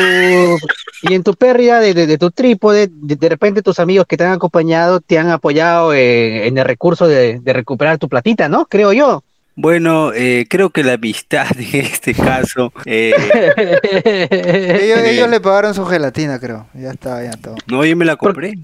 y 1.03 1.15
en 1.15 1.23
tu 1.23 1.35
pérdida 1.35 1.81
de, 1.81 1.95
de- 1.95 2.07
de 2.07 2.19
tu 2.19 2.31
trípode, 2.31 2.89
de, 2.91 3.17
de 3.17 3.29
repente 3.29 3.63
tus 3.63 3.79
amigos 3.81 4.07
que 4.07 4.17
te 4.17 4.25
han 4.25 4.33
acompañado 4.33 5.01
te 5.01 5.19
han 5.19 5.31
apoyado 5.31 5.95
en, 5.95 6.45
en 6.45 6.59
el 6.59 6.65
recurso 6.65 7.09
de, 7.09 7.41
de 7.41 7.53
recuperar 7.53 7.99
tu 7.99 8.09
platita, 8.09 8.49
¿no? 8.49 8.67
Creo 8.67 8.93
yo. 8.93 9.23
Bueno, 9.59 10.13
eh, 10.13 10.47
creo 10.49 10.69
que 10.71 10.85
la 10.85 10.93
amistad 10.95 11.47
en 11.59 11.81
este 11.87 12.15
caso, 12.15 12.73
eh, 12.85 13.13
Ellos, 14.83 15.01
ellos 15.01 15.31
le 15.31 15.41
pagaron 15.41 15.75
su 15.75 15.85
gelatina, 15.87 16.39
creo. 16.39 16.67
Ya 16.75 16.91
está, 16.91 17.25
ya 17.25 17.33
todo. 17.33 17.57
no, 17.67 17.85
yo 17.85 17.97
me 17.97 18.05
la 18.05 18.17
compré. 18.17 18.55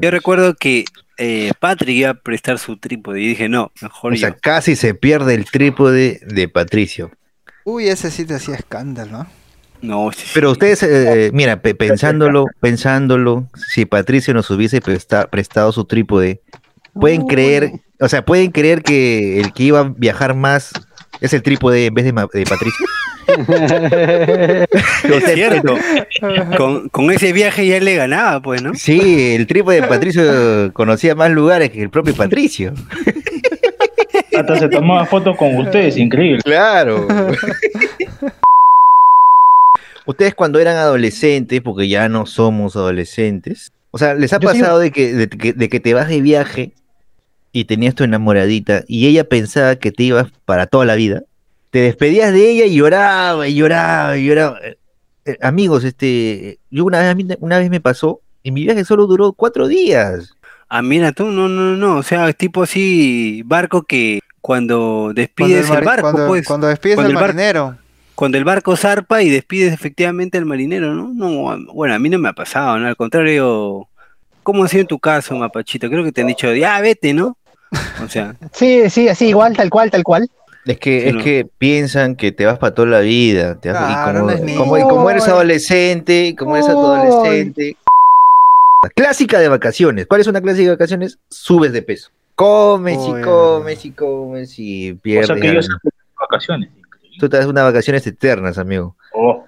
Yo 0.00 0.10
recuerdo 0.10 0.54
que 0.54 0.84
eh, 1.18 1.52
Patrick 1.58 1.96
iba 1.96 2.10
a 2.10 2.14
prestar 2.14 2.58
su 2.58 2.76
trípode 2.76 3.20
y 3.20 3.28
dije, 3.28 3.48
no, 3.48 3.70
mejor 3.80 4.12
O 4.12 4.16
sea, 4.16 4.30
yo. 4.30 4.36
casi 4.40 4.76
se 4.76 4.94
pierde 4.94 5.34
el 5.34 5.44
trípode 5.46 6.20
de 6.26 6.48
Patricio. 6.48 7.10
Uy, 7.64 7.88
ese 7.88 8.10
sí 8.10 8.24
te 8.24 8.34
hacía 8.34 8.54
escándalo. 8.56 9.10
¿no? 9.18 9.26
No, 9.80 10.12
sí, 10.12 10.26
Pero 10.34 10.50
ustedes, 10.52 10.82
eh, 10.82 11.30
mira, 11.32 11.60
pe- 11.62 11.74
pensándolo, 11.74 12.46
pensándolo, 12.60 13.48
si 13.68 13.84
Patricio 13.86 14.34
nos 14.34 14.50
hubiese 14.50 14.80
presta- 14.82 15.28
prestado 15.30 15.72
su 15.72 15.84
trípode, 15.86 16.40
pueden 16.92 17.26
creer, 17.26 17.72
o 18.02 18.08
sea, 18.08 18.24
pueden 18.24 18.50
creer 18.50 18.82
que 18.82 19.40
el 19.40 19.52
que 19.52 19.62
iba 19.64 19.80
a 19.80 19.94
viajar 19.96 20.34
más 20.34 20.72
es 21.20 21.32
el 21.32 21.42
trípode 21.42 21.86
en 21.86 21.94
vez 21.94 22.04
de, 22.04 22.12
Ma- 22.12 22.28
de 22.32 22.44
Patricio. 22.44 22.86
Es 25.04 25.24
cierto. 25.34 25.76
Con, 26.56 26.88
con 26.88 27.10
ese 27.12 27.32
viaje 27.32 27.66
ya 27.66 27.78
le 27.80 27.94
ganaba, 27.94 28.40
pues, 28.42 28.62
¿no? 28.62 28.74
Sí, 28.74 29.34
el 29.34 29.46
trípode 29.46 29.80
de 29.80 29.86
Patricio 29.86 30.72
conocía 30.72 31.14
más 31.14 31.30
lugares 31.30 31.70
que 31.70 31.82
el 31.82 31.90
propio 31.90 32.14
Patricio. 32.14 32.74
Hasta 34.36 34.58
se 34.58 34.68
tomaba 34.68 35.04
fotos 35.06 35.36
con 35.36 35.56
ustedes, 35.56 35.96
increíble. 35.96 36.40
Claro. 36.42 37.06
Ustedes 40.06 40.34
cuando 40.34 40.58
eran 40.58 40.76
adolescentes, 40.76 41.60
porque 41.60 41.86
ya 41.88 42.08
no 42.08 42.26
somos 42.26 42.74
adolescentes, 42.74 43.70
o 43.92 43.98
sea, 43.98 44.14
¿les 44.14 44.32
ha 44.32 44.40
Yo 44.40 44.50
sí- 44.50 44.58
pasado 44.58 44.78
de, 44.80 44.90
que, 44.90 45.12
de, 45.14 45.28
que, 45.28 45.52
de 45.52 45.68
que 45.68 45.80
te 45.80 45.94
vas 45.94 46.08
de 46.08 46.20
viaje 46.20 46.72
y 47.52 47.64
tenías 47.66 47.94
tu 47.94 48.04
enamoradita 48.04 48.82
y 48.88 49.06
ella 49.06 49.24
pensaba 49.24 49.76
que 49.76 49.92
te 49.92 50.04
ibas 50.04 50.28
para 50.44 50.66
toda 50.66 50.84
la 50.86 50.94
vida? 50.94 51.22
Te 51.70 51.80
despedías 51.80 52.32
de 52.32 52.50
ella 52.50 52.64
y 52.66 52.74
lloraba 52.76 53.46
y 53.48 53.54
lloraba 53.54 54.16
y 54.18 54.26
lloraba. 54.26 54.58
Eh, 54.62 54.76
eh, 55.24 55.38
amigos, 55.40 55.84
este, 55.84 56.58
yo 56.70 56.84
una 56.84 56.98
vez, 57.00 57.08
a 57.10 57.14
mí- 57.14 57.26
una 57.40 57.58
vez 57.58 57.70
me 57.70 57.80
pasó 57.80 58.20
y 58.42 58.50
mi 58.50 58.64
viaje 58.64 58.84
solo 58.84 59.06
duró 59.06 59.32
cuatro 59.32 59.68
días. 59.68 60.34
Ah, 60.68 60.82
mira 60.82 61.12
tú, 61.12 61.26
no, 61.26 61.48
no, 61.48 61.76
no, 61.76 61.96
o 61.98 62.02
sea, 62.02 62.28
es 62.28 62.36
tipo 62.36 62.62
así, 62.62 63.42
barco 63.44 63.82
que 63.82 64.20
cuando 64.40 65.12
despides 65.14 65.70
el, 65.70 65.84
barco, 65.84 66.02
cuando, 66.10 66.26
pues, 66.26 66.46
cuando 66.46 66.66
despides 66.66 66.96
cuando 66.96 67.10
el 67.10 67.16
barco- 67.16 67.26
marinero. 67.36 67.76
cuando 68.14 68.38
el 68.38 68.44
barco 68.44 68.74
zarpa 68.76 69.22
y 69.22 69.28
despides 69.30 69.72
efectivamente 69.72 70.38
al 70.38 70.46
marinero, 70.46 70.94
¿no? 70.94 71.12
No, 71.14 71.56
bueno, 71.74 71.94
a 71.94 71.98
mí 71.98 72.08
no 72.08 72.18
me 72.18 72.28
ha 72.30 72.32
pasado, 72.32 72.78
¿no? 72.78 72.88
Al 72.88 72.96
contrario, 72.96 73.88
¿cómo 74.42 74.64
ha 74.64 74.68
sido 74.68 74.80
en 74.80 74.86
tu 74.88 74.98
caso, 74.98 75.36
Mapachito? 75.36 75.88
Creo 75.88 76.02
que 76.04 76.10
te 76.12 76.22
han 76.22 76.26
dicho, 76.26 76.52
ya, 76.54 76.80
vete, 76.80 77.12
¿no? 77.14 77.36
O 78.04 78.08
sea, 78.08 78.36
Sí, 78.52 78.88
sí, 78.90 79.08
así, 79.08 79.28
igual, 79.28 79.56
tal 79.56 79.70
cual, 79.70 79.90
tal 79.90 80.02
cual. 80.04 80.28
Es 80.64 80.78
que, 80.78 81.00
Sí, 81.00 81.08
es 81.08 81.14
no. 81.14 81.22
que 81.24 81.46
piensan 81.58 82.14
que 82.16 82.30
te 82.32 82.46
vas 82.46 82.58
para 82.58 82.74
toda 82.74 82.88
la 82.88 83.00
vida. 83.00 83.58
Te 83.60 83.72
vas- 83.72 83.78
Claro, 83.86 84.10
y 84.10 84.14
como, 84.20 84.26
no 84.26 84.30
es 84.36 84.40
niño. 84.42 84.58
como, 84.58 84.78
y 84.78 84.82
como 84.82 85.10
eres 85.10 85.26
adolescente, 85.28 86.34
como 86.38 86.56
eres 86.56 86.68
adolescente. 86.68 87.76
Clásica 88.94 89.38
de 89.38 89.48
vacaciones. 89.48 90.06
¿Cuál 90.06 90.20
es 90.20 90.26
una 90.26 90.40
clásica 90.40 90.64
de 90.64 90.70
vacaciones? 90.70 91.18
Subes 91.30 91.72
de 91.72 91.82
peso. 91.82 92.10
Comes 92.34 92.98
Uy, 92.98 93.20
y 93.20 93.22
comes 93.22 93.84
y 93.84 93.90
comes 93.92 94.58
y 94.58 94.90
O 94.92 94.96
pierdes. 94.98 95.26
sea 95.28 95.36
que 95.36 95.58
hacen 95.58 95.72
vacaciones. 96.18 96.70
Tú 97.18 97.28
te 97.28 97.36
das 97.36 97.46
unas 97.46 97.64
vacaciones 97.64 98.06
eternas, 98.06 98.58
amigo. 98.58 98.96
Oh, 99.14 99.44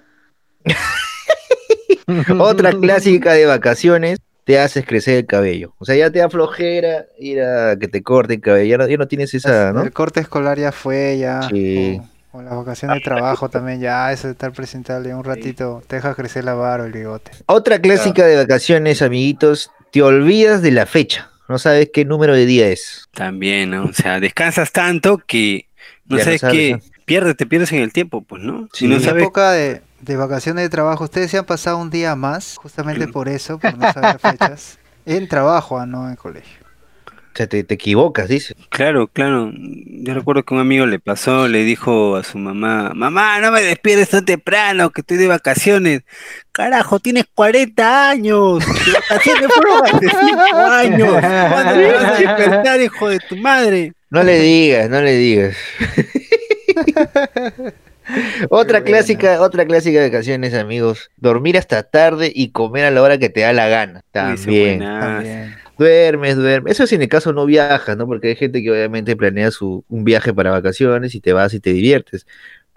Otra 2.39 2.71
clásica 2.73 3.33
de 3.33 3.45
vacaciones, 3.45 4.19
te 4.45 4.59
haces 4.59 4.85
crecer 4.85 5.17
el 5.17 5.25
cabello. 5.25 5.73
O 5.79 5.85
sea, 5.85 5.95
ya 5.95 6.09
te 6.11 6.19
da 6.19 6.29
flojera 6.29 7.05
ir 7.19 7.41
a 7.41 7.75
que 7.77 7.87
te 7.87 8.01
corten 8.03 8.35
el 8.35 8.41
cabello. 8.41 8.69
Ya 8.69 8.77
no, 8.77 8.87
ya 8.87 8.97
no 8.97 9.07
tienes 9.07 9.33
esa, 9.33 9.73
¿no? 9.73 9.81
El 9.81 9.91
corte 9.91 10.19
escolar 10.21 10.57
ya 10.57 10.71
fue, 10.71 11.17
ya. 11.17 11.41
Sí. 11.49 11.99
O, 12.31 12.37
o 12.37 12.41
las 12.43 12.55
vacaciones 12.55 12.97
de 12.97 13.01
trabajo 13.01 13.49
también, 13.49 13.81
ya. 13.81 14.11
Eso 14.11 14.27
de 14.27 14.33
estar 14.33 14.53
presentable 14.53 15.13
un 15.15 15.23
ratito. 15.23 15.83
Te 15.87 15.97
dejas 15.97 16.15
crecer 16.15 16.43
la 16.45 16.53
barba 16.53 16.83
o 16.83 16.87
el 16.87 16.93
bigote. 16.93 17.31
Otra 17.47 17.79
clásica 17.79 18.25
de 18.25 18.35
vacaciones, 18.37 19.01
amiguitos, 19.01 19.71
te 19.91 20.01
olvidas 20.03 20.61
de 20.61 20.71
la 20.71 20.85
fecha. 20.85 21.31
No 21.49 21.57
sabes 21.59 21.89
qué 21.93 22.05
número 22.05 22.33
de 22.35 22.45
día 22.45 22.67
es. 22.69 23.07
también, 23.13 23.71
¿no? 23.71 23.85
O 23.85 23.93
sea, 23.93 24.19
descansas 24.19 24.71
tanto 24.71 25.17
que 25.17 25.67
no 26.05 26.17
Ya 26.17 26.25
no 26.25 26.37
sabes 26.37 26.41
qué, 26.51 26.79
pierdes, 27.05 27.35
te 27.37 27.45
pierdes 27.45 27.71
en 27.71 27.79
el 27.79 27.91
tiempo, 27.93 28.21
pues, 28.21 28.43
¿no? 28.43 28.67
Sí. 28.73 28.85
Y 28.85 28.87
no 28.89 28.95
En 28.95 29.01
sabes, 29.01 29.23
época 29.23 29.51
de, 29.53 29.81
de 30.05 30.15
vacaciones 30.15 30.63
de 30.63 30.69
trabajo, 30.69 31.03
ustedes 31.05 31.31
se 31.31 31.37
han 31.37 31.45
pasado 31.45 31.77
un 31.79 31.89
día 31.89 32.15
más, 32.15 32.57
justamente 32.61 33.07
Mm. 33.07 33.11
por 33.11 33.27
eso, 33.27 33.57
por 33.59 33.77
no 33.77 33.91
saber 33.91 34.19
fechas. 34.19 34.79
En 35.07 35.27
trabajo, 35.27 35.77
ah, 35.77 35.85
no 35.85 36.09
en 36.09 36.15
colegio. 36.15 36.65
O 37.07 37.37
sea, 37.37 37.45
te, 37.47 37.63
te 37.63 37.73
equivocas, 37.75 38.27
dice. 38.27 38.55
Claro, 38.69 39.07
claro. 39.07 39.51
Yo 39.53 40.13
recuerdo 40.15 40.43
que 40.43 40.53
un 40.55 40.61
amigo 40.61 40.85
le 40.87 40.99
pasó, 40.99 41.47
le 41.47 41.63
dijo 41.63 42.15
a 42.15 42.23
su 42.23 42.37
mamá, 42.39 42.91
mamá, 42.95 43.39
no 43.39 43.51
me 43.51 43.61
despiertes 43.61 44.09
tan 44.09 44.25
temprano, 44.25 44.89
que 44.89 45.01
estoy 45.01 45.17
de 45.17 45.27
vacaciones. 45.27 46.01
Carajo, 46.51 46.99
tienes 46.99 47.25
40 47.35 48.09
años. 48.09 48.65
Tus 48.65 48.93
vacaciones 48.93 49.49
fueron 49.53 49.85
hace 49.85 50.07
5 50.09 50.57
años. 50.57 51.09
¿Cuándo 51.21 51.73
te 51.73 51.91
vas 51.93 52.05
a 52.05 52.15
despertar, 52.17 52.81
hijo 52.81 53.09
de 53.09 53.19
tu 53.19 53.35
madre? 53.37 53.93
No 54.09 54.23
le 54.23 54.39
digas, 54.39 54.89
no 54.89 55.01
le 55.01 55.17
digas. 55.17 55.55
otra 58.49 58.83
Qué 58.83 58.91
clásica, 58.91 59.41
otra 59.41 59.65
clásica 59.65 59.99
de 59.99 60.09
vacaciones, 60.09 60.53
amigos. 60.53 61.11
Dormir 61.17 61.57
hasta 61.57 61.83
tarde 61.83 62.31
y 62.33 62.49
comer 62.49 62.85
a 62.85 62.91
la 62.91 63.01
hora 63.01 63.17
que 63.17 63.29
te 63.29 63.41
da 63.41 63.53
la 63.53 63.67
gana. 63.67 64.03
También. 64.11 64.83
Duermes, 65.77 66.37
duermes. 66.37 66.71
Eso 66.71 66.83
es 66.83 66.89
si 66.89 66.95
en 66.95 67.01
el 67.01 67.09
caso 67.09 67.33
no 67.33 67.45
viajas, 67.45 67.97
¿no? 67.97 68.07
Porque 68.07 68.29
hay 68.29 68.35
gente 68.35 68.63
que 68.63 68.71
obviamente 68.71 69.15
planea 69.15 69.51
su, 69.51 69.83
un 69.89 70.05
viaje 70.05 70.33
para 70.33 70.51
vacaciones 70.51 71.15
y 71.15 71.19
te 71.19 71.33
vas 71.33 71.53
y 71.53 71.59
te 71.59 71.73
diviertes. 71.73 72.25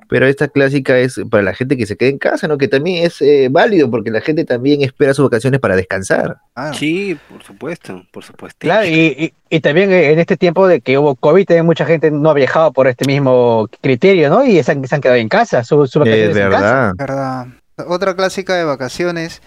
Pero 0.09 0.27
esta 0.27 0.49
clásica 0.49 0.99
es 0.99 1.21
para 1.31 1.43
la 1.43 1.55
gente 1.55 1.77
que 1.77 1.87
se 1.87 1.97
queda 1.97 2.09
en 2.11 2.19
casa, 2.19 2.49
¿no? 2.49 2.57
Que 2.59 2.69
también 2.69 3.05
es 3.05 3.21
eh, 3.21 3.49
válido 3.51 3.91
porque 3.91 4.11
la 4.11 4.21
gente 4.21 4.45
también 4.45 4.83
espera 4.83 5.13
sus 5.15 5.25
vacaciones 5.25 5.61
para 5.61 5.77
descansar. 5.77 6.39
Ah, 6.57 6.73
Sí, 6.75 7.19
por 7.31 7.43
supuesto, 7.43 8.05
por 8.11 8.25
supuesto. 8.25 8.59
Claro, 8.61 8.87
y, 8.87 8.91
y, 9.19 9.35
y 9.51 9.61
también 9.61 9.93
eh, 9.93 10.13
en 10.13 10.19
este 10.19 10.37
tiempo 10.37 10.67
de 10.67 10.81
que 10.81 10.97
hubo 10.99 11.15
COVID, 11.15 11.45
también 11.47 11.67
mucha 11.67 11.85
gente 11.85 12.11
no 12.11 12.31
ha 12.31 12.35
viajado 12.35 12.73
por 12.73 12.89
este 12.89 13.05
mismo 13.07 13.69
criterio, 13.83 14.31
¿no? 14.31 14.45
Y 14.45 14.63
se 14.63 14.73
han, 14.73 14.87
se 14.87 14.95
han 14.95 15.01
quedado 15.01 15.19
en 15.19 15.29
casa, 15.29 15.63
su, 15.65 15.87
su 15.87 15.99
vacaciones 16.01 16.31
Es 16.31 16.37
en 16.37 16.51
casa. 16.51 16.61
verdad. 16.61 16.95
verdad. 16.97 17.47
Otra 17.87 18.17
clásica 18.17 18.57
de 18.57 18.65
vacaciones, 18.65 19.41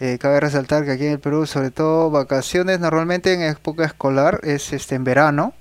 eh, 0.00 0.16
cabe 0.18 0.40
resaltar 0.40 0.84
que 0.86 0.92
aquí 0.92 1.04
en 1.04 1.12
el 1.12 1.18
Perú, 1.18 1.44
sobre 1.46 1.70
todo 1.70 2.10
vacaciones, 2.10 2.80
normalmente 2.80 3.34
en 3.34 3.42
época 3.42 3.84
escolar, 3.84 4.40
es 4.42 4.72
este 4.72 4.94
en 4.94 5.04
verano, 5.04 5.52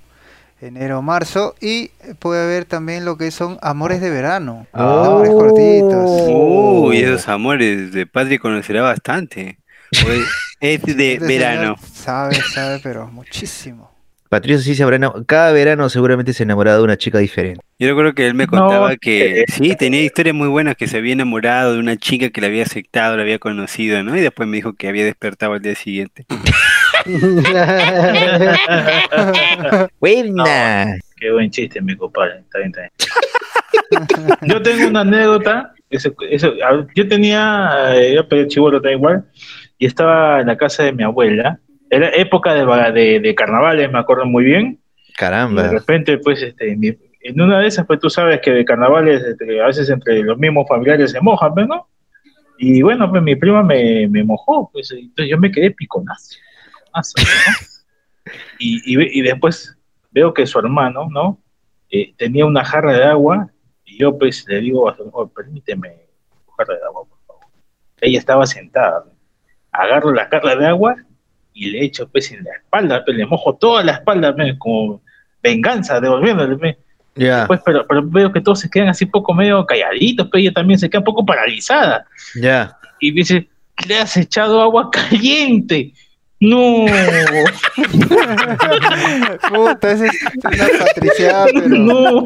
enero, 0.67 1.01
marzo, 1.01 1.55
y 1.61 1.89
puede 2.19 2.43
haber 2.43 2.65
también 2.65 3.05
lo 3.05 3.17
que 3.17 3.31
son 3.31 3.57
amores 3.61 4.01
de 4.01 4.09
verano, 4.09 4.67
Oh. 4.73 4.79
amores 5.05 5.31
cortitos. 5.33 6.09
Uy, 6.29 6.97
esos 6.99 7.27
amores 7.27 7.91
de 7.91 8.05
Patri 8.05 8.37
conocerá 8.39 8.81
bastante. 8.81 9.57
Es 9.91 10.81
de 10.97 11.13
Este 11.13 11.19
verano. 11.19 11.75
Sabe, 11.93 12.35
sabe, 12.35 12.79
pero 12.81 13.07
muchísimo. 13.07 13.91
Patricio 14.29 14.59
sí 14.63 14.73
se 14.73 14.81
habrá 14.81 14.95
enamorado. 14.95 15.25
Cada 15.27 15.51
verano 15.51 15.87
seguramente 15.89 16.33
se 16.33 16.41
ha 16.41 16.45
enamorado 16.45 16.79
de 16.79 16.83
una 16.85 16.97
chica 16.97 17.19
diferente. 17.19 17.61
Yo 17.77 17.87
recuerdo 17.87 18.13
que 18.15 18.25
él 18.25 18.33
me 18.33 18.45
No, 18.45 18.49
contaba 18.49 18.95
que 18.97 19.41
eh, 19.41 19.45
sí, 19.47 19.75
tenía 19.75 20.01
historias 20.01 20.33
muy 20.35 20.47
buenas, 20.47 20.75
que 20.75 20.87
se 20.87 20.97
había 20.97 21.13
enamorado 21.13 21.73
de 21.73 21.79
una 21.79 21.97
chica 21.97 22.29
que 22.31 22.41
le 22.41 22.47
había 22.47 22.63
aceptado, 22.63 23.15
la 23.15 23.21
había 23.21 23.37
conocido, 23.37 24.01
¿no? 24.01 24.17
Y 24.17 24.21
después 24.21 24.49
me 24.49 24.55
dijo 24.57 24.73
que 24.73 24.87
había 24.87 25.05
despertado 25.05 25.53
al 25.53 25.61
día 25.61 25.75
siguiente. 25.75 26.25
Buena. 29.99 30.97
Qué 31.17 31.31
buen 31.31 31.49
chiste, 31.49 31.81
mi 31.81 31.95
compadre. 31.95 32.39
Está 32.39 32.59
bien, 32.59 32.69
está 32.71 32.81
bien. 32.81 34.37
Yo 34.41 34.61
tengo 34.61 34.87
una 34.87 35.01
anécdota. 35.01 35.73
eso- 35.89 36.13
eso, 36.29 36.53
yo 36.95 37.07
tenía, 37.07 37.93
yo 38.13 38.27
pedí 38.27 38.47
chivolo 38.47 38.79
da 38.79 38.91
igual, 38.91 39.25
y 39.77 39.85
estaba 39.85 40.41
en 40.41 40.47
la 40.47 40.57
casa 40.57 40.83
de 40.83 40.91
mi 40.93 41.03
abuela. 41.03 41.59
Era 41.89 42.09
época 42.15 42.53
de, 42.55 42.65
de, 42.91 43.19
de 43.19 43.35
carnavales, 43.35 43.91
me 43.91 43.99
acuerdo 43.99 44.25
muy 44.25 44.43
bien. 44.43 44.65
Y 44.65 44.71
de 45.07 45.13
Caramba. 45.15 45.67
repente, 45.69 46.17
pues, 46.17 46.41
este, 46.41 46.75
mi- 46.75 46.97
en 47.21 47.39
una 47.39 47.59
de 47.59 47.67
esas, 47.67 47.85
pues 47.85 47.99
tú 47.99 48.09
sabes 48.09 48.41
que 48.41 48.51
de 48.51 48.65
carnavales, 48.65 49.21
este, 49.21 49.61
a 49.61 49.67
veces 49.67 49.89
entre 49.89 50.23
los 50.23 50.37
mismos 50.39 50.67
familiares 50.67 51.11
se 51.11 51.21
mojan, 51.21 51.53
pues, 51.53 51.67
¿no? 51.67 51.87
Y 52.57 52.81
bueno, 52.81 53.09
pues 53.09 53.21
mi 53.21 53.35
prima 53.35 53.61
me, 53.63 54.07
me 54.07 54.23
mojó, 54.23 54.69
pues, 54.73 54.91
entonces 54.91 55.29
yo 55.29 55.37
me 55.37 55.51
quedé 55.51 55.71
piconazo. 55.71 56.35
¿No? 56.93 58.33
y, 58.59 59.19
y, 59.19 59.21
después 59.21 59.77
veo 60.11 60.33
que 60.33 60.45
su 60.45 60.59
hermano, 60.59 61.07
¿no? 61.09 61.39
Eh, 61.89 62.13
tenía 62.17 62.45
una 62.45 62.63
jarra 62.63 62.93
de 62.93 63.03
agua 63.03 63.49
y 63.85 63.97
yo, 63.97 64.17
pues, 64.17 64.45
le 64.47 64.61
digo 64.61 64.89
a 64.89 64.95
su 64.95 65.07
hijo, 65.07 65.27
permíteme 65.29 65.89
jarra 66.57 66.75
de 66.75 66.85
agua, 66.85 67.03
por 67.07 67.19
favor. 67.25 67.43
Ella 68.01 68.19
estaba 68.19 68.45
sentada. 68.45 69.05
Agarro 69.71 70.13
la 70.13 70.27
jarra 70.27 70.55
de 70.55 70.67
agua 70.67 70.95
y 71.53 71.69
le 71.69 71.83
echo, 71.83 72.07
pues, 72.09 72.31
en 72.31 72.43
la 72.43 72.55
espalda, 72.55 73.03
pues, 73.03 73.17
le 73.17 73.25
mojo 73.25 73.55
toda 73.55 73.83
la 73.83 73.93
espalda, 73.93 74.35
pues, 74.35 74.55
como 74.57 75.01
venganza, 75.41 75.99
devolviéndole, 75.99 76.57
pues. 76.57 76.77
Ya, 77.15 77.45
Pues, 77.45 77.61
pero, 77.63 77.85
pero 77.87 78.01
veo 78.03 78.31
que 78.31 78.41
todos 78.41 78.59
se 78.59 78.69
quedan 78.71 78.89
así 78.89 79.05
poco 79.05 79.35
medio 79.35 79.63
calladitos, 79.67 80.27
pero 80.31 80.41
ella 80.41 80.51
también 80.51 80.79
se 80.79 80.89
queda 80.89 80.99
un 80.99 81.05
poco 81.05 81.23
paralizada. 81.23 82.07
ya. 82.35 82.75
Y 82.99 83.11
dice, 83.11 83.49
le 83.87 83.97
has 83.97 84.17
echado 84.17 84.61
agua 84.61 84.89
caliente. 84.91 85.93
No, 86.45 86.85
Puta, 89.49 89.91
esa 89.91 90.05
es 90.07 90.11
una 90.43 90.85
patriciada, 90.85 91.45
pero. 91.53 91.67
no. 91.69 92.25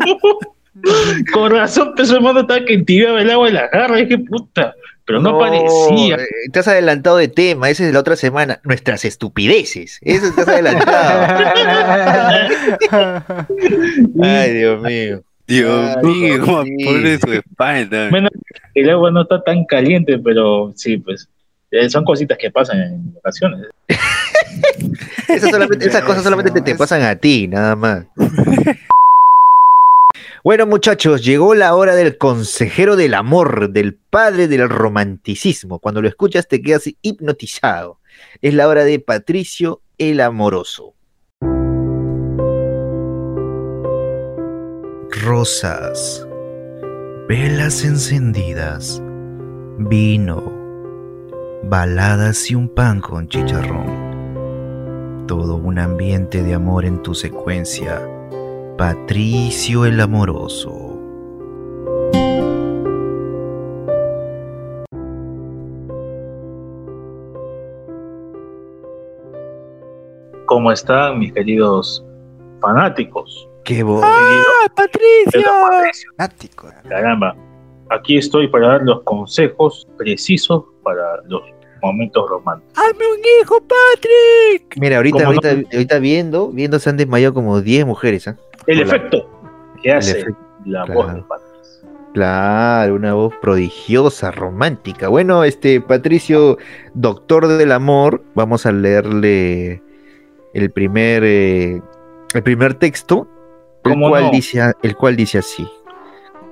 Con 1.34 1.52
razón, 1.52 1.94
pues, 1.96 2.12
hermano 2.12 2.42
estaba 2.42 2.64
que 2.66 2.74
entibiaba 2.76 3.22
el 3.22 3.30
agua 3.32 3.48
de 3.48 3.54
la 3.54 3.68
jarra. 3.70 3.98
Dije, 3.98 4.18
puta, 4.20 4.76
pero 5.06 5.20
no, 5.20 5.38
parecía. 5.40 6.16
eh, 6.16 6.28
Te 6.52 6.60
has 6.60 6.68
adelantado 6.68 7.18
de 7.18 7.28
tema, 7.28 7.70
ese 7.70 7.84
es 7.84 7.90
de 7.90 7.94
la 7.94 8.00
otra 8.00 8.16
semana. 8.16 8.60
Nuestras 8.64 9.04
estupideces. 9.06 10.00
Eso 10.02 10.34
te 10.36 10.42
has 10.42 10.48
adelantado. 10.48 11.46
Ay, 14.24 14.54
Dios 14.54 14.82
mío. 14.82 15.22
Dios 15.48 15.96
Ay, 15.98 16.04
mío, 16.06 16.42
cómo 16.44 16.64
pone 16.86 17.18
su 17.20 17.32
espalda. 17.34 18.10
Menos 18.12 18.32
el 18.74 18.90
agua 18.90 19.12
no 19.12 19.22
está 19.22 19.42
tan 19.44 19.64
caliente, 19.66 20.18
pero 20.20 20.74
sí, 20.76 20.98
pues, 20.98 21.28
eh, 21.72 21.90
son 21.90 22.04
cositas 22.06 22.38
que 22.38 22.52
pasan 22.52 22.80
en 22.82 23.14
ocasiones. 23.18 23.68
Esas, 25.28 25.50
solamente- 25.52 25.88
esas 25.88 26.04
cosas 26.04 26.24
solamente 26.24 26.52
te, 26.52 26.62
te 26.62 26.76
pasan 26.76 27.02
a 27.04 27.16
ti, 27.16 27.48
nada 27.48 27.76
más. 27.76 28.06
Bueno, 30.44 30.66
muchachos, 30.66 31.24
llegó 31.24 31.54
la 31.54 31.76
hora 31.76 31.94
del 31.94 32.18
consejero 32.18 32.96
del 32.96 33.14
amor, 33.14 33.70
del 33.72 33.94
padre 33.96 34.48
del 34.48 34.70
romanticismo. 34.70 35.80
Cuando 35.80 36.02
lo 36.02 36.08
escuchas 36.08 36.48
te 36.48 36.62
quedas 36.62 36.90
hipnotizado. 37.02 38.00
Es 38.42 38.54
la 38.54 38.68
hora 38.68 38.84
de 38.86 39.00
Patricio 39.00 39.82
el 39.98 40.22
Amoroso. 40.22 40.94
Rosas, 45.24 46.26
velas 47.28 47.84
encendidas, 47.84 49.02
vino, 49.80 50.57
baladas 51.64 52.50
y 52.52 52.56
un 52.56 52.70
pan 52.70 53.02
con 53.02 53.28
chicharrón. 53.28 55.26
Todo 55.28 55.56
un 55.56 55.80
ambiente 55.80 56.44
de 56.44 56.54
amor 56.54 56.86
en 56.86 57.02
tu 57.02 57.14
secuencia. 57.14 58.02
Patricio 58.78 59.86
el 59.86 60.00
Amoroso. 60.00 60.84
¿Cómo 70.46 70.72
están 70.72 71.20
mis 71.20 71.34
queridos 71.34 72.06
fanáticos? 72.62 73.50
¡Qué 73.64 73.84
bo- 73.84 74.02
¡Ah, 74.04 74.66
Patricio! 74.76 75.42
Nático. 76.18 76.70
Caramba, 76.88 77.36
aquí 77.90 78.18
estoy 78.18 78.48
para 78.48 78.68
dar 78.68 78.82
los 78.84 79.04
consejos 79.04 79.88
precisos 79.98 80.66
para 80.84 81.22
los 81.28 81.42
momentos 81.82 82.30
románticos. 82.30 82.78
¡Hazme 82.78 83.06
un 83.06 83.20
hijo, 83.42 83.62
Patrick! 83.62 84.78
Mira, 84.78 84.98
ahorita, 84.98 85.26
ahorita, 85.26 86.00
viendo, 86.00 86.50
viendo 86.50 86.80
se 86.80 86.90
han 86.90 86.98
desmayado 86.98 87.34
como 87.34 87.62
10 87.62 87.86
mujeres, 87.86 88.28
¿ah? 88.28 88.38
El 88.66 88.82
Hola. 88.82 88.96
efecto 88.96 89.30
que 89.82 89.94
hace 89.94 90.20
efecto, 90.20 90.38
la 90.66 90.86
claro. 90.86 91.02
voz 91.02 91.14
de 91.14 91.22
Patricio. 91.22 91.48
Claro, 92.14 92.96
una 92.96 93.14
voz 93.14 93.34
prodigiosa, 93.42 94.32
romántica. 94.32 95.08
Bueno, 95.08 95.44
este 95.44 95.80
Patricio, 95.82 96.58
doctor 96.94 97.48
del 97.48 97.72
amor, 97.72 98.24
vamos 98.34 98.66
a 98.66 98.72
leerle 98.72 99.84
el 100.54 100.72
primer, 100.72 101.24
eh, 101.24 101.82
el 102.34 102.44
primer 102.44 102.74
texto, 102.74 103.28
el 103.84 103.92
¿Cómo 103.92 104.10
cual, 104.10 104.24
no? 104.26 104.32
dice, 104.32 104.72
el 104.82 104.96
cual 104.96 105.16
dice 105.16 105.38
así. 105.38 105.68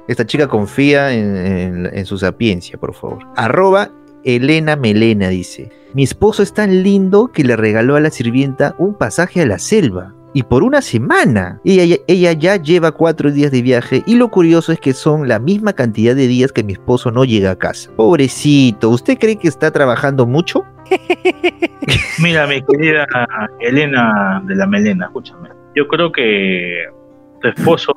Esta 0.07 0.25
chica 0.25 0.47
confía 0.47 1.11
en, 1.13 2.05
su 2.05 2.17
sapiencia, 2.17 2.77
por 2.77 2.93
favor. 2.93 3.19
Arroba 3.35 3.89
Elena 4.23 4.75
Melena 4.75 5.29
dice, 5.29 5.71
mi 5.93 6.03
esposo 6.03 6.43
es 6.43 6.53
tan 6.53 6.83
lindo 6.83 7.31
que 7.31 7.43
le 7.43 7.55
regaló 7.55 7.95
a 7.95 7.99
la 7.99 8.11
sirvienta 8.11 8.75
un 8.77 8.95
pasaje 8.95 9.41
a 9.41 9.45
la 9.45 9.59
selva. 9.59 10.13
Y 10.33 10.43
por 10.43 10.63
una 10.63 10.81
semana. 10.81 11.61
Ella, 11.63 11.95
ella 12.07 12.33
ya 12.33 12.57
lleva 12.57 12.91
cuatro 12.91 13.31
días 13.31 13.51
de 13.51 13.61
viaje 13.61 14.03
y 14.05 14.15
lo 14.15 14.29
curioso 14.29 14.73
es 14.73 14.81
que 14.81 14.91
son 14.91 15.29
la 15.29 15.39
misma 15.39 15.71
cantidad 15.71 16.13
de 16.13 16.27
días 16.27 16.51
que 16.51 16.61
mi 16.61 16.73
esposo 16.73 17.09
no 17.09 17.23
llega 17.23 17.51
a 17.51 17.55
casa. 17.55 17.89
Pobrecito, 17.95 18.89
¿usted 18.89 19.17
cree 19.17 19.37
que 19.37 19.47
está 19.47 19.71
trabajando 19.71 20.25
mucho? 20.25 20.65
Mira, 22.19 22.45
mi 22.47 22.61
querida 22.61 23.07
Elena 23.61 24.43
de 24.45 24.55
la 24.55 24.67
Melena, 24.67 25.05
escúchame. 25.05 25.49
Yo 25.73 25.87
creo 25.87 26.11
que 26.11 26.83
tu 27.41 27.47
esposo, 27.47 27.95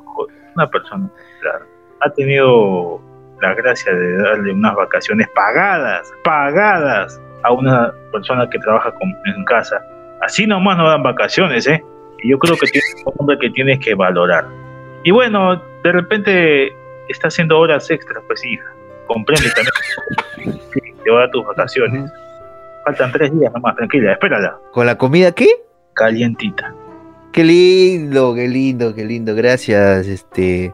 una 0.55 0.69
persona, 0.69 1.09
claro, 1.41 1.65
ha 2.01 2.09
tenido 2.11 2.99
la 3.41 3.53
gracia 3.53 3.93
de 3.93 4.17
darle 4.17 4.51
unas 4.53 4.75
vacaciones 4.75 5.27
pagadas, 5.35 6.11
pagadas 6.23 7.21
a 7.43 7.53
una 7.53 7.93
persona 8.11 8.49
que 8.49 8.59
trabaja 8.59 8.91
con- 8.91 9.15
en 9.25 9.45
casa. 9.45 9.81
Así 10.21 10.45
nomás 10.45 10.77
no 10.77 10.89
dan 10.89 11.03
vacaciones, 11.03 11.65
¿eh? 11.67 11.83
Y 12.21 12.31
yo 12.31 12.39
creo 12.39 12.55
que 12.57 12.67
tienes 12.71 12.95
un 13.05 13.13
hombre 13.17 13.37
que 13.39 13.49
tienes 13.51 13.79
que 13.79 13.95
valorar. 13.95 14.45
Y 15.03 15.11
bueno, 15.11 15.55
de 15.83 15.91
repente 15.93 16.67
está 17.07 17.29
haciendo 17.29 17.57
horas 17.57 17.89
extras, 17.89 18.21
pues 18.27 18.43
hija. 18.45 18.65
Comprende 19.07 19.49
también. 19.55 20.59
Te 21.03 21.09
va 21.11 21.17
a 21.17 21.21
dar 21.21 21.31
tus 21.31 21.45
vacaciones. 21.45 22.11
Faltan 22.85 23.11
tres 23.13 23.31
días 23.39 23.51
nomás, 23.53 23.75
tranquila, 23.77 24.11
espérala. 24.11 24.57
¿Con 24.71 24.85
la 24.85 24.97
comida 24.97 25.31
qué? 25.31 25.47
Calientita. 25.93 26.73
Qué 27.31 27.43
lindo, 27.43 28.33
qué 28.35 28.47
lindo, 28.47 28.93
qué 28.93 29.05
lindo. 29.05 29.33
Gracias, 29.35 30.07
este 30.07 30.73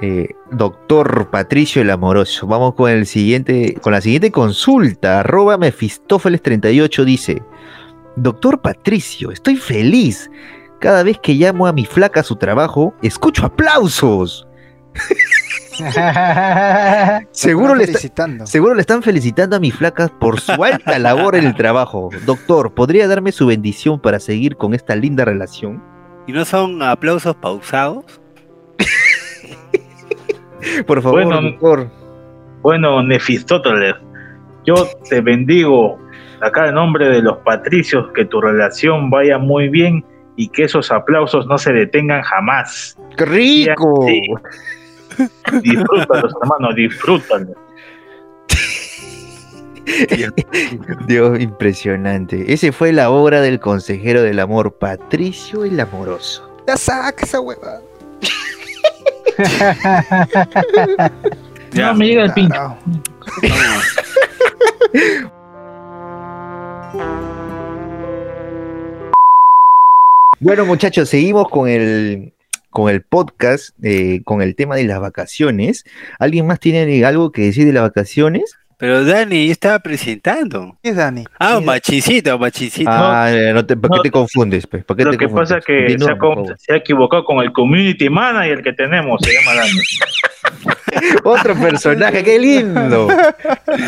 eh, 0.00 0.30
doctor 0.50 1.28
Patricio 1.30 1.82
el 1.82 1.90
Amoroso. 1.90 2.46
Vamos 2.46 2.74
con 2.74 2.90
el 2.90 3.06
siguiente, 3.06 3.74
con 3.82 3.92
la 3.92 4.00
siguiente 4.00 4.30
consulta. 4.30 5.20
Arroba 5.20 5.58
Mefistófeles38 5.58 7.04
dice: 7.04 7.42
Doctor 8.16 8.60
Patricio, 8.60 9.30
estoy 9.30 9.56
feliz. 9.56 10.30
Cada 10.80 11.02
vez 11.02 11.18
que 11.22 11.34
llamo 11.34 11.66
a 11.66 11.72
mi 11.72 11.84
flaca 11.84 12.20
a 12.20 12.24
su 12.24 12.36
trabajo, 12.36 12.94
escucho 13.02 13.46
aplausos. 13.46 14.48
Seguro 17.30 17.74
le 17.74 17.84
está-. 17.84 18.46
Seguro 18.46 18.74
le 18.74 18.80
están 18.80 19.02
felicitando 19.02 19.56
a 19.56 19.60
mi 19.60 19.70
flaca 19.70 20.08
por 20.08 20.40
su 20.40 20.64
alta 20.64 20.98
labor 20.98 21.36
en 21.36 21.44
el 21.44 21.54
trabajo. 21.54 22.10
Doctor, 22.26 22.74
¿podría 22.74 23.08
darme 23.08 23.32
su 23.32 23.46
bendición 23.46 24.00
para 24.00 24.20
seguir 24.20 24.56
con 24.56 24.74
esta 24.74 24.96
linda 24.96 25.24
relación? 25.24 25.82
¿Y 26.26 26.32
no 26.32 26.44
son 26.44 26.82
aplausos 26.82 27.34
pausados? 27.36 28.21
Por 30.86 31.02
favor, 31.02 31.24
Bueno. 31.24 31.90
Bueno, 32.62 33.02
Nefistóteles, 33.02 33.96
yo 34.64 34.86
te 35.08 35.20
bendigo 35.20 35.98
acá 36.40 36.68
en 36.68 36.74
nombre 36.74 37.08
de 37.08 37.22
los 37.22 37.38
patricios, 37.38 38.06
que 38.14 38.24
tu 38.24 38.40
relación 38.40 39.10
vaya 39.10 39.38
muy 39.38 39.68
bien 39.68 40.04
y 40.36 40.48
que 40.48 40.64
esos 40.64 40.90
aplausos 40.90 41.46
no 41.46 41.58
se 41.58 41.72
detengan 41.72 42.22
jamás. 42.22 42.96
¡Qué 43.16 43.24
rico! 43.24 44.06
Sí. 44.06 44.22
Disfrútalos, 45.62 46.32
hermano, 46.42 46.72
disfrútalos. 46.74 47.56
Dios, 51.06 51.40
impresionante. 51.40 52.52
Ese 52.52 52.72
fue 52.72 52.92
la 52.92 53.10
obra 53.10 53.40
del 53.40 53.60
consejero 53.60 54.22
del 54.22 54.40
amor, 54.40 54.74
Patricio 54.78 55.64
el 55.64 55.78
Amoroso. 55.80 56.48
Ya 56.66 56.76
saca 56.76 57.24
esa 57.24 57.40
hueva. 57.40 57.80
No 61.74 61.94
me 61.94 62.06
llega 62.06 62.24
el 62.24 62.32
pincho. 62.34 62.76
Bueno, 70.42 70.66
muchachos, 70.66 71.08
seguimos 71.08 71.48
con 71.48 71.68
el, 71.68 72.32
con 72.70 72.90
el 72.90 73.02
podcast, 73.02 73.76
eh, 73.84 74.22
con 74.24 74.42
el 74.42 74.56
tema 74.56 74.74
de 74.74 74.82
las 74.82 74.98
vacaciones. 74.98 75.84
¿Alguien 76.18 76.48
más 76.48 76.58
tiene 76.58 77.04
algo 77.04 77.30
que 77.30 77.42
decir 77.42 77.64
de 77.64 77.72
las 77.72 77.84
vacaciones? 77.84 78.58
Pero 78.82 79.04
Dani, 79.04 79.46
yo 79.46 79.52
estaba 79.52 79.78
presentando. 79.78 80.76
¿Qué 80.82 80.88
es 80.88 80.96
Dani? 80.96 81.22
Ah, 81.38 81.58
un 81.58 81.64
machincito, 81.64 82.34
un 82.34 82.40
machincito. 82.40 82.90
Ah, 82.90 83.30
no 83.54 83.64
te, 83.64 83.76
¿por 83.76 83.88
qué 83.88 83.96
no. 83.98 84.02
te 84.02 84.10
confundes? 84.10 84.66
Pues? 84.66 84.84
¿Por 84.84 84.96
qué 84.96 85.04
Lo 85.04 85.12
te 85.12 85.18
que 85.18 85.26
confundes? 85.26 85.50
pasa 85.50 85.58
es 85.60 85.64
que 85.64 85.96
se 85.96 86.10
ha, 86.10 86.56
se 86.58 86.76
equivocado 86.78 87.24
con 87.24 87.44
el 87.44 87.52
community 87.52 88.10
manager 88.10 88.60
que 88.60 88.72
tenemos, 88.72 89.20
se 89.22 89.34
llama 89.34 89.54
Dani. 89.54 89.70
Otro 91.22 91.54
personaje, 91.54 92.24
qué 92.24 92.40
lindo. 92.40 93.06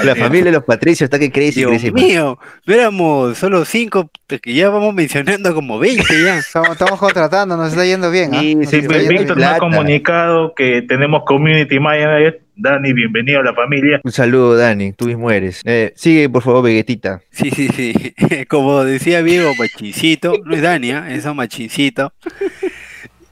La 0.05 0.15
familia 0.17 0.45
de 0.45 0.53
los 0.53 0.65
Patricios 0.65 1.09
está 1.09 1.19
que 1.19 1.33
crece 1.33 1.59
y 1.59 1.63
Dios 1.63 1.71
crece 1.71 1.91
mío, 1.91 2.39
no 2.65 2.75
éramos 2.75 3.37
solo 3.37 3.65
cinco, 3.65 4.09
que 4.29 4.55
ya 4.55 4.71
vamos 4.71 4.95
mencionando 4.95 5.53
como 5.57 5.81
20 5.81 6.05
ya. 6.23 6.39
Estamos, 6.45 6.71
estamos 6.71 7.01
contratando, 7.01 7.57
nos 7.57 7.71
está 7.71 7.85
yendo 7.85 8.13
bien. 8.13 8.33
¿ah? 8.33 8.39
Sí, 8.39 8.57
sí, 8.65 8.81
Víctor 9.09 9.39
nos 9.39 9.47
ha 9.47 9.59
comunicado 9.59 10.55
que 10.55 10.83
tenemos 10.83 11.25
community 11.25 11.81
manager. 11.81 12.44
Dani, 12.57 12.93
bienvenido 12.93 13.41
a 13.41 13.43
la 13.43 13.53
familia. 13.53 14.01
Un 14.05 14.13
saludo, 14.13 14.57
Dani, 14.57 14.93
tú 14.93 15.07
mismo 15.07 15.31
eres. 15.31 15.61
Eh, 15.65 15.93
sigue, 15.97 16.29
por 16.29 16.43
favor, 16.43 16.63
Vegetita. 16.63 17.21
Sí, 17.31 17.51
sí, 17.51 17.69
sí. 17.69 18.15
Como 18.49 18.85
decía 18.85 19.23
Diego, 19.23 19.53
machincito, 19.59 20.35
no 20.45 20.55
es 20.55 20.63
Dania, 20.63 21.13
es 21.13 21.25
un 21.25 21.37
machincito. 21.37 22.13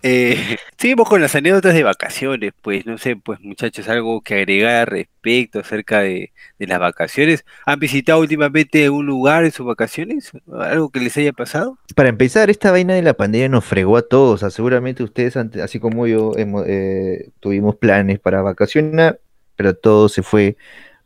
Eh, 0.02 0.36
seguimos 0.78 1.08
con 1.08 1.20
las 1.20 1.34
anécdotas 1.34 1.74
de 1.74 1.82
vacaciones, 1.82 2.52
pues 2.60 2.86
no 2.86 2.98
sé, 2.98 3.16
pues 3.16 3.40
muchachos, 3.40 3.88
algo 3.88 4.20
que 4.20 4.34
agregar 4.34 4.90
respecto 4.90 5.60
acerca 5.60 6.00
de, 6.00 6.32
las 6.58 6.78
vacaciones. 6.78 7.44
¿Han 7.66 7.78
visitado 7.80 8.20
últimamente 8.20 8.88
un 8.90 9.06
lugar 9.06 9.44
en 9.44 9.52
sus 9.52 9.66
vacaciones? 9.66 10.32
¿Algo 10.52 10.90
que 10.90 11.00
les 11.00 11.16
haya 11.16 11.32
pasado? 11.32 11.78
Para 11.94 12.08
empezar, 12.08 12.50
esta 12.50 12.70
vaina 12.70 12.94
de 12.94 13.02
la 13.02 13.14
pandemia 13.14 13.48
nos 13.48 13.64
fregó 13.64 13.96
a 13.96 14.02
todos. 14.02 14.40
Seguramente 14.52 15.02
ustedes, 15.02 15.36
así 15.36 15.80
como 15.80 16.06
yo, 16.06 16.32
hemos, 16.36 16.64
eh, 16.66 17.30
tuvimos 17.40 17.76
planes 17.76 18.20
para 18.20 18.42
vacacionar, 18.42 19.20
pero 19.56 19.74
todo 19.74 20.08
se 20.08 20.22
fue 20.22 20.56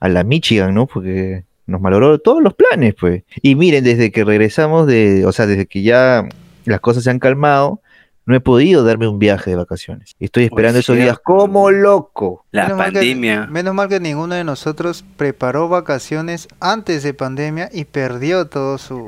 a 0.00 0.08
la 0.08 0.24
Michigan, 0.24 0.74
¿no? 0.74 0.86
Porque 0.86 1.44
nos 1.66 1.80
malogró 1.80 2.18
todos 2.18 2.42
los 2.42 2.54
planes, 2.54 2.94
pues. 2.98 3.24
Y 3.42 3.54
miren, 3.54 3.84
desde 3.84 4.12
que 4.12 4.24
regresamos 4.24 4.86
de, 4.86 5.26
o 5.26 5.32
sea, 5.32 5.46
desde 5.46 5.66
que 5.66 5.82
ya 5.82 6.28
las 6.64 6.80
cosas 6.80 7.04
se 7.04 7.10
han 7.10 7.18
calmado, 7.18 7.80
no 8.26 8.34
he 8.34 8.40
podido 8.40 8.84
darme 8.84 9.08
un 9.08 9.18
viaje 9.18 9.50
de 9.50 9.56
vacaciones. 9.56 10.14
Estoy 10.20 10.44
esperando 10.44 10.80
esos 10.80 10.96
días 10.96 11.18
como 11.18 11.70
loco. 11.70 12.44
La 12.50 12.64
Menos 12.64 12.78
mal 12.78 12.88
que- 12.92 12.98
pandemia. 12.98 13.46
menos 13.46 13.74
mal 13.74 13.88
que 13.88 14.00
ninguno 14.00 14.34
de 14.34 14.44
nosotros 14.44 15.04
preparó 15.16 15.68
vacaciones 15.68 16.48
antes 16.60 17.02
de 17.02 17.14
pandemia 17.14 17.68
y 17.72 17.84
perdió 17.86 18.46
todo 18.48 18.78
su... 18.78 18.98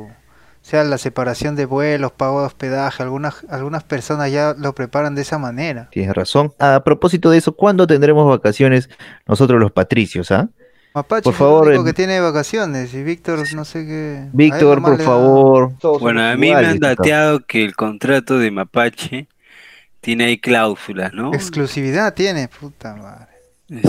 O 0.60 0.70
sea, 0.70 0.84
la 0.84 0.98
separación 0.98 1.56
de 1.56 1.64
vuelos, 1.64 2.12
pago 2.12 2.40
de 2.40 2.46
hospedaje, 2.46 3.02
algunas, 3.02 3.44
algunas 3.48 3.84
personas 3.84 4.30
ya 4.30 4.54
lo 4.58 4.74
preparan 4.74 5.14
de 5.14 5.22
esa 5.22 5.38
manera. 5.38 5.88
Tienes 5.90 6.14
razón. 6.14 6.52
A 6.58 6.82
propósito 6.84 7.30
de 7.30 7.38
eso, 7.38 7.52
¿cuándo 7.56 7.86
tendremos 7.86 8.28
vacaciones 8.28 8.90
nosotros 9.26 9.58
los 9.60 9.72
patricios, 9.72 10.30
ah? 10.30 10.48
Mapache 10.94 11.22
Por 11.22 11.32
el 11.32 11.38
favor, 11.38 11.68
único 11.68 11.84
que 11.84 11.92
tiene 11.92 12.20
vacaciones 12.20 12.92
y 12.94 13.02
Víctor 13.02 13.44
no 13.54 13.64
sé 13.64 13.86
qué... 13.86 14.24
Víctor, 14.32 14.82
por 14.82 14.98
da- 14.98 15.04
favor. 15.04 15.72
Bueno, 16.00 16.22
a 16.22 16.34
mí 16.34 16.50
me 16.50 16.54
han 16.54 16.78
dateado 16.78 17.40
que 17.40 17.64
el 17.64 17.76
contrato 17.76 18.38
de 18.38 18.50
Mapache 18.50 19.28
tiene 20.00 20.24
ahí 20.24 20.38
cláusulas, 20.38 21.12
¿no? 21.12 21.32
Exclusividad 21.34 22.14
tiene, 22.14 22.48
puta 22.48 22.94
madre. 22.96 23.26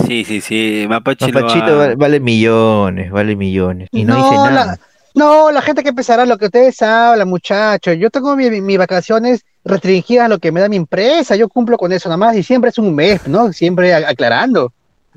Sí, 0.06 0.24
sí, 0.24 0.40
sí, 0.40 0.86
Mapache 0.88 1.26
ha- 1.32 1.94
vale, 1.96 2.20
millones, 2.20 3.10
vale 3.10 3.34
millones. 3.34 3.88
Y 3.92 4.04
no, 4.04 4.16
dice 4.16 4.34
No, 4.34 4.44
nada. 4.50 4.66
la- 4.66 4.78
no, 5.14 5.50
la 5.50 5.62
gente 5.62 5.82
que 5.82 5.92
pensará 5.92 6.24
lo 6.26 6.38
que 6.38 6.44
ustedes 6.46 6.80
hablan, 6.82 7.28
muchachos. 7.28 7.96
Yo 7.98 8.10
tengo 8.10 8.36
mi- 8.36 8.60
mis 8.60 8.78
vacaciones 8.78 9.44
restringidas 9.64 10.26
a 10.26 10.28
lo 10.28 10.38
que 10.38 10.52
me 10.52 10.60
da 10.60 10.68
mi 10.68 10.76
empresa. 10.76 11.34
Yo 11.34 11.48
cumplo 11.48 11.76
con 11.78 11.92
eso 11.92 12.08
nada 12.08 12.18
más 12.18 12.36
y 12.36 12.42
siempre 12.42 12.70
es 12.70 12.78
un 12.78 12.94
mes, 12.94 13.26
¿no? 13.26 13.52
Siempre 13.52 13.92
aclarando. 13.94 14.72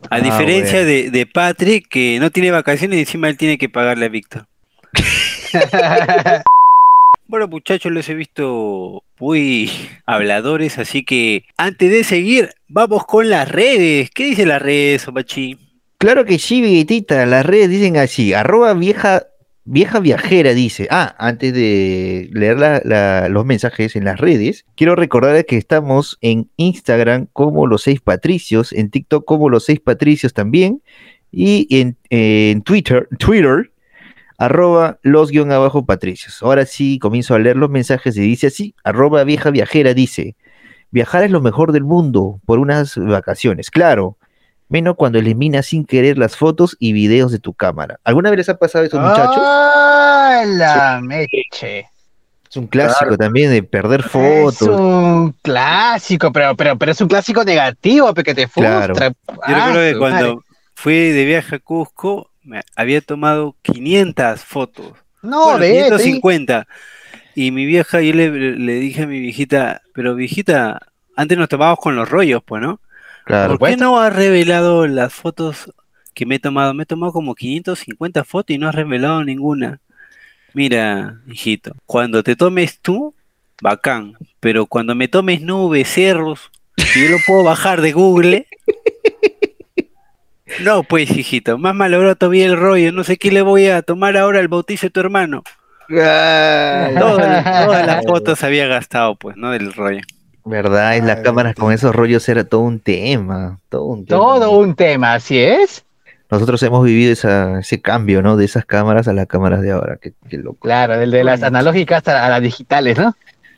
A 0.09 0.15
Ah, 0.17 0.19
diferencia 0.21 0.79
bueno. 0.79 0.87
de, 0.87 1.09
de 1.11 1.25
Patrick, 1.25 1.87
que 1.87 2.17
no 2.19 2.29
tiene 2.31 2.51
vacaciones 2.51 2.97
y 2.97 3.01
encima 3.01 3.29
él 3.29 3.37
tiene 3.37 3.57
que 3.57 3.69
pagarle 3.69 4.05
a 4.05 4.09
Víctor. 4.09 4.47
Bueno, 7.25 7.47
muchachos, 7.47 7.91
los 7.91 8.07
he 8.09 8.13
visto 8.13 9.01
muy 9.17 9.71
habladores, 10.05 10.77
así 10.77 11.03
que 11.03 11.45
antes 11.57 11.89
de 11.89 12.03
seguir, 12.03 12.49
vamos 12.67 13.05
con 13.05 13.27
las 13.29 13.49
redes. 13.49 14.11
¿Qué 14.11 14.25
dice 14.25 14.45
las 14.45 14.61
redes, 14.61 15.07
Opachi? 15.07 15.57
Claro 15.97 16.25
que 16.25 16.37
sí, 16.37 16.61
Vegetita. 16.61 17.25
Las 17.25 17.45
redes 17.45 17.69
dicen 17.69 17.97
así. 17.97 18.33
Arroba 18.33 18.73
vieja, 18.73 19.23
vieja 19.65 19.99
viajera 19.99 20.53
dice. 20.53 20.87
Ah, 20.91 21.15
antes 21.17 21.53
de 21.53 22.29
leer 22.33 22.57
los 23.31 23.45
mensajes 23.45 23.95
en 23.95 24.05
las 24.05 24.19
redes, 24.19 24.65
quiero 24.75 24.95
recordarles 24.95 25.45
que 25.45 25.57
estamos 25.57 26.17
en 26.21 26.49
Instagram 26.57 27.27
como 27.33 27.67
los 27.67 27.83
seis 27.83 28.01
patricios, 28.01 28.73
en 28.73 28.89
TikTok 28.89 29.25
como 29.25 29.49
los 29.49 29.65
seis 29.65 29.79
patricios 29.79 30.33
también, 30.33 30.81
y 31.31 31.67
en, 31.79 31.97
en 32.09 32.61
Twitter, 32.61 33.07
Twitter, 33.17 33.71
arroba 34.37 34.99
los 35.01 35.31
guion 35.31 35.51
abajo 35.51 35.85
patricios. 35.85 36.41
Ahora 36.43 36.65
sí 36.65 36.99
comienzo 36.99 37.33
a 37.35 37.39
leer 37.39 37.55
los 37.55 37.69
mensajes 37.69 38.17
y 38.17 38.21
dice 38.21 38.47
así, 38.47 38.75
arroba 38.83 39.23
vieja 39.23 39.49
viajera 39.49 39.93
dice, 39.93 40.35
viajar 40.91 41.23
es 41.23 41.31
lo 41.31 41.41
mejor 41.41 41.71
del 41.71 41.83
mundo 41.83 42.39
por 42.45 42.59
unas 42.59 42.97
vacaciones, 42.97 43.71
claro, 43.71 44.17
menos 44.69 44.95
cuando 44.95 45.19
eliminas 45.19 45.67
sin 45.67 45.85
querer 45.85 46.17
las 46.17 46.35
fotos 46.35 46.75
y 46.79 46.93
videos 46.93 47.31
de 47.31 47.39
tu 47.39 47.53
cámara. 47.53 47.99
¿Alguna 48.03 48.29
vez 48.29 48.37
les 48.37 48.49
ha 48.49 48.57
pasado 48.57 48.85
eso, 48.85 48.97
muchachos? 48.99 49.43
¡Ah, 49.43 50.43
la 50.45 51.01
meche! 51.01 51.87
Es 52.49 52.57
un 52.57 52.67
clásico 52.67 53.17
también 53.17 53.51
de 53.51 53.63
perder 53.63 54.01
Es 54.01 54.05
fotos. 54.07 54.69
un 54.79 55.31
clásico, 55.41 56.31
pero, 56.31 56.55
pero, 56.55 56.77
pero 56.77 56.91
es 56.91 57.01
un 57.01 57.07
clásico 57.07 57.43
negativo, 57.43 58.13
porque 58.13 58.35
te 58.35 58.47
Claro. 58.47 58.93
frustra. 58.93 59.09
Yo 59.09 59.13
Ah, 59.41 59.65
recuerdo 59.67 59.79
que 59.79 59.93
su 59.93 59.99
cuando 59.99 60.25
madre. 60.35 60.41
fui 60.75 60.93
de 61.11 61.25
viaje 61.25 61.55
a 61.55 61.59
Cusco, 61.59 62.29
me 62.43 62.61
había 62.75 63.01
tomado 63.01 63.55
500 63.63 64.43
fotos. 64.43 64.93
No, 65.23 65.45
Bueno, 65.45 65.59
vete. 65.59 65.89
550. 65.89 66.67
Y 67.35 67.49
mi 67.51 67.65
vieja, 67.65 68.01
yo 68.01 68.13
le, 68.13 68.29
le 68.29 68.73
dije 68.75 69.03
a 69.03 69.07
mi 69.07 69.19
viejita, 69.19 69.81
pero 69.95 70.13
viejita, 70.13 70.79
antes 71.15 71.35
nos 71.37 71.49
tomábamos 71.49 71.79
con 71.79 71.95
los 71.95 72.07
rollos, 72.07 72.43
pues, 72.45 72.61
¿no? 72.61 72.79
Claro. 73.25 73.57
¿Por 73.57 73.69
qué 73.69 73.77
no 73.77 73.99
has 73.99 74.15
revelado 74.15 74.87
las 74.87 75.13
fotos 75.13 75.73
que 76.13 76.25
me 76.25 76.35
he 76.35 76.39
tomado? 76.39 76.73
Me 76.73 76.83
he 76.83 76.85
tomado 76.85 77.13
como 77.13 77.35
550 77.35 78.23
fotos 78.23 78.55
y 78.55 78.57
no 78.57 78.67
has 78.67 78.75
revelado 78.75 79.23
ninguna. 79.23 79.79
Mira, 80.53 81.21
hijito, 81.27 81.73
cuando 81.85 82.21
te 82.21 82.35
tomes 82.35 82.79
tú, 82.79 83.15
bacán, 83.61 84.13
pero 84.39 84.65
cuando 84.65 84.93
me 84.93 85.07
tomes 85.07 85.41
nubes, 85.41 85.87
cerros, 85.87 86.51
que 86.75 87.05
yo 87.05 87.09
lo 87.09 87.17
puedo 87.25 87.43
bajar 87.43 87.81
de 87.81 87.91
Google. 87.91 88.47
No, 90.61 90.83
pues, 90.83 91.09
hijito, 91.09 91.57
más 91.57 91.73
malogrado 91.73 92.15
todavía 92.15 92.45
el 92.45 92.57
rollo. 92.57 92.91
No 92.91 93.03
sé 93.03 93.17
qué 93.17 93.31
le 93.31 93.41
voy 93.41 93.67
a 93.67 93.81
tomar 93.81 94.15
ahora 94.17 94.39
al 94.39 94.47
bautizo 94.49 94.87
de 94.87 94.91
tu 94.91 94.99
hermano. 94.99 95.43
Todas, 96.99 97.65
todas 97.65 97.87
las 97.87 98.05
fotos 98.07 98.43
había 98.43 98.67
gastado, 98.67 99.15
pues, 99.15 99.35
¿no? 99.35 99.51
Del 99.51 99.73
rollo. 99.73 100.01
¿Verdad? 100.45 100.97
En 100.97 101.07
las 101.07 101.17
Ay, 101.17 101.23
cámaras 101.23 101.55
con 101.55 101.71
esos 101.71 101.95
rollos 101.95 102.27
era 102.27 102.43
todo 102.43 102.61
un 102.61 102.79
tema. 102.79 103.59
Todo 103.69 103.85
un 103.85 104.05
tema. 104.05 104.19
Todo 104.19 104.51
un 104.57 104.75
tema, 104.75 105.13
así 105.13 105.39
es. 105.39 105.85
Nosotros 106.29 106.61
hemos 106.63 106.83
vivido 106.83 107.13
esa, 107.13 107.59
ese 107.59 107.79
cambio, 107.81 108.21
¿no? 108.21 108.35
De 108.37 108.45
esas 108.45 108.65
cámaras 108.65 109.07
a 109.07 109.13
las 109.13 109.27
cámaras 109.27 109.61
de 109.61 109.71
ahora. 109.71 109.97
Qué, 110.01 110.13
qué 110.29 110.37
loco. 110.37 110.59
Claro, 110.61 110.97
del 110.97 111.11
de 111.11 111.23
las 111.23 111.43
analógicas 111.43 112.07
a, 112.07 112.25
a 112.25 112.29
las 112.29 112.41
digitales, 112.41 112.97
¿no? 112.97 113.15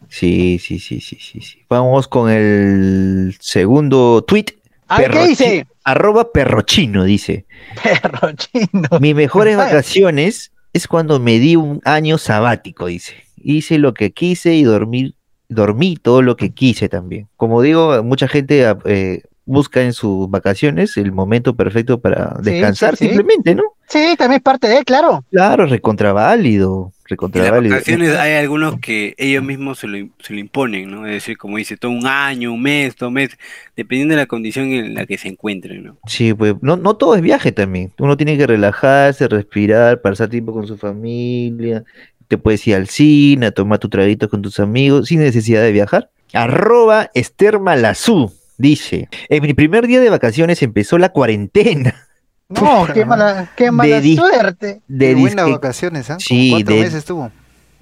Sí, 0.09 0.59
sí, 0.59 0.77
sí, 0.79 0.99
sí, 1.01 1.17
sí, 1.19 1.41
sí. 1.41 1.59
Vamos 1.69 2.07
con 2.07 2.29
el 2.29 3.35
segundo 3.39 4.23
tweet. 4.23 4.45
A 4.87 4.99
ver, 4.99 5.11
¿qué 5.11 5.17
Perrochi- 5.17 5.27
dice? 5.29 5.67
Arroba 5.83 6.31
perrochino, 6.31 7.03
dice. 7.03 7.45
Perro 7.83 8.31
chino. 8.33 8.99
Mis 8.99 9.15
mejores 9.15 9.57
vacaciones 9.57 10.51
es 10.73 10.87
cuando 10.87 11.19
me 11.19 11.39
di 11.39 11.55
un 11.55 11.81
año 11.85 12.17
sabático, 12.17 12.87
dice. 12.87 13.13
Hice 13.37 13.77
lo 13.79 13.93
que 13.93 14.11
quise 14.11 14.53
y 14.55 14.63
dormí, 14.63 15.15
dormí 15.49 15.97
todo 15.97 16.21
lo 16.21 16.35
que 16.35 16.51
quise 16.51 16.89
también. 16.89 17.27
Como 17.37 17.61
digo, 17.61 18.03
mucha 18.03 18.27
gente 18.27 18.65
eh, 18.85 19.21
busca 19.45 19.81
en 19.81 19.93
sus 19.93 20.29
vacaciones 20.29 20.97
el 20.97 21.11
momento 21.11 21.55
perfecto 21.55 21.99
para 21.99 22.35
descansar 22.41 22.97
sí, 22.97 23.05
sí. 23.05 23.13
simplemente, 23.13 23.55
¿no? 23.55 23.63
Sí, 23.87 24.15
también 24.17 24.37
es 24.37 24.43
parte 24.43 24.67
de 24.67 24.79
él, 24.79 24.85
claro. 24.85 25.23
Claro, 25.31 25.65
recontraválido. 25.67 26.91
En 27.05 27.09
recontra 27.09 27.43
las 27.43 27.51
válido. 27.51 27.75
vacaciones 27.75 28.17
hay 28.17 28.33
algunos 28.33 28.79
que 28.79 29.13
ellos 29.17 29.43
mismos 29.43 29.77
se 29.77 29.87
lo, 29.87 30.09
se 30.19 30.33
lo 30.33 30.39
imponen, 30.39 30.89
¿no? 30.89 31.05
Es 31.05 31.13
decir, 31.13 31.37
como 31.37 31.57
dice, 31.57 31.77
todo 31.77 31.91
un 31.91 32.07
año, 32.07 32.51
un 32.51 32.63
mes, 32.63 32.95
dos 32.95 33.11
meses, 33.11 33.37
dependiendo 33.75 34.15
de 34.15 34.21
la 34.21 34.25
condición 34.25 34.71
en 34.71 34.95
la 34.95 35.05
que 35.05 35.19
se 35.19 35.27
encuentren, 35.27 35.83
¿no? 35.83 35.97
Sí, 36.07 36.33
pues 36.33 36.55
no, 36.61 36.77
no 36.77 36.95
todo 36.95 37.15
es 37.15 37.21
viaje 37.21 37.51
también. 37.51 37.91
Uno 37.99 38.17
tiene 38.17 38.37
que 38.39 38.47
relajarse, 38.47 39.27
respirar, 39.27 40.01
pasar 40.01 40.29
tiempo 40.29 40.51
con 40.51 40.65
su 40.65 40.77
familia. 40.77 41.83
Te 42.27 42.37
puedes 42.37 42.65
ir 42.67 42.75
al 42.75 42.87
cine, 42.89 43.47
a 43.47 43.51
tomar 43.51 43.79
tu 43.79 43.89
traguito 43.89 44.29
con 44.29 44.41
tus 44.41 44.59
amigos 44.59 45.07
sin 45.09 45.19
necesidad 45.19 45.61
de 45.61 45.71
viajar. 45.71 46.09
Arroba 46.33 47.09
Esther 47.13 47.59
Malazú 47.59 48.33
dice, 48.57 49.09
en 49.29 49.43
mi 49.43 49.53
primer 49.53 49.85
día 49.87 49.99
de 49.99 50.09
vacaciones 50.09 50.61
empezó 50.63 50.97
la 50.97 51.09
cuarentena. 51.09 51.95
No, 52.47 52.85
qué 52.93 53.05
mala, 53.05 53.49
qué 53.57 53.71
mala 53.71 53.99
suerte. 54.03 54.79
De 54.87 55.15
Qué 55.15 55.15
buenas 55.15 55.49
vacaciones. 55.49 56.05
Como 56.05 56.19
Sí, 56.19 56.61
de- 56.61 56.75
meses 56.75 56.93
estuvo. 56.93 57.31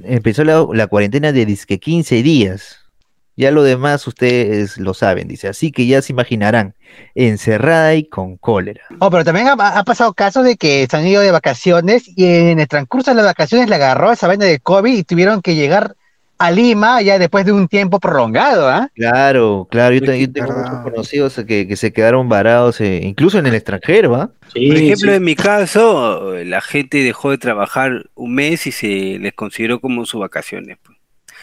empezó 0.02 0.46
la, 0.46 0.66
la 0.72 0.88
cuarentena 0.88 1.34
de 1.34 1.46
disque 1.46 1.82
15 1.82 2.24
días. 2.24 2.78
Ya 3.36 3.52
lo 3.52 3.64
demás 3.64 4.06
ustedes 4.08 4.78
lo 4.78 4.94
saben, 4.94 5.28
dice. 5.28 5.48
Así 5.48 5.72
que 5.72 5.88
ya 5.88 6.02
se 6.02 6.14
imaginarán, 6.14 6.76
encerrada 7.16 7.96
y 7.96 8.08
con 8.08 8.38
cólera. 8.38 8.82
Oh, 9.00 9.10
pero 9.10 9.24
también 9.24 9.48
ha, 9.48 9.54
ha 9.54 9.84
pasado 9.84 10.14
casos 10.14 10.44
de 10.46 10.56
que 10.58 10.88
se 10.90 10.98
han 10.98 11.08
ido 11.08 11.22
de 11.22 11.32
vacaciones 11.32 12.04
y 12.08 12.26
en 12.26 12.60
el 12.60 12.68
transcurso 12.68 13.12
de 13.12 13.16
las 13.16 13.26
vacaciones 13.26 13.70
le 13.70 13.76
agarró 13.76 14.12
esa 14.12 14.28
vaina 14.28 14.46
de 14.46 14.60
COVID 14.60 14.94
y 14.98 15.04
tuvieron 15.04 15.42
que 15.42 15.56
llegar 15.56 15.96
a 16.38 16.52
Lima 16.52 17.02
ya 17.02 17.20
después 17.20 17.46
de 17.46 17.54
un 17.54 17.68
tiempo 17.68 18.00
prolongado, 18.00 18.68
¿ah? 18.68 18.90
Claro, 18.96 19.68
claro, 19.72 19.96
yo, 19.96 20.02
te- 20.02 20.20
yo 20.20 20.32
tengo 20.32 20.52
muchos 20.52 20.80
conocidos 20.84 21.36
que, 21.48 21.68
que 21.68 21.76
se 21.78 21.94
quedaron 21.94 22.28
varados, 22.28 22.82
eh, 22.82 23.00
incluso 23.04 23.40
en 23.40 23.48
el 23.48 23.56
extranjero, 23.56 24.16
¿ah? 24.16 24.32
Sí, 24.54 24.68
Por 24.68 24.78
ejemplo, 24.78 25.12
sí. 25.12 25.16
en 25.18 25.24
mi 25.24 25.36
caso, 25.36 26.34
la 26.44 26.62
gente 26.62 26.98
dejó 26.98 27.32
de 27.32 27.38
trabajar 27.38 28.10
un 28.16 28.36
mes 28.36 28.68
y 28.68 28.72
se 28.72 29.18
les 29.20 29.34
consideró 29.34 29.80
como 29.80 30.06
sus 30.06 30.20
vacaciones. 30.22 30.78
pues. 30.84 30.93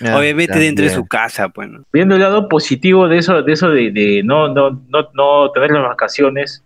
Ah, 0.02 0.18
Obviamente 0.18 0.58
dentro 0.58 0.84
de 0.84 0.90
su 0.90 1.06
casa, 1.06 1.48
pues, 1.50 1.68
¿no? 1.68 1.84
viendo 1.92 2.14
el 2.14 2.22
lado 2.22 2.48
positivo 2.48 3.06
de 3.08 3.18
eso, 3.18 3.42
de 3.42 3.52
eso 3.52 3.68
de, 3.70 3.90
de 3.90 4.22
no, 4.24 4.48
no, 4.48 4.70
no, 4.88 5.08
no 5.14 5.50
tener 5.52 5.70
las 5.72 5.82
vacaciones 5.82 6.64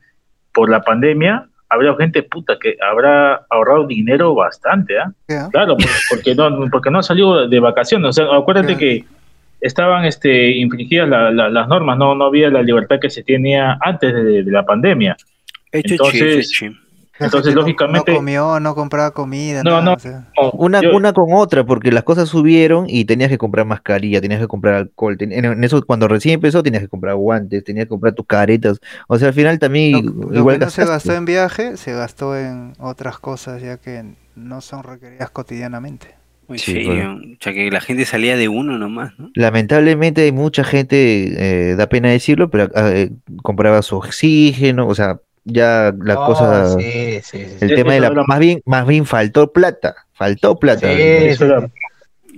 por 0.52 0.70
la 0.70 0.82
pandemia, 0.82 1.48
habrá 1.68 1.96
gente 1.96 2.22
puta 2.22 2.56
que 2.60 2.76
habrá 2.80 3.44
ahorrado 3.50 3.86
dinero 3.88 4.34
bastante, 4.34 4.94
¿ah? 4.98 5.12
Claro, 5.50 5.76
por- 5.76 5.86
porque 6.10 6.34
no, 6.34 6.68
porque 6.70 6.90
no 6.90 7.02
salió 7.02 7.48
de 7.48 7.58
vacaciones. 7.60 8.10
O 8.10 8.12
sea, 8.12 8.26
acuérdate 8.36 8.76
que 8.76 9.04
estaban 9.60 10.04
este, 10.04 10.50
infringidas 10.52 11.08
la- 11.08 11.30
la- 11.32 11.48
las 11.48 11.66
normas, 11.66 11.98
no, 11.98 12.14
no 12.14 12.26
había 12.26 12.50
la 12.50 12.62
libertad 12.62 13.00
que 13.00 13.10
se 13.10 13.24
tenía 13.24 13.78
antes 13.80 14.14
de, 14.14 14.44
de 14.44 14.50
la 14.52 14.64
pandemia. 14.64 15.16
Hecho 15.72 15.94
Entonces, 15.94 16.50
Entonces, 17.20 17.46
gente 17.54 17.54
no- 17.54 17.60
lógicamente- 17.62 18.10
No 18.12 18.16
comió, 18.18 18.60
no 18.60 18.74
compraba 18.74 19.12
comida. 19.12 19.62
No, 19.62 19.70
nada, 19.70 19.82
no. 19.82 19.92
o 19.94 19.98
sea. 19.98 20.28
No, 20.40 20.50
Una, 20.52 20.82
yo- 20.82 20.94
una 20.96 21.12
con 21.12 21.32
otra, 21.32 21.64
porque 21.64 21.92
las 21.92 22.02
cosas 22.02 22.28
subieron 22.28 22.86
y 22.88 23.04
tenías 23.04 23.30
que 23.30 23.38
comprar 23.38 23.64
mascarilla, 23.66 24.20
tenías 24.20 24.40
que 24.40 24.48
comprar 24.48 24.74
alcohol. 24.74 25.16
ten- 25.16 25.32
en, 25.32 25.44
en 25.44 25.62
eso, 25.64 25.84
cuando 25.86 26.08
recién 26.08 26.34
empezó, 26.34 26.62
tenías 26.62 26.82
que 26.82 26.88
comprar 26.88 27.14
guantes, 27.14 27.62
tenías 27.62 27.84
que 27.84 27.90
comprar 27.90 28.14
tus 28.14 28.26
caretas. 28.26 28.80
O 29.08 29.18
sea, 29.18 29.28
al 29.28 29.34
final 29.34 29.58
también 29.58 30.04
lo 30.06 30.36
igual 30.38 30.58
que 30.58 30.64
no 30.64 30.70
se 30.70 30.84
gastó 30.84 31.12
en 31.14 31.24
viaje, 31.24 31.76
se 31.76 31.92
gastó 31.92 32.36
en 32.36 32.72
otras 32.80 33.18
cosas 33.18 33.62
ya 33.62 33.76
que 33.76 34.02
no 34.34 34.60
son 34.60 34.82
requeridas 34.82 35.30
cotidianamente. 35.30 36.14
Muy 36.46 36.58
Sí, 36.58 36.84
bueno. 36.84 37.14
O 37.14 37.36
sea, 37.40 37.54
que 37.54 37.70
la 37.70 37.80
gente 37.80 38.04
salía 38.04 38.36
de 38.36 38.48
uno 38.48 38.76
nomás, 38.76 39.12
¿no? 39.18 39.30
Lamentablemente 39.34 40.22
hay 40.22 40.32
mucha 40.32 40.62
gente, 40.62 41.70
eh, 41.70 41.74
da 41.74 41.88
pena 41.88 42.10
decirlo, 42.10 42.50
pero 42.50 42.68
eh, 42.76 43.12
compraba 43.42 43.80
su 43.80 43.96
oxígeno, 43.96 44.86
o 44.86 44.94
sea, 44.94 45.20
ya 45.44 45.92
la 46.02 46.14
Oh, 46.18 46.26
cosa, 46.26 46.78
sí, 46.78 47.20
sí, 47.22 47.38
sí, 47.38 47.56
el 47.60 47.68
Sí, 47.70 47.74
tema 47.74 47.92
de 47.94 48.00
la, 48.00 48.06
era- 48.08 48.24
más 48.26 48.38
bien, 48.38 48.62
más 48.64 48.86
bien 48.86 49.06
faltó 49.06 49.52
plata, 49.52 49.94
faltó 50.12 50.56
plata. 50.58 50.88
Sí, 50.88 50.96
eso 50.98 51.44
era- 51.46 51.70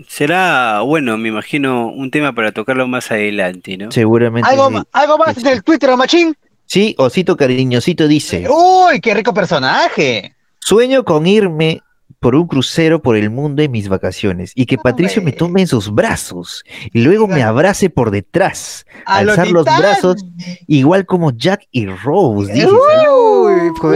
Será, 0.09 0.81
bueno, 0.83 1.17
me 1.17 1.29
imagino, 1.31 1.89
un 1.89 2.11
tema 2.11 2.35
para 2.35 2.53
tocarlo 2.53 2.87
más 2.87 3.11
adelante, 3.11 3.79
¿no? 3.79 3.91
Seguramente. 3.91 4.49
¿Algo, 4.49 4.71
¿Algo 4.93 5.19
más 5.19 5.43
del 5.43 5.63
Twitter, 5.65 5.97
Machín? 5.97 6.37
Sí, 6.67 6.95
Osito 6.99 7.37
Cariñosito 7.37 8.07
dice, 8.07 8.47
Uy, 8.49 9.01
qué 9.01 9.15
rico 9.15 9.33
personaje. 9.33 10.35
sueño 10.61 11.03
con 11.05 11.27
irme 11.27 11.81
por 12.27 12.35
un 12.35 12.49
crucero 12.49 13.01
por 13.01 13.15
el 13.17 13.31
mundo 13.31 13.63
en 13.63 13.71
mis 13.71 13.89
vacaciones 13.89 14.51
y 14.57 14.67
que 14.67 14.79
Patricio 14.79 15.23
me 15.23 15.31
tome 15.31 15.61
en 15.61 15.69
sus 15.69 15.95
brazos 15.95 16.65
y 16.93 17.03
luego 17.03 17.29
me 17.29 17.45
abrace 17.45 17.89
por 17.89 18.11
detrás, 18.11 18.85
A 19.05 19.19
alzar 19.19 19.47
los 19.47 19.65
Titán. 19.65 19.79
brazos 19.81 20.25
igual 20.67 21.07
como 21.07 21.31
Jack 21.31 21.69
y 21.71 21.87
Rose. 21.87 22.53
dice. 22.53 22.67
Uy, 22.67 23.73
con 23.81 23.95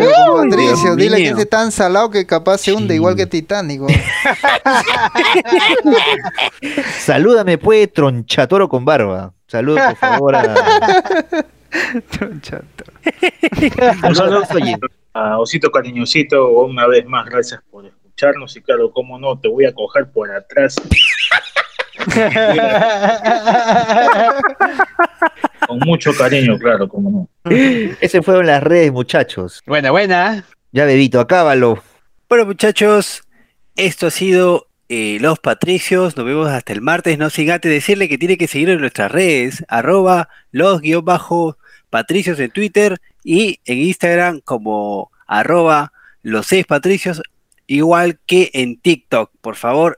Patricio, 0.49 0.95
Dios 0.95 0.97
dile 0.97 1.17
que 1.17 1.23
mío. 1.25 1.35
ese 1.39 1.47
tan 1.47 1.73
salado 1.73 2.09
que 2.09 2.25
capaz 2.25 2.59
se 2.59 2.73
hunde 2.73 2.95
Sí. 2.95 2.99
igual 2.99 3.17
que 3.17 3.27
Titanic. 3.27 3.81
Salúdame 7.01 7.59
pues, 7.59 7.93
tronchatoro 7.93 8.69
con 8.69 8.85
barba. 8.85 9.35
Saludos 9.49 9.81
por 9.89 9.97
favor 9.97 10.37
a... 10.37 10.55
Chato. 12.43 12.85
Un 14.07 14.15
saludo 14.15 14.45
a 15.15 15.41
Osito 15.41 15.73
Cariñosito, 15.73 16.49
una 16.51 16.87
vez 16.87 17.05
más, 17.07 17.27
gracias 17.29 17.61
por 17.73 17.91
escucharnos 18.21 18.57
y 18.57 18.61
claro, 18.61 18.93
cómo 18.93 19.19
no, 19.19 19.37
te 19.39 19.49
voy 19.49 19.65
a 19.65 19.73
coger 19.73 20.11
por 20.11 20.31
atrás 20.31 20.77
con 25.67 25.79
mucho 25.81 26.13
cariño, 26.17 26.57
claro, 26.59 26.89
cómo 26.89 27.11
no. 27.11 27.29
Ese 28.01 28.23
fueron 28.23 28.47
las 28.47 28.63
redes, 28.63 28.91
muchachos. 28.93 29.61
buena, 29.67 29.91
buena. 29.91 30.45
Ya, 30.73 30.87
bebito, 30.87 31.21
acábalo. 31.21 31.83
Bueno, 32.29 32.47
muchachos, 32.47 33.25
esto 33.77 34.07
ha 34.07 34.11
sido 34.11 34.69
eh, 34.89 35.19
Los 35.21 35.41
Patricios. 35.41 36.17
Nos 36.17 36.25
vemos 36.25 36.49
hasta 36.49 36.73
el 36.73 36.81
martes. 36.81 37.19
No 37.19 37.29
sin 37.29 37.51
antes 37.51 37.71
decirle 37.71 38.09
que 38.09 38.17
tiene 38.17 38.39
que 38.39 38.49
seguir 38.49 38.71
en 38.71 38.81
nuestras 38.81 39.13
redes, 39.13 39.63
arroba 39.69 40.31
los 40.53 40.81
guion 40.81 41.05
bajo 41.05 41.59
patricios 41.91 42.41
en 42.41 42.51
Twitter 42.51 42.99
y 43.25 43.61
en 43.67 43.77
Instagram 43.79 44.41
como 44.41 45.11
arroba 45.27 45.93
los 46.23 46.47
seis 46.47 46.65
patricios, 46.67 47.21
igual 47.77 48.19
que 48.27 48.51
en 48.55 48.81
TikTok. 48.81 49.31
Por 49.41 49.57
favor, 49.57 49.97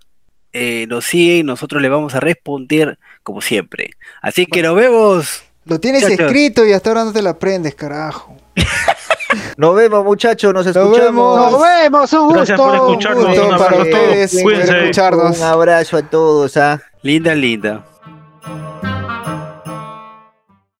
eh, 0.53 0.87
nos 0.89 1.05
siguen, 1.07 1.47
nosotros 1.47 1.81
le 1.83 1.89
vamos 1.89 2.15
a 2.15 2.21
responder 2.21 2.99
como 3.23 3.41
siempre. 3.41 3.91
Así 4.21 4.47
que 4.47 4.63
nos 4.63 4.77
vemos. 4.77 5.43
Lo 5.65 5.79
tienes 5.81 6.03
Muchachos. 6.03 6.27
escrito 6.27 6.67
y 6.67 6.73
hasta 6.73 6.91
ahora 6.91 7.05
no 7.05 7.13
te 7.13 7.23
lo 7.23 7.31
aprendes, 7.31 7.75
carajo. 7.75 8.37
Nos 9.57 9.75
vemos, 9.75 10.05
muchachos, 10.05 10.53
nos 10.53 10.67
Nos 10.67 10.77
escuchamos. 10.77 11.01
vemos. 11.39 11.53
Nos 11.53 11.63
vemos, 11.63 12.13
un 12.13 12.21
gusto. 12.21 12.35
Gracias 12.37 12.61
por 12.61 12.75
escucharnos. 12.75 13.27
Gusto 13.27 13.43
un 13.49 13.57
para 13.57 13.65
abrazo 13.65 13.81
a 13.81 13.85
todos. 13.91 14.03
ustedes 14.03 14.43
Cuídense. 14.43 14.79
escucharnos. 14.81 15.39
Un 15.39 15.43
abrazo 15.45 15.97
a 15.97 16.03
todos. 16.03 16.57
¿ah? 16.59 16.83
Linda, 17.03 17.35
linda. 17.35 17.87